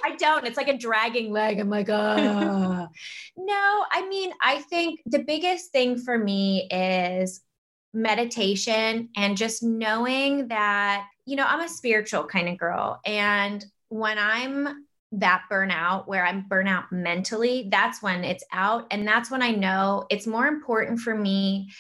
I 0.05 0.17
don't. 0.19 0.47
It's 0.47 0.57
like 0.57 0.69
a 0.69 0.77
dragging 0.77 1.33
leg. 1.33 1.59
I'm 1.61 1.71
like, 1.71 1.89
oh. 1.89 2.89
no, 3.37 3.85
I 3.93 4.07
mean, 4.09 4.33
I 4.43 4.59
think 4.63 5.01
the 5.07 5.21
biggest 5.21 5.71
thing 5.73 5.99
for 5.99 6.19
me 6.19 6.67
is 6.71 7.41
meditation 7.95 9.09
and 9.17 9.37
just 9.37 9.63
knowing 9.63 10.49
that, 10.49 11.07
you 11.27 11.37
know, 11.37 11.45
I'm 11.47 11.61
a 11.61 11.69
spiritual 11.69 12.25
kind 12.25 12.49
of 12.49 12.59
girl. 12.59 13.01
And 13.07 13.65
when 13.89 14.19
I'm 14.19 14.87
that 15.13 15.45
burnout, 15.51 16.07
where 16.07 16.25
I'm 16.25 16.45
burnout 16.49 16.91
mentally, 16.93 17.69
that's 17.71 18.03
when 18.03 18.25
it's 18.25 18.45
out. 18.53 18.87
And 18.91 19.07
that's 19.07 19.31
when 19.31 19.43
I 19.43 19.51
know 19.51 20.07
it's 20.11 20.27
more 20.27 20.47
important 20.47 21.01
for 21.01 21.15
me 21.15 21.71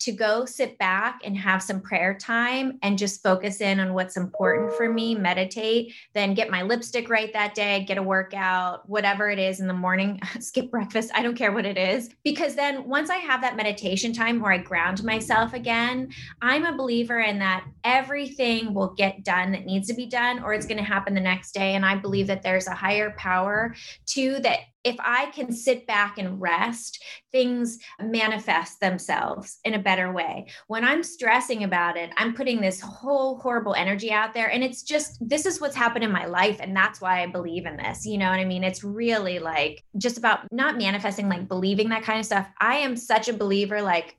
to 0.00 0.12
go 0.12 0.44
sit 0.44 0.78
back 0.78 1.20
and 1.24 1.36
have 1.36 1.62
some 1.62 1.80
prayer 1.80 2.16
time 2.16 2.78
and 2.82 2.98
just 2.98 3.22
focus 3.22 3.60
in 3.60 3.80
on 3.80 3.94
what's 3.94 4.16
important 4.16 4.72
for 4.74 4.92
me, 4.92 5.14
meditate, 5.14 5.92
then 6.14 6.34
get 6.34 6.50
my 6.50 6.62
lipstick 6.62 7.08
right 7.08 7.32
that 7.32 7.54
day, 7.54 7.84
get 7.84 7.98
a 7.98 8.02
workout, 8.02 8.88
whatever 8.88 9.28
it 9.28 9.38
is 9.38 9.60
in 9.60 9.66
the 9.66 9.74
morning, 9.74 10.20
skip 10.40 10.70
breakfast. 10.70 11.10
I 11.14 11.22
don't 11.22 11.36
care 11.36 11.52
what 11.52 11.66
it 11.66 11.76
is. 11.76 12.10
Because 12.22 12.54
then 12.54 12.88
once 12.88 13.10
I 13.10 13.16
have 13.16 13.40
that 13.40 13.56
meditation 13.56 14.12
time 14.12 14.40
where 14.40 14.52
I 14.52 14.58
ground 14.58 15.02
myself 15.02 15.52
again, 15.52 16.10
I'm 16.40 16.64
a 16.64 16.76
believer 16.76 17.20
in 17.20 17.38
that 17.40 17.64
everything 17.84 18.74
will 18.74 18.94
get 18.94 19.24
done 19.24 19.52
that 19.52 19.66
needs 19.66 19.88
to 19.88 19.94
be 19.94 20.06
done 20.06 20.42
or 20.42 20.52
it's 20.52 20.66
going 20.66 20.78
to 20.78 20.84
happen 20.84 21.14
the 21.14 21.20
next 21.20 21.52
day. 21.52 21.74
And 21.74 21.84
I 21.84 21.96
believe 21.96 22.28
that 22.28 22.42
there's 22.42 22.66
a 22.66 22.74
higher 22.74 23.14
power 23.18 23.74
to 24.06 24.38
that. 24.40 24.60
If 24.88 24.96
I 25.00 25.26
can 25.26 25.52
sit 25.52 25.86
back 25.86 26.16
and 26.16 26.40
rest, 26.40 27.04
things 27.30 27.78
manifest 28.00 28.80
themselves 28.80 29.58
in 29.64 29.74
a 29.74 29.78
better 29.78 30.10
way. 30.10 30.46
When 30.66 30.82
I'm 30.82 31.02
stressing 31.02 31.62
about 31.62 31.98
it, 31.98 32.10
I'm 32.16 32.32
putting 32.32 32.62
this 32.62 32.80
whole 32.80 33.36
horrible 33.38 33.74
energy 33.74 34.10
out 34.10 34.32
there. 34.32 34.50
And 34.50 34.64
it's 34.64 34.82
just, 34.82 35.18
this 35.20 35.44
is 35.44 35.60
what's 35.60 35.76
happened 35.76 36.04
in 36.04 36.10
my 36.10 36.24
life. 36.24 36.56
And 36.60 36.74
that's 36.74 37.02
why 37.02 37.22
I 37.22 37.26
believe 37.26 37.66
in 37.66 37.76
this. 37.76 38.06
You 38.06 38.16
know 38.16 38.30
what 38.30 38.40
I 38.40 38.46
mean? 38.46 38.64
It's 38.64 38.82
really 38.82 39.38
like 39.38 39.84
just 39.98 40.16
about 40.16 40.50
not 40.50 40.78
manifesting, 40.78 41.28
like 41.28 41.48
believing 41.48 41.90
that 41.90 42.02
kind 42.02 42.18
of 42.18 42.24
stuff. 42.24 42.48
I 42.58 42.76
am 42.76 42.96
such 42.96 43.28
a 43.28 43.34
believer, 43.34 43.82
like, 43.82 44.16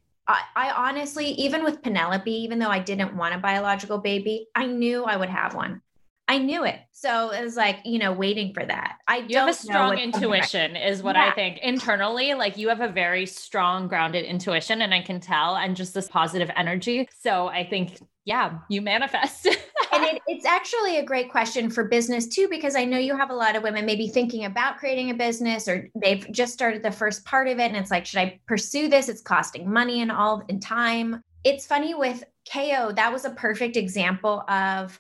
I, 0.56 0.72
honestly, 0.78 1.32
even 1.32 1.64
with 1.64 1.82
Penelope, 1.82 2.32
even 2.32 2.60
though 2.60 2.70
I 2.70 2.78
didn't 2.78 3.18
want 3.18 3.34
a 3.34 3.40
biological 3.40 3.98
baby, 3.98 4.46
I 4.54 4.68
knew 4.68 5.04
I 5.04 5.18
would 5.18 5.30
have 5.30 5.56
one. 5.56 5.82
I 6.30 6.38
knew 6.38 6.64
it. 6.64 6.80
So 6.92 7.32
it 7.32 7.44
was 7.44 7.58
like, 7.58 7.80
you 7.86 7.98
know, 7.98 8.14
waiting 8.14 8.54
for 8.54 8.64
that. 8.64 8.98
I 9.08 9.26
You 9.28 9.38
have 9.38 9.50
a 9.50 9.54
strong 9.54 9.98
intuition, 9.98 10.76
is 10.76 11.02
what 11.02 11.16
I 11.16 11.32
think. 11.32 11.58
Internally, 11.64 12.36
like 12.36 12.56
you 12.56 12.70
have 12.70 12.82
a 12.82 12.88
very 12.88 13.26
strong, 13.26 13.88
grounded 13.88 14.26
intuition, 14.26 14.84
and 14.84 14.94
I 14.94 15.02
can 15.02 15.20
tell, 15.20 15.56
and 15.56 15.76
just 15.76 15.96
this 15.96 16.08
positive 16.08 16.52
energy. 16.56 17.10
So 17.20 17.48
I 17.48 17.68
think, 17.68 17.98
yeah, 18.26 18.60
you 18.70 18.80
manifest. 18.80 19.48
and 19.48 20.04
it, 20.06 20.22
it's 20.28 20.46
actually 20.46 20.98
a 20.98 21.04
great 21.04 21.32
question 21.32 21.68
for 21.72 21.86
business 21.86 22.28
too, 22.28 22.48
because 22.48 22.76
I 22.76 22.86
know 22.86 23.00
you 23.00 23.18
have 23.18 23.32
a 23.32 23.36
lot 23.36 23.56
of 23.56 23.64
women 23.64 23.88
maybe 23.88 24.08
thinking 24.08 24.46
about 24.46 24.78
creating 24.78 25.10
a 25.10 25.16
business 25.16 25.68
or 25.68 25.90
they've 25.96 26.32
just 26.32 26.54
started 26.54 26.84
the 26.84 26.92
first 26.92 27.26
part 27.26 27.48
of 27.48 27.58
it. 27.58 27.64
And 27.64 27.76
it's 27.76 27.90
like, 27.90 28.06
should 28.06 28.20
I 28.20 28.40
pursue 28.48 28.88
this? 28.88 29.10
It's 29.10 29.22
costing 29.22 29.68
money 29.68 30.04
and 30.04 30.12
all 30.12 30.44
and 30.48 30.62
time. 30.62 31.24
It's 31.44 31.66
funny 31.66 31.96
with 31.96 32.24
KO, 32.54 32.92
that 32.92 33.12
was 33.12 33.26
a 33.26 33.32
perfect 33.32 33.78
example 33.78 34.44
of 34.48 35.00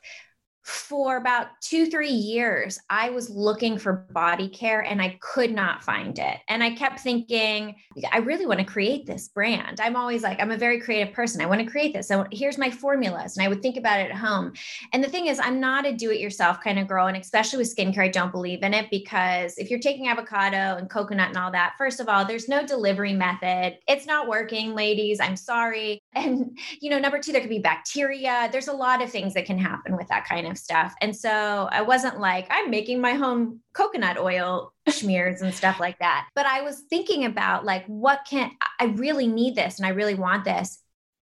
for 0.69 1.17
about 1.17 1.47
two, 1.61 1.87
three 1.87 2.11
years, 2.11 2.79
I 2.89 3.09
was 3.09 3.29
looking 3.29 3.77
for 3.79 4.05
body 4.11 4.47
care 4.47 4.81
and 4.81 5.01
I 5.01 5.17
could 5.19 5.51
not 5.51 5.83
find 5.83 6.17
it. 6.19 6.37
And 6.47 6.63
I 6.63 6.75
kept 6.75 6.99
thinking, 6.99 7.75
I 8.11 8.19
really 8.19 8.45
want 8.45 8.59
to 8.59 8.65
create 8.65 9.07
this 9.07 9.29
brand. 9.29 9.81
I'm 9.81 9.95
always 9.95 10.21
like, 10.21 10.39
I'm 10.39 10.51
a 10.51 10.57
very 10.57 10.79
creative 10.79 11.11
person. 11.13 11.41
I 11.41 11.47
want 11.47 11.59
to 11.61 11.69
create 11.69 11.93
this. 11.93 12.07
So 12.07 12.27
here's 12.31 12.59
my 12.59 12.69
formulas. 12.69 13.35
And 13.35 13.43
I 13.43 13.49
would 13.49 13.63
think 13.63 13.77
about 13.77 13.99
it 13.99 14.11
at 14.11 14.15
home. 14.17 14.53
And 14.93 15.03
the 15.03 15.09
thing 15.09 15.25
is, 15.25 15.39
I'm 15.39 15.59
not 15.59 15.87
a 15.87 15.91
do 15.91 16.11
it 16.11 16.19
yourself 16.19 16.61
kind 16.63 16.77
of 16.77 16.87
girl. 16.87 17.07
And 17.07 17.17
especially 17.17 17.57
with 17.57 17.75
skincare, 17.75 18.03
I 18.03 18.09
don't 18.09 18.31
believe 18.31 18.61
in 18.61 18.75
it 18.75 18.91
because 18.91 19.57
if 19.57 19.71
you're 19.71 19.79
taking 19.79 20.07
avocado 20.07 20.77
and 20.77 20.87
coconut 20.87 21.29
and 21.29 21.37
all 21.37 21.51
that, 21.51 21.73
first 21.79 21.99
of 21.99 22.07
all, 22.07 22.25
there's 22.25 22.47
no 22.47 22.63
delivery 22.63 23.13
method. 23.13 23.79
It's 23.87 24.05
not 24.05 24.27
working, 24.27 24.75
ladies. 24.75 25.19
I'm 25.19 25.35
sorry. 25.35 25.99
And, 26.19 26.59
you 26.81 26.89
know, 26.89 26.99
number 26.99 27.17
two, 27.17 27.31
there 27.31 27.39
could 27.39 27.49
be 27.49 27.59
bacteria. 27.59 28.49
There's 28.51 28.67
a 28.67 28.73
lot 28.73 29.01
of 29.01 29.09
things 29.09 29.33
that 29.35 29.45
can 29.45 29.57
happen 29.57 29.95
with 29.95 30.09
that 30.09 30.27
kind 30.27 30.47
of 30.47 30.58
stuff. 30.59 30.93
And 31.01 31.15
so 31.15 31.67
I 31.71 31.81
wasn't 31.81 32.19
like, 32.19 32.47
I'm 32.49 32.69
making 32.69 33.01
my 33.01 33.13
home 33.13 33.61
coconut 33.73 34.17
oil 34.17 34.73
smears 34.87 35.41
and 35.41 35.53
stuff 35.53 35.79
like 35.79 35.99
that. 35.99 36.27
But 36.35 36.45
I 36.45 36.61
was 36.61 36.81
thinking 36.89 37.25
about 37.25 37.65
like, 37.65 37.85
what 37.85 38.21
can 38.29 38.51
I 38.79 38.85
really 38.85 39.27
need 39.27 39.55
this 39.55 39.77
and 39.77 39.85
I 39.85 39.89
really 39.89 40.15
want 40.15 40.45
this. 40.45 40.79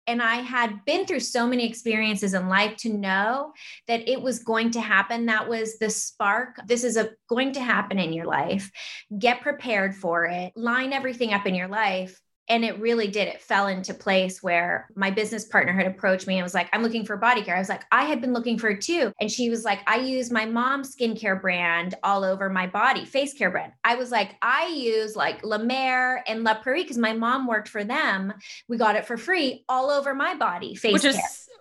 And 0.07 0.21
I 0.21 0.37
had 0.37 0.83
been 0.83 1.05
through 1.05 1.19
so 1.19 1.47
many 1.47 1.67
experiences 1.67 2.33
in 2.33 2.49
life 2.49 2.75
to 2.77 2.91
know 2.91 3.53
that 3.87 4.09
it 4.09 4.21
was 4.21 4.39
going 4.39 4.71
to 4.71 4.81
happen. 4.81 5.27
That 5.27 5.47
was 5.47 5.77
the 5.77 5.89
spark. 5.89 6.59
This 6.65 6.83
is 6.83 6.97
a, 6.97 7.11
going 7.29 7.53
to 7.53 7.61
happen 7.61 7.99
in 7.99 8.11
your 8.11 8.25
life. 8.25 8.71
Get 9.17 9.41
prepared 9.41 9.95
for 9.95 10.25
it, 10.25 10.53
line 10.55 10.91
everything 10.91 11.33
up 11.33 11.45
in 11.45 11.55
your 11.55 11.67
life 11.67 12.19
and 12.49 12.65
it 12.65 12.79
really 12.79 13.07
did 13.07 13.27
it 13.27 13.41
fell 13.41 13.67
into 13.67 13.93
place 13.93 14.41
where 14.41 14.87
my 14.95 15.11
business 15.11 15.45
partner 15.45 15.73
had 15.73 15.87
approached 15.87 16.27
me 16.27 16.35
and 16.35 16.43
was 16.43 16.53
like 16.53 16.67
i'm 16.73 16.83
looking 16.83 17.05
for 17.05 17.17
body 17.17 17.41
care. 17.41 17.55
I 17.55 17.59
was 17.59 17.69
like 17.69 17.83
i 17.91 18.03
had 18.03 18.21
been 18.21 18.33
looking 18.33 18.57
for 18.57 18.69
it 18.69 18.81
too. 18.81 19.11
And 19.19 19.31
she 19.31 19.49
was 19.49 19.63
like 19.63 19.79
i 19.87 19.97
use 19.97 20.31
my 20.31 20.45
mom's 20.45 20.95
skincare 20.95 21.39
brand 21.39 21.95
all 22.03 22.23
over 22.23 22.49
my 22.49 22.67
body 22.67 23.05
face 23.05 23.33
care 23.33 23.51
brand. 23.51 23.73
I 23.83 23.95
was 23.95 24.11
like 24.11 24.35
i 24.41 24.67
use 24.67 25.15
like 25.15 25.43
la 25.43 25.57
mer 25.57 26.23
and 26.27 26.43
la 26.43 26.55
prairie 26.55 26.83
because 26.83 26.97
my 26.97 27.13
mom 27.13 27.47
worked 27.47 27.69
for 27.69 27.83
them. 27.83 28.33
We 28.67 28.77
got 28.77 28.95
it 28.95 29.05
for 29.05 29.17
free 29.17 29.63
all 29.69 29.89
over 29.89 30.13
my 30.13 30.35
body 30.35 30.75
face 30.75 30.93
which 30.93 31.03
care. 31.03 31.13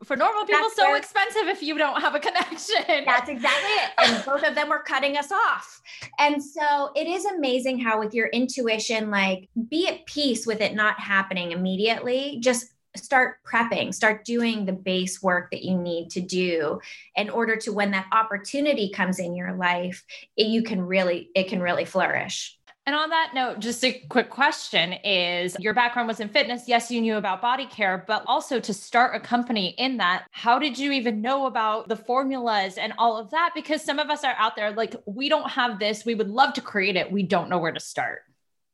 For 0.05 0.16
normal 0.16 0.44
people 0.46 0.62
that's 0.62 0.76
so 0.76 0.94
expensive 0.94 1.48
if 1.48 1.62
you 1.62 1.76
don't 1.76 2.01
have 2.01 2.14
a 2.14 2.20
connection. 2.20 3.05
That's 3.05 3.28
exactly 3.28 3.70
it. 3.70 3.90
And 3.98 4.24
both 4.24 4.42
of 4.42 4.55
them 4.55 4.70
were 4.70 4.78
cutting 4.78 5.16
us 5.16 5.30
off. 5.30 5.82
And 6.18 6.42
so 6.42 6.90
it 6.96 7.07
is 7.07 7.24
amazing 7.26 7.80
how 7.80 7.98
with 7.98 8.14
your 8.14 8.28
intuition, 8.28 9.11
like 9.11 9.48
be 9.68 9.86
at 9.88 10.07
peace 10.07 10.46
with 10.46 10.61
it 10.61 10.74
not 10.74 10.98
happening 10.98 11.53
immediately. 11.53 12.38
Just 12.40 12.66
start 12.96 13.36
prepping, 13.44 13.94
start 13.94 14.24
doing 14.24 14.64
the 14.64 14.72
base 14.72 15.22
work 15.22 15.51
that 15.51 15.62
you 15.62 15.76
need 15.76 16.11
to 16.11 16.20
do 16.20 16.80
in 17.14 17.30
order 17.30 17.57
to 17.57 17.72
when 17.72 17.92
that 17.92 18.07
opportunity 18.12 18.90
comes 18.90 19.18
in 19.18 19.34
your 19.34 19.55
life, 19.55 20.05
it, 20.36 20.46
you 20.46 20.62
can 20.62 20.82
really, 20.82 21.30
it 21.34 21.48
can 21.48 21.61
really 21.61 21.84
flourish. 21.84 22.59
And 22.91 22.99
on 22.99 23.11
that 23.11 23.34
note, 23.34 23.61
just 23.61 23.84
a 23.84 23.93
quick 24.09 24.30
question 24.30 24.95
is 25.05 25.57
your 25.61 25.74
background 25.74 26.09
was 26.09 26.18
in 26.18 26.28
fitness. 26.28 26.64
Yes, 26.66 26.91
you 26.91 27.01
knew 27.01 27.18
about 27.18 27.41
body 27.41 27.66
care, 27.66 28.03
but 28.09 28.24
also 28.26 28.59
to 28.59 28.74
start 28.74 29.14
a 29.14 29.20
company 29.20 29.76
in 29.78 29.99
that, 29.99 30.26
how 30.32 30.59
did 30.59 30.76
you 30.76 30.91
even 30.91 31.22
know 31.22 31.47
about 31.47 31.86
the 31.86 31.95
formulas 31.95 32.78
and 32.78 32.93
all 32.99 33.16
of 33.16 33.30
that? 33.30 33.53
Because 33.55 33.80
some 33.80 34.01
of 34.01 34.11
us 34.11 34.24
are 34.24 34.34
out 34.38 34.57
there 34.57 34.72
like, 34.72 34.97
we 35.07 35.28
don't 35.28 35.49
have 35.49 35.78
this. 35.78 36.05
We 36.05 36.16
would 36.16 36.30
love 36.30 36.53
to 36.55 36.61
create 36.61 36.97
it. 36.97 37.12
We 37.12 37.22
don't 37.22 37.49
know 37.49 37.59
where 37.59 37.70
to 37.70 37.78
start 37.78 38.22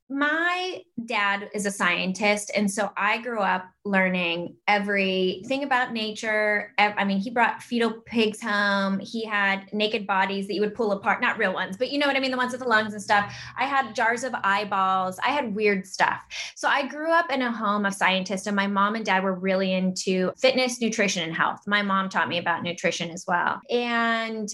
my 0.08 0.82
dad 1.04 1.50
is 1.52 1.66
a 1.66 1.70
scientist 1.70 2.50
and 2.54 2.70
so 2.70 2.90
i 2.96 3.18
grew 3.18 3.40
up 3.40 3.68
learning 3.86 4.56
everything 4.66 5.62
about 5.62 5.92
nature. 5.92 6.72
I 6.78 7.04
mean 7.04 7.18
he 7.18 7.30
brought 7.30 7.62
fetal 7.62 7.92
pigs 8.04 8.42
home. 8.42 8.98
He 8.98 9.24
had 9.24 9.72
naked 9.72 10.06
bodies 10.06 10.48
that 10.48 10.54
you 10.54 10.60
would 10.60 10.74
pull 10.74 10.92
apart 10.92 11.20
not 11.20 11.38
real 11.38 11.54
ones 11.54 11.76
but 11.76 11.90
you 11.90 11.98
know 11.98 12.06
what 12.06 12.16
i 12.16 12.20
mean? 12.20 12.30
The 12.30 12.36
ones 12.36 12.52
with 12.52 12.60
the 12.60 12.68
lungs 12.68 12.92
and 12.92 13.02
stuff. 13.02 13.34
I 13.56 13.64
had 13.64 13.94
jars 13.94 14.24
of 14.24 14.34
eyeballs. 14.42 15.18
I 15.24 15.30
had 15.30 15.54
weird 15.54 15.86
stuff. 15.86 16.22
So 16.54 16.68
i 16.68 16.86
grew 16.86 17.12
up 17.12 17.30
in 17.30 17.42
a 17.42 17.52
home 17.52 17.86
of 17.86 17.94
scientists 17.94 18.46
and 18.46 18.56
my 18.56 18.66
mom 18.66 18.96
and 18.96 19.04
dad 19.04 19.22
were 19.22 19.34
really 19.34 19.72
into 19.72 20.32
fitness 20.38 20.80
nutrition 20.80 21.22
and 21.22 21.34
health. 21.34 21.60
My 21.66 21.82
mom 21.82 22.08
taught 22.08 22.28
me 22.28 22.38
about 22.38 22.62
nutrition 22.62 23.10
as 23.10 23.24
well. 23.26 23.60
And 23.70 24.48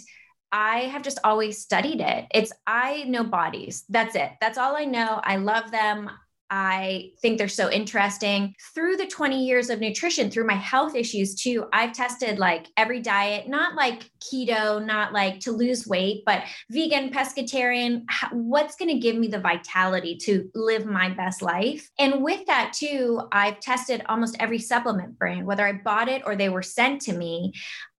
I 0.53 0.81
have 0.81 1.03
just 1.03 1.19
always 1.25 1.59
studied 1.59 2.01
it. 2.01 2.27
It's, 2.33 2.53
I 2.67 3.05
know 3.05 3.25
bodies. 3.25 3.85
That's 3.89 4.15
it. 4.15 4.33
That's 4.41 4.59
all 4.59 4.77
I 4.77 4.85
know. 4.85 5.21
I 5.25 5.37
love 5.37 5.71
them. 5.71 6.11
I 6.55 7.13
think 7.23 7.39
they're 7.39 7.49
so 7.49 7.71
interesting. 7.71 8.55
Through 8.75 8.99
the 8.99 9.07
20 9.07 9.43
years 9.43 9.71
of 9.71 9.81
nutrition, 9.81 10.31
through 10.31 10.47
my 10.47 10.57
health 10.57 10.95
issues 10.95 11.35
too, 11.35 11.65
I've 11.73 11.95
tested 11.95 12.39
like 12.39 12.67
every 12.77 13.01
diet, 13.01 13.49
not 13.49 13.75
like 13.75 14.11
keto, 14.23 14.85
not 14.85 15.15
like 15.15 15.41
to 15.41 15.53
lose 15.53 15.87
weight, 15.87 16.25
but 16.27 16.43
vegan, 16.71 17.09
pescatarian. 17.09 18.03
What's 18.33 18.77
going 18.77 18.91
to 18.91 18.99
give 18.99 19.17
me 19.17 19.29
the 19.29 19.41
vitality 19.41 20.19
to 20.25 20.51
live 20.55 20.85
my 20.85 21.09
best 21.09 21.41
life? 21.41 21.89
And 21.99 22.23
with 22.23 22.45
that 22.45 22.75
too, 22.75 23.23
I've 23.33 23.59
tested 23.61 24.03
almost 24.07 24.37
every 24.39 24.59
supplement 24.59 25.19
brand, 25.19 25.47
whether 25.47 25.67
I 25.67 25.73
bought 25.73 26.11
it 26.11 26.21
or 26.27 26.37
they 26.37 26.51
were 26.51 26.63
sent 26.63 27.01
to 27.03 27.15
me. 27.15 27.55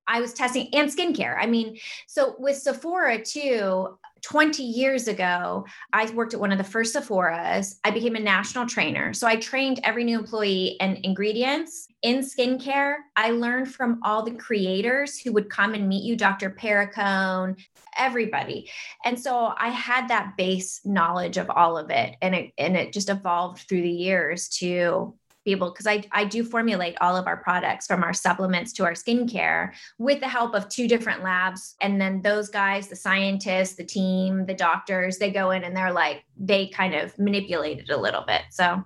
I 0.07 0.21
was 0.21 0.33
testing 0.33 0.69
and 0.73 0.89
skincare. 0.89 1.37
I 1.39 1.45
mean, 1.45 1.77
so 2.07 2.35
with 2.39 2.57
Sephora 2.57 3.23
too, 3.23 3.97
20 4.23 4.63
years 4.63 5.09
ago, 5.09 5.65
I 5.91 6.09
worked 6.11 6.33
at 6.33 6.39
one 6.39 6.53
of 6.53 6.57
the 6.57 6.63
first 6.63 6.93
Sephora's. 6.93 7.79
I 7.83 7.91
became 7.91 8.15
a 8.15 8.21
national 8.21 8.65
trainer. 8.65 9.13
So 9.13 9.27
I 9.27 9.35
trained 9.35 9.81
every 9.83 10.05
new 10.05 10.17
employee 10.19 10.77
in 10.79 10.97
ingredients 11.03 11.89
in 12.01 12.19
skincare. 12.19 12.95
I 13.17 13.31
learned 13.31 13.73
from 13.73 13.99
all 14.01 14.23
the 14.23 14.31
creators 14.31 15.19
who 15.19 15.33
would 15.33 15.49
come 15.49 15.73
and 15.73 15.89
meet 15.89 16.03
you, 16.03 16.15
Dr. 16.15 16.49
Perricone, 16.49 17.61
everybody. 17.97 18.69
And 19.03 19.19
so 19.19 19.53
I 19.57 19.69
had 19.69 20.07
that 20.07 20.37
base 20.37 20.79
knowledge 20.85 21.35
of 21.35 21.49
all 21.49 21.77
of 21.77 21.89
it. 21.89 22.15
And 22.21 22.33
it 22.33 22.53
and 22.57 22.77
it 22.77 22.93
just 22.93 23.09
evolved 23.09 23.67
through 23.67 23.81
the 23.81 23.89
years 23.89 24.47
to 24.59 25.15
be 25.45 25.51
able 25.51 25.71
because 25.71 25.87
I, 25.87 26.03
I 26.11 26.25
do 26.25 26.43
formulate 26.43 26.95
all 27.01 27.15
of 27.15 27.27
our 27.27 27.37
products 27.37 27.87
from 27.87 28.03
our 28.03 28.13
supplements 28.13 28.73
to 28.73 28.85
our 28.85 28.93
skincare 28.93 29.73
with 29.97 30.19
the 30.19 30.27
help 30.27 30.55
of 30.55 30.69
two 30.69 30.87
different 30.87 31.23
labs 31.23 31.75
and 31.81 31.99
then 31.99 32.21
those 32.21 32.49
guys 32.49 32.87
the 32.87 32.95
scientists 32.95 33.75
the 33.75 33.83
team 33.83 34.45
the 34.45 34.53
doctors 34.53 35.17
they 35.17 35.31
go 35.31 35.51
in 35.51 35.63
and 35.63 35.75
they're 35.75 35.93
like 35.93 36.23
they 36.37 36.67
kind 36.67 36.93
of 36.93 37.17
manipulate 37.19 37.79
it 37.79 37.89
a 37.89 37.97
little 37.97 38.23
bit 38.25 38.43
so 38.49 38.83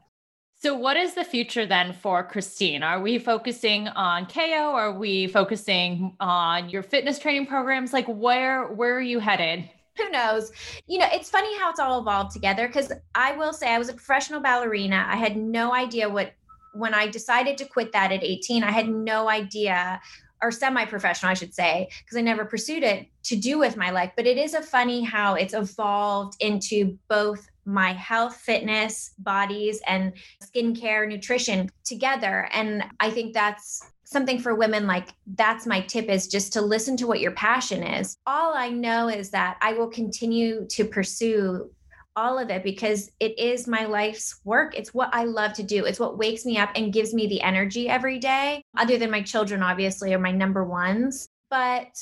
so 0.59 0.73
what 0.73 0.97
is 0.97 1.13
the 1.13 1.23
future 1.23 1.67
then 1.67 1.93
for 1.93 2.23
Christine? 2.23 2.81
Are 2.81 2.99
we 2.99 3.19
focusing 3.19 3.89
on 3.89 4.25
KO? 4.25 4.73
Are 4.73 4.91
we 4.91 5.27
focusing 5.27 6.15
on 6.19 6.69
your 6.69 6.81
fitness 6.81 7.19
training 7.19 7.45
programs? 7.45 7.93
Like 7.93 8.07
where 8.07 8.65
where 8.73 8.97
are 8.97 9.01
you 9.01 9.19
headed? 9.19 9.69
who 9.97 10.09
knows? 10.09 10.51
You 10.87 10.99
know, 10.99 11.07
it's 11.11 11.29
funny 11.29 11.57
how 11.57 11.69
it's 11.69 11.79
all 11.79 11.99
evolved 11.99 12.31
together 12.31 12.67
because 12.67 12.91
I 13.15 13.33
will 13.33 13.53
say 13.53 13.73
I 13.73 13.79
was 13.79 13.89
a 13.89 13.93
professional 13.93 14.39
ballerina. 14.39 15.05
I 15.07 15.17
had 15.17 15.35
no 15.35 15.73
idea 15.73 16.07
what 16.07 16.33
when 16.77 16.93
I 16.93 17.07
decided 17.07 17.57
to 17.57 17.65
quit 17.65 17.91
that 17.93 18.11
at 18.11 18.23
18, 18.23 18.63
I 18.63 18.71
had 18.71 18.87
no 18.87 19.29
idea 19.29 19.99
or 20.41 20.51
semi-professional, 20.51 21.31
I 21.31 21.33
should 21.33 21.53
say, 21.53 21.89
because 22.03 22.17
I 22.17 22.21
never 22.21 22.45
pursued 22.45 22.83
it 22.83 23.07
to 23.23 23.35
do 23.35 23.57
with 23.57 23.75
my 23.75 23.89
life. 23.89 24.11
But 24.15 24.27
it 24.27 24.37
is 24.37 24.53
a 24.53 24.61
funny 24.61 25.03
how 25.03 25.33
it's 25.33 25.55
evolved 25.55 26.35
into 26.39 26.97
both 27.07 27.49
my 27.65 27.93
health, 27.93 28.35
fitness, 28.37 29.11
bodies, 29.17 29.81
and 29.87 30.13
skincare, 30.43 31.07
nutrition 31.07 31.69
together. 31.83 32.47
And 32.51 32.83
I 32.99 33.09
think 33.09 33.33
that's 33.33 33.83
something 34.03 34.39
for 34.39 34.55
women 34.55 34.87
like 34.87 35.09
that's 35.35 35.65
my 35.65 35.81
tip 35.81 36.07
is 36.07 36.27
just 36.27 36.53
to 36.53 36.61
listen 36.61 36.95
to 36.95 37.07
what 37.07 37.19
your 37.19 37.31
passion 37.31 37.83
is. 37.83 38.17
All 38.25 38.53
I 38.53 38.69
know 38.69 39.09
is 39.09 39.31
that 39.31 39.57
I 39.61 39.73
will 39.73 39.89
continue 39.89 40.65
to 40.69 40.85
pursue 40.85 41.69
all 42.17 42.39
of 42.39 42.49
it 42.49 42.63
because 42.63 43.11
it 43.19 43.37
is 43.37 43.67
my 43.67 43.85
life's 43.85 44.41
work. 44.43 44.75
It's 44.75 44.93
what 44.93 45.09
I 45.13 45.23
love 45.23 45.53
to 45.53 45.63
do. 45.63 45.85
It's 45.85 45.99
what 45.99 46.17
wakes 46.17 46.45
me 46.45 46.57
up 46.57 46.71
and 46.75 46.91
gives 46.91 47.13
me 47.13 47.27
the 47.27 47.41
energy 47.41 47.87
every 47.87 48.17
day, 48.17 48.63
other 48.75 48.97
than 48.97 49.11
my 49.11 49.21
children, 49.21 49.61
obviously, 49.61 50.13
are 50.13 50.19
my 50.19 50.31
number 50.31 50.65
ones. 50.65 51.29
But 51.49 51.95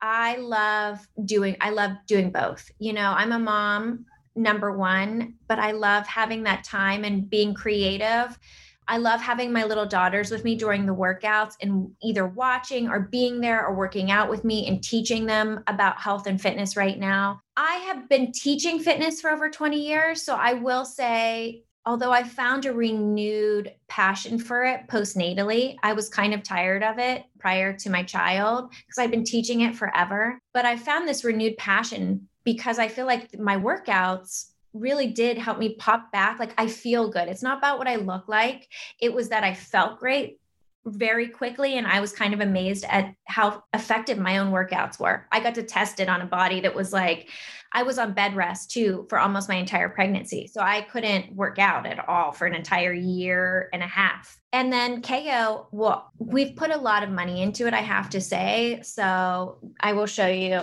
I 0.00 0.36
love 0.36 1.06
doing, 1.24 1.56
I 1.60 1.70
love 1.70 1.92
doing 2.06 2.32
both. 2.32 2.68
You 2.78 2.94
know, 2.94 3.12
I'm 3.14 3.32
a 3.32 3.38
mom, 3.38 4.06
number 4.34 4.76
one, 4.76 5.34
but 5.48 5.58
I 5.58 5.72
love 5.72 6.06
having 6.06 6.44
that 6.44 6.64
time 6.64 7.04
and 7.04 7.28
being 7.28 7.52
creative 7.52 8.38
I 8.88 8.96
love 8.96 9.20
having 9.20 9.52
my 9.52 9.64
little 9.64 9.84
daughters 9.84 10.30
with 10.30 10.44
me 10.44 10.56
during 10.56 10.86
the 10.86 10.94
workouts 10.94 11.54
and 11.60 11.90
either 12.02 12.26
watching 12.26 12.88
or 12.88 13.00
being 13.00 13.40
there 13.40 13.64
or 13.66 13.74
working 13.74 14.10
out 14.10 14.30
with 14.30 14.44
me 14.44 14.66
and 14.66 14.82
teaching 14.82 15.26
them 15.26 15.62
about 15.66 16.00
health 16.00 16.26
and 16.26 16.40
fitness 16.40 16.74
right 16.74 16.98
now. 16.98 17.42
I 17.56 17.74
have 17.86 18.08
been 18.08 18.32
teaching 18.32 18.80
fitness 18.80 19.20
for 19.20 19.30
over 19.30 19.50
20 19.50 19.78
years. 19.78 20.22
So 20.22 20.34
I 20.34 20.54
will 20.54 20.86
say, 20.86 21.64
although 21.84 22.12
I 22.12 22.22
found 22.22 22.64
a 22.64 22.72
renewed 22.72 23.74
passion 23.88 24.38
for 24.38 24.64
it 24.64 24.88
postnatally, 24.88 25.76
I 25.82 25.92
was 25.92 26.08
kind 26.08 26.32
of 26.32 26.42
tired 26.42 26.82
of 26.82 26.98
it 26.98 27.24
prior 27.38 27.76
to 27.78 27.90
my 27.90 28.02
child 28.02 28.70
because 28.70 28.98
I've 28.98 29.10
been 29.10 29.24
teaching 29.24 29.60
it 29.60 29.76
forever. 29.76 30.38
But 30.54 30.64
I 30.64 30.76
found 30.76 31.06
this 31.06 31.24
renewed 31.24 31.58
passion 31.58 32.28
because 32.42 32.78
I 32.78 32.88
feel 32.88 33.04
like 33.04 33.38
my 33.38 33.56
workouts 33.56 34.46
really 34.80 35.08
did 35.08 35.38
help 35.38 35.58
me 35.58 35.74
pop 35.74 36.12
back. 36.12 36.38
Like 36.38 36.54
I 36.58 36.66
feel 36.66 37.10
good. 37.10 37.28
It's 37.28 37.42
not 37.42 37.58
about 37.58 37.78
what 37.78 37.88
I 37.88 37.96
look 37.96 38.28
like. 38.28 38.68
It 39.00 39.12
was 39.12 39.30
that 39.30 39.44
I 39.44 39.54
felt 39.54 40.00
great 40.00 40.38
very 40.88 41.28
quickly. 41.28 41.78
And 41.78 41.86
I 41.86 42.00
was 42.00 42.12
kind 42.12 42.34
of 42.34 42.40
amazed 42.40 42.84
at 42.88 43.14
how 43.26 43.62
effective 43.74 44.18
my 44.18 44.38
own 44.38 44.52
workouts 44.52 44.98
were. 44.98 45.26
I 45.32 45.40
got 45.40 45.54
to 45.56 45.62
test 45.62 46.00
it 46.00 46.08
on 46.08 46.20
a 46.20 46.26
body 46.26 46.60
that 46.60 46.74
was 46.74 46.92
like, 46.92 47.28
I 47.72 47.82
was 47.82 47.98
on 47.98 48.14
bed 48.14 48.34
rest 48.34 48.70
too 48.70 49.06
for 49.10 49.18
almost 49.18 49.48
my 49.48 49.56
entire 49.56 49.88
pregnancy. 49.88 50.46
So 50.46 50.60
I 50.62 50.82
couldn't 50.82 51.34
work 51.34 51.58
out 51.58 51.86
at 51.86 52.08
all 52.08 52.32
for 52.32 52.46
an 52.46 52.54
entire 52.54 52.92
year 52.92 53.68
and 53.72 53.82
a 53.82 53.86
half. 53.86 54.38
And 54.52 54.72
then 54.72 55.02
KO, 55.02 55.68
well, 55.72 56.10
we've 56.18 56.56
put 56.56 56.70
a 56.70 56.78
lot 56.78 57.02
of 57.02 57.10
money 57.10 57.42
into 57.42 57.66
it, 57.66 57.74
I 57.74 57.82
have 57.82 58.08
to 58.10 58.20
say. 58.20 58.80
So 58.82 59.58
I 59.80 59.92
will 59.92 60.06
show 60.06 60.26
you. 60.26 60.60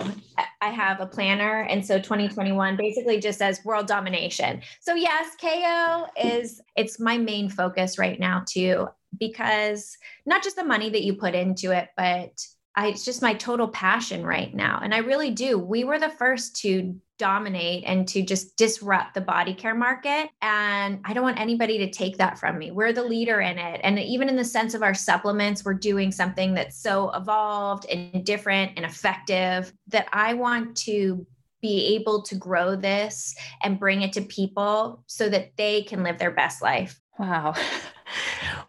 I 0.60 0.70
have 0.70 1.00
a 1.00 1.06
planner. 1.06 1.62
And 1.62 1.86
so 1.86 1.98
2021 1.98 2.76
basically 2.76 3.20
just 3.20 3.38
says 3.38 3.64
world 3.64 3.86
domination. 3.86 4.62
So 4.80 4.94
yes, 4.94 5.36
KO 5.40 6.06
is 6.20 6.60
it's 6.76 6.98
my 6.98 7.16
main 7.16 7.48
focus 7.48 7.98
right 7.98 8.18
now 8.18 8.42
too, 8.48 8.88
because 9.18 9.96
not 10.24 10.42
just 10.42 10.56
the 10.56 10.64
money 10.64 10.90
that 10.90 11.04
you 11.04 11.14
put 11.14 11.34
into 11.34 11.72
it, 11.72 11.88
but 11.96 12.32
I, 12.76 12.88
it's 12.88 13.04
just 13.04 13.22
my 13.22 13.34
total 13.34 13.68
passion 13.68 14.24
right 14.24 14.54
now. 14.54 14.80
And 14.82 14.94
I 14.94 14.98
really 14.98 15.30
do. 15.30 15.58
We 15.58 15.84
were 15.84 15.98
the 15.98 16.10
first 16.10 16.56
to 16.56 16.94
dominate 17.18 17.84
and 17.86 18.06
to 18.08 18.22
just 18.22 18.56
disrupt 18.56 19.14
the 19.14 19.22
body 19.22 19.54
care 19.54 19.74
market. 19.74 20.28
And 20.42 21.00
I 21.04 21.14
don't 21.14 21.22
want 21.22 21.40
anybody 21.40 21.78
to 21.78 21.90
take 21.90 22.18
that 22.18 22.38
from 22.38 22.58
me. 22.58 22.70
We're 22.70 22.92
the 22.92 23.02
leader 23.02 23.40
in 23.40 23.58
it. 23.58 23.80
And 23.82 23.98
even 23.98 24.28
in 24.28 24.36
the 24.36 24.44
sense 24.44 24.74
of 24.74 24.82
our 24.82 24.92
supplements, 24.92 25.64
we're 25.64 25.72
doing 25.74 26.12
something 26.12 26.52
that's 26.52 26.78
so 26.78 27.10
evolved 27.12 27.86
and 27.86 28.24
different 28.24 28.72
and 28.76 28.84
effective 28.84 29.72
that 29.88 30.08
I 30.12 30.34
want 30.34 30.76
to 30.78 31.26
be 31.62 31.96
able 31.96 32.22
to 32.22 32.34
grow 32.34 32.76
this 32.76 33.34
and 33.62 33.80
bring 33.80 34.02
it 34.02 34.12
to 34.12 34.20
people 34.20 35.02
so 35.06 35.30
that 35.30 35.56
they 35.56 35.82
can 35.82 36.02
live 36.02 36.18
their 36.18 36.30
best 36.30 36.60
life. 36.60 37.00
Wow. 37.18 37.54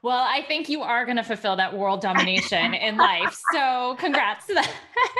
Well, 0.07 0.25
I 0.25 0.41
think 0.43 0.69
you 0.69 0.83
are 0.83 1.03
going 1.03 1.17
to 1.17 1.23
fulfill 1.23 1.57
that 1.57 1.77
world 1.77 1.99
domination 1.99 2.73
in 2.73 2.95
life. 2.95 3.37
So, 3.53 3.97
congrats 3.99 4.47
to 4.47 4.53
that. 4.53 4.71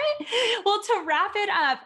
well, 0.66 0.82
to 0.82 1.04
wrap 1.06 1.34
it 1.36 1.50
up, 1.50 1.80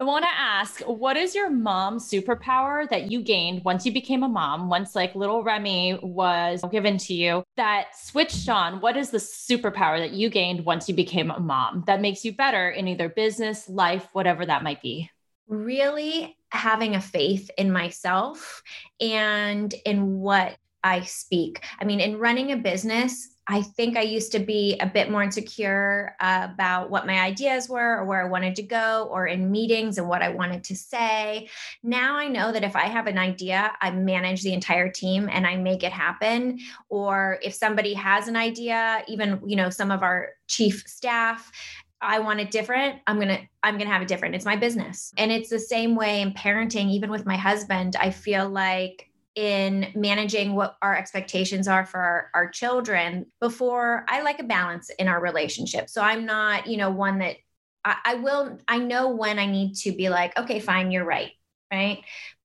I 0.00 0.04
want 0.04 0.24
to 0.24 0.30
ask 0.30 0.80
what 0.80 1.16
is 1.16 1.36
your 1.36 1.50
mom 1.50 1.98
superpower 1.98 2.88
that 2.90 3.12
you 3.12 3.22
gained 3.22 3.64
once 3.64 3.86
you 3.86 3.92
became 3.92 4.24
a 4.24 4.28
mom, 4.28 4.68
once 4.68 4.96
like 4.96 5.14
little 5.14 5.44
Remy 5.44 6.00
was 6.02 6.64
given 6.72 6.98
to 6.98 7.14
you 7.14 7.44
that 7.56 7.96
switched 7.96 8.48
on? 8.48 8.80
What 8.80 8.96
is 8.96 9.10
the 9.10 9.18
superpower 9.18 10.00
that 10.00 10.10
you 10.10 10.28
gained 10.28 10.64
once 10.64 10.88
you 10.88 10.96
became 10.96 11.30
a 11.30 11.38
mom 11.38 11.84
that 11.86 12.00
makes 12.00 12.24
you 12.24 12.32
better 12.32 12.70
in 12.70 12.88
either 12.88 13.08
business, 13.08 13.68
life, 13.68 14.08
whatever 14.14 14.44
that 14.44 14.64
might 14.64 14.82
be? 14.82 15.08
Really 15.46 16.36
having 16.50 16.96
a 16.96 17.00
faith 17.00 17.52
in 17.56 17.70
myself 17.70 18.64
and 19.00 19.72
in 19.84 20.18
what 20.18 20.56
I 20.88 21.02
speak. 21.02 21.62
I 21.78 21.84
mean, 21.84 22.00
in 22.00 22.18
running 22.18 22.52
a 22.52 22.56
business, 22.56 23.28
I 23.46 23.60
think 23.60 23.96
I 23.96 24.02
used 24.02 24.32
to 24.32 24.38
be 24.38 24.78
a 24.80 24.86
bit 24.86 25.10
more 25.10 25.22
insecure 25.22 26.16
about 26.18 26.88
what 26.88 27.06
my 27.06 27.20
ideas 27.20 27.68
were 27.68 27.98
or 27.98 28.06
where 28.06 28.24
I 28.24 28.28
wanted 28.28 28.56
to 28.56 28.62
go 28.62 29.06
or 29.10 29.26
in 29.26 29.50
meetings 29.50 29.98
and 29.98 30.08
what 30.08 30.22
I 30.22 30.30
wanted 30.30 30.64
to 30.64 30.76
say. 30.76 31.50
Now 31.82 32.16
I 32.16 32.28
know 32.28 32.52
that 32.52 32.64
if 32.64 32.74
I 32.74 32.86
have 32.86 33.06
an 33.06 33.18
idea, 33.18 33.72
I 33.82 33.90
manage 33.90 34.42
the 34.42 34.54
entire 34.54 34.90
team 34.90 35.28
and 35.30 35.46
I 35.46 35.56
make 35.56 35.82
it 35.82 35.92
happen. 35.92 36.58
Or 36.88 37.38
if 37.42 37.52
somebody 37.52 37.92
has 37.92 38.26
an 38.26 38.36
idea, 38.36 39.02
even, 39.08 39.42
you 39.46 39.56
know, 39.56 39.68
some 39.68 39.90
of 39.90 40.02
our 40.02 40.30
chief 40.46 40.84
staff, 40.86 41.52
I 42.00 42.20
want 42.20 42.40
it 42.40 42.50
different. 42.50 43.00
I'm 43.06 43.16
going 43.16 43.28
to 43.28 43.40
I'm 43.62 43.74
going 43.74 43.88
to 43.88 43.92
have 43.92 44.02
it 44.02 44.08
different. 44.08 44.36
It's 44.36 44.44
my 44.44 44.56
business. 44.56 45.12
And 45.18 45.32
it's 45.32 45.50
the 45.50 45.58
same 45.58 45.96
way 45.96 46.22
in 46.22 46.32
parenting 46.32 46.90
even 46.90 47.10
with 47.10 47.26
my 47.26 47.36
husband. 47.36 47.96
I 47.96 48.10
feel 48.10 48.48
like 48.48 49.07
in 49.38 49.92
managing 49.94 50.56
what 50.56 50.76
our 50.82 50.96
expectations 50.96 51.68
are 51.68 51.86
for 51.86 52.00
our, 52.00 52.30
our 52.34 52.50
children 52.50 53.24
before 53.40 54.04
I 54.08 54.22
like 54.22 54.40
a 54.40 54.42
balance 54.42 54.90
in 54.98 55.06
our 55.06 55.20
relationship. 55.20 55.88
So 55.88 56.02
I'm 56.02 56.26
not, 56.26 56.66
you 56.66 56.76
know, 56.76 56.90
one 56.90 57.20
that 57.20 57.36
I, 57.84 57.96
I 58.04 58.14
will, 58.16 58.58
I 58.66 58.78
know 58.78 59.10
when 59.10 59.38
I 59.38 59.46
need 59.46 59.76
to 59.76 59.92
be 59.92 60.08
like, 60.08 60.36
okay, 60.36 60.58
fine, 60.58 60.90
you're 60.90 61.04
right. 61.04 61.30
Right. 61.72 62.02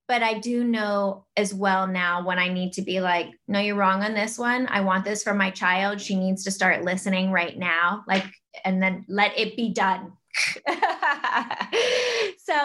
But 0.08 0.22
I 0.22 0.38
do 0.38 0.64
know 0.64 1.26
as 1.36 1.52
well 1.52 1.88
now 1.88 2.24
when 2.24 2.38
I 2.38 2.50
need 2.50 2.74
to 2.74 2.84
be 2.84 3.00
like, 3.02 3.30
no, 3.48 3.60
you're 3.60 3.76
wrong 3.76 4.04
on 4.04 4.14
this 4.14 4.38
one. 4.38 4.68
I 4.68 4.82
want 4.82 5.04
this 5.04 5.24
for 5.24 5.34
my 5.34 5.50
child. 5.50 6.00
She 6.00 6.16
needs 6.16 6.44
to 6.44 6.52
start 6.52 6.84
listening 6.84 7.32
right 7.32 7.58
now. 7.58 8.04
Like, 8.08 8.26
and 8.64 8.84
then 8.84 9.04
let 9.08 9.36
it 9.40 9.58
be 9.58 9.74
done 9.74 10.14
so 10.68 10.74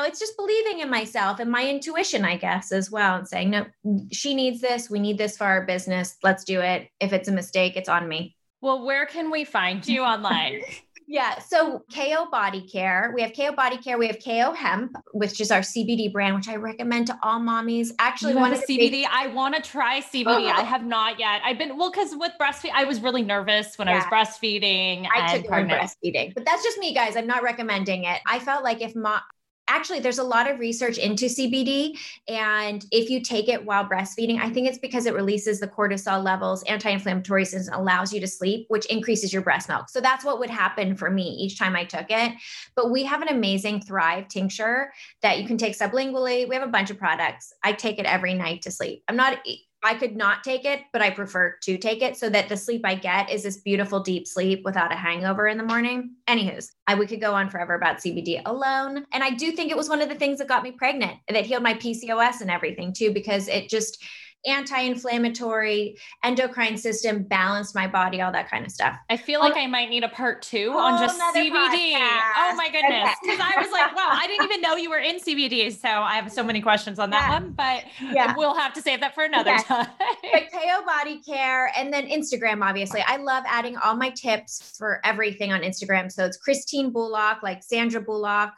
it's 0.03 0.19
just 0.19 0.37
believing 0.37 0.81
in 0.81 0.91
myself 0.91 1.41
and 1.41 1.51
my 1.51 1.69
intuition, 1.69 2.25
I 2.25 2.37
guess, 2.37 2.73
as 2.73 2.91
well, 2.91 3.17
and 3.17 3.29
saying, 3.29 3.51
no, 3.51 3.67
she 4.13 4.35
needs 4.35 4.61
this. 4.61 4.89
We 4.89 4.99
need 4.99 5.19
this 5.19 5.37
for 5.37 5.45
our 5.45 5.67
business. 5.67 6.17
Let's 6.23 6.45
do 6.45 6.61
it. 6.61 6.89
If 7.01 7.13
it's 7.13 7.29
a 7.29 7.33
mistake, 7.33 7.77
it's 7.77 7.89
on 7.89 8.09
me. 8.09 8.37
Well, 8.61 8.85
where 8.85 9.07
can 9.07 9.31
we 9.31 9.45
find 9.45 9.87
you 9.87 10.03
online? 10.05 10.63
Yeah. 11.09 11.39
So 11.39 11.85
KO 11.95 12.27
Body 12.31 12.61
Care, 12.61 13.13
we 13.15 13.23
have 13.23 13.33
KO 13.35 13.53
Body 13.53 13.79
Care, 13.79 13.97
we 13.97 14.07
have 14.09 14.19
KO 14.23 14.53
Hemp, 14.53 14.95
which 15.13 15.41
is 15.41 15.51
our 15.51 15.61
CBD 15.61 16.13
brand, 16.13 16.37
which 16.37 16.49
I 16.49 16.57
recommend 16.57 17.07
to 17.07 17.19
all 17.23 17.41
mommies. 17.41 17.89
Actually, 17.99 18.35
one 18.35 18.53
of 18.53 18.61
CBD. 18.61 18.91
Big- 18.91 19.07
I 19.11 19.29
want 19.29 19.55
to 19.55 19.63
try 19.63 20.01
CBD. 20.01 20.27
Oh. 20.27 20.47
Uh-huh. 20.47 20.61
I 20.61 20.63
have 20.63 20.85
not 20.85 21.19
yet. 21.19 21.41
I've 21.45 21.57
been 21.57 21.79
well 21.79 21.91
because 21.91 22.15
with 22.15 22.33
breastfeed, 22.39 22.73
I 22.75 22.85
was 22.85 23.01
really 23.01 23.23
nervous 23.23 23.79
when 23.79 23.89
yeah. 23.89 23.95
I 23.95 23.97
was 23.97 24.05
breastfeeding. 24.05 25.09
I 25.15 25.39
took 25.39 25.47
pregnant. 25.47 25.81
breastfeeding, 25.81 26.35
but 26.35 26.45
that's 26.45 26.63
just 26.63 26.77
me, 26.77 26.93
guys. 26.93 27.17
I'm 27.17 27.27
not 27.27 27.43
recommending 27.43 28.05
it. 28.05 28.21
I 28.27 28.39
felt 28.39 28.63
like 28.63 28.83
if 28.83 28.95
mom 28.95 29.21
actually 29.69 30.01
there's 30.01 30.19
a 30.19 30.25
lot 30.25 30.51
of 30.51 30.59
research 30.59 30.99
into 30.99 31.27
CBD 31.27 31.99
and 32.27 32.85
if 32.91 33.11
you 33.11 33.21
take 33.21 33.49
it 33.49 33.65
while 33.65 33.85
breastfeeding 33.85 34.41
I 34.41 34.51
think 34.51 34.69
it's 34.69 34.79
because 34.79 35.07
it 35.07 35.15
releases 35.15 35.61
the 35.61 35.69
cortisol 35.69 36.23
levels 36.23 36.63
anti-inflammatories 36.65 37.55
and 37.55 37.69
allows 37.75 38.13
you 38.13 38.21
to 38.21 38.27
sleep 38.27 38.67
which 38.69 38.87
increases 38.87 39.33
your 39.33 39.43
breast 39.43 39.69
milk. 39.69 39.89
So 39.89 40.01
that's 40.01 40.25
what 40.25 40.39
would 40.39 40.51
happen 40.51 40.97
for 40.97 41.11
me 41.11 41.29
each 41.29 41.59
time 41.59 41.77
I 41.77 41.85
took 41.85 42.07
it. 42.09 42.33
But 42.75 42.91
we 42.91 43.05
have 43.05 43.23
an 43.23 43.29
amazing 43.29 43.83
thrive 43.83 44.29
tincture 44.29 44.93
that 45.23 45.39
you 45.39 45.47
can 45.47 45.59
take 45.59 45.77
sublingually. 45.77 46.49
We 46.49 46.55
have 46.55 46.67
a 46.67 46.71
bunch 46.71 46.91
of 46.91 46.99
products. 46.99 47.53
I 47.63 47.73
take 47.73 47.99
it 47.99 48.07
every 48.07 48.35
night 48.35 48.63
to 48.63 48.71
sleep. 48.71 49.03
I'm 49.09 49.17
not 49.17 49.39
I 49.83 49.95
could 49.95 50.17
not 50.17 50.43
take 50.43 50.65
it, 50.65 50.81
but 50.93 51.03
I 51.03 51.11
prefer 51.11 51.57
to 51.63 51.79
take 51.79 52.03
it 52.03 52.17
so 52.17 52.29
that 52.31 52.49
the 52.49 52.57
sleep 52.57 52.83
I 52.85 52.97
get 52.97 53.31
is 53.31 53.45
this 53.45 53.59
beautiful 53.59 54.01
deep 54.01 54.27
sleep 54.27 54.63
without 54.65 54.93
a 54.93 54.97
hangover 54.97 55.47
in 55.47 55.57
the 55.57 55.65
morning. 55.65 56.17
Anywho's, 56.27 56.73
I 56.87 56.97
we 56.97 57.07
could 57.07 57.21
go 57.21 57.33
on 57.33 57.49
forever 57.49 57.75
about 57.75 57.99
CBD 57.99 58.43
alone. 58.45 59.07
And 59.13 59.23
I 59.23 59.31
do 59.31 59.53
think 59.53 59.71
it 59.71 59.77
was 59.77 59.89
one 59.89 60.03
of 60.03 60.09
the 60.09 60.17
things 60.17 60.39
that 60.39 60.49
got 60.49 60.65
me 60.65 60.73
pregnant 60.73 61.19
that 61.29 61.47
healed 61.47 61.63
my 61.63 61.75
PCOS 61.75 62.41
and 62.41 62.51
everything 62.51 62.93
too, 62.93 63.13
because 63.13 63.47
it 63.47 63.69
just 63.69 64.03
anti-inflammatory, 64.47 65.99
endocrine 66.23 66.77
system, 66.77 67.23
balance 67.23 67.75
my 67.75 67.87
body, 67.87 68.21
all 68.21 68.33
that 68.33 68.49
kind 68.49 68.65
of 68.65 68.73
stuff. 68.73 68.97
I 69.11 69.17
feel 69.17 69.41
like 69.41 69.55
oh, 69.57 69.61
I 69.61 69.67
might 69.67 69.91
need 69.91 70.05
a 70.05 70.09
part 70.09 70.43
two 70.43 70.73
oh, 70.73 70.79
on 70.79 71.01
just 71.01 71.21
CBD. 71.21 71.51
Podcast. 71.51 72.33
Oh 72.37 72.55
my 72.57 72.69
goodness. 72.71 73.15
Because 73.23 73.41
okay. 73.41 73.51
I 73.57 73.61
was 73.61 73.73
like, 73.73 73.95
wow, 73.95 74.09
I 74.11 74.27
didn't 74.27 74.45
even 74.45 74.61
know 74.61 74.77
you 74.77 74.91
were 74.91 74.99
in 74.99 75.19
CBD. 75.21 75.73
So 75.73 75.89
I 75.89 76.15
have 76.15 76.31
so 76.31 76.43
many 76.43 76.61
questions 76.61 76.99
on 76.99 77.11
that 77.11 77.29
yeah. 77.29 77.41
one, 77.41 77.51
but 77.53 77.85
yeah. 78.13 78.35
we'll 78.37 78.55
have 78.55 78.73
to 78.75 78.83
save 78.83 79.01
that 79.01 79.15
for 79.15 79.25
another 79.25 79.51
yes. 79.51 79.65
time. 79.65 79.89
but 79.99 80.43
KO 80.53 80.85
Body 80.87 81.21
Care 81.21 81.73
and 81.77 81.93
then 81.93 82.09
Instagram, 82.09 82.63
obviously. 82.63 83.03
I 83.07 83.17
love 83.17 83.45
adding 83.47 83.77
all 83.77 83.97
my 83.97 84.11
tips 84.11 84.77
for 84.79 85.01
everything 85.05 85.53
on 85.53 85.63
Instagram. 85.63 86.11
So 86.11 86.25
it's 86.25 86.37
Christine 86.37 86.91
Bullock, 86.91 87.43
like 87.43 87.63
Sandra 87.63 88.01
Bullock. 88.01 88.53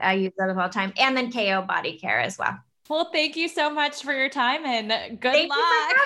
I 0.00 0.14
use 0.14 0.32
that 0.38 0.50
all 0.50 0.54
the 0.54 0.68
time. 0.68 0.92
And 0.98 1.16
then 1.16 1.32
KO 1.32 1.62
Body 1.62 1.98
Care 1.98 2.20
as 2.20 2.38
well. 2.38 2.58
Well, 2.88 3.10
thank 3.12 3.36
you 3.36 3.48
so 3.48 3.68
much 3.70 4.02
for 4.02 4.12
your 4.14 4.30
time 4.30 4.64
and 4.64 5.20
good 5.20 5.32
thank 5.32 5.50
luck. 5.50 5.96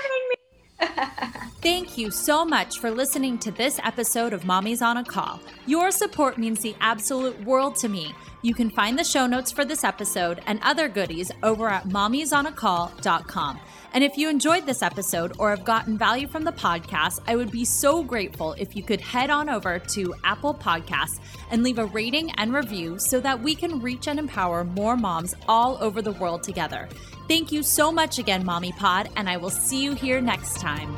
Thank 1.63 1.97
you 1.97 2.11
so 2.11 2.45
much 2.45 2.81
for 2.81 2.91
listening 2.91 3.39
to 3.39 3.53
this 3.53 3.79
episode 3.85 4.33
of 4.33 4.45
Mommy's 4.45 4.83
on 4.83 4.97
a 4.97 5.05
Call. 5.05 5.41
Your 5.67 5.93
support 5.93 6.39
means 6.39 6.61
the 6.61 6.75
absolute 6.81 7.41
world 7.45 7.77
to 7.77 7.89
me. 7.89 8.13
You 8.43 8.53
can 8.53 8.69
find 8.71 8.99
the 8.99 9.05
show 9.05 9.29
notes 9.29 9.53
for 9.53 9.65
this 9.65 9.85
episode 9.85 10.41
and 10.49 10.59
other 10.63 10.89
goodies 10.89 11.31
over 11.45 11.69
at 11.69 11.85
mommysonacall.com. 11.85 13.61
And 13.93 14.03
if 14.03 14.17
you 14.17 14.31
enjoyed 14.31 14.67
this 14.67 14.83
episode 14.83 15.35
or 15.39 15.51
have 15.51 15.65
gotten 15.65 15.99
value 15.99 16.27
from 16.27 16.45
the 16.45 16.53
podcast, 16.53 17.21
I 17.27 17.37
would 17.37 17.51
be 17.51 17.65
so 17.65 18.03
grateful 18.03 18.55
if 18.55 18.75
you 18.75 18.83
could 18.83 19.01
head 19.01 19.31
on 19.31 19.49
over 19.49 19.79
to 19.79 20.15
Apple 20.25 20.55
Podcasts 20.55 21.21
and 21.51 21.63
leave 21.63 21.79
a 21.79 21.87
rating 21.87 22.31
and 22.33 22.55
review 22.55 22.99
so 22.99 23.21
that 23.21 23.41
we 23.41 23.55
can 23.55 23.81
reach 23.81 24.09
and 24.09 24.19
empower 24.19 24.65
more 24.65 24.97
moms 24.97 25.35
all 25.47 25.77
over 25.81 26.01
the 26.01 26.13
world 26.13 26.43
together. 26.43 26.89
Thank 27.29 27.53
you 27.53 27.63
so 27.63 27.93
much 27.93 28.19
again, 28.19 28.45
Mommy 28.45 28.73
Pod, 28.73 29.11
and 29.17 29.29
I 29.29 29.37
will 29.37 29.51
see 29.51 29.83
you 29.83 29.95
here 29.95 30.21
next 30.21 30.61
time. 30.61 30.97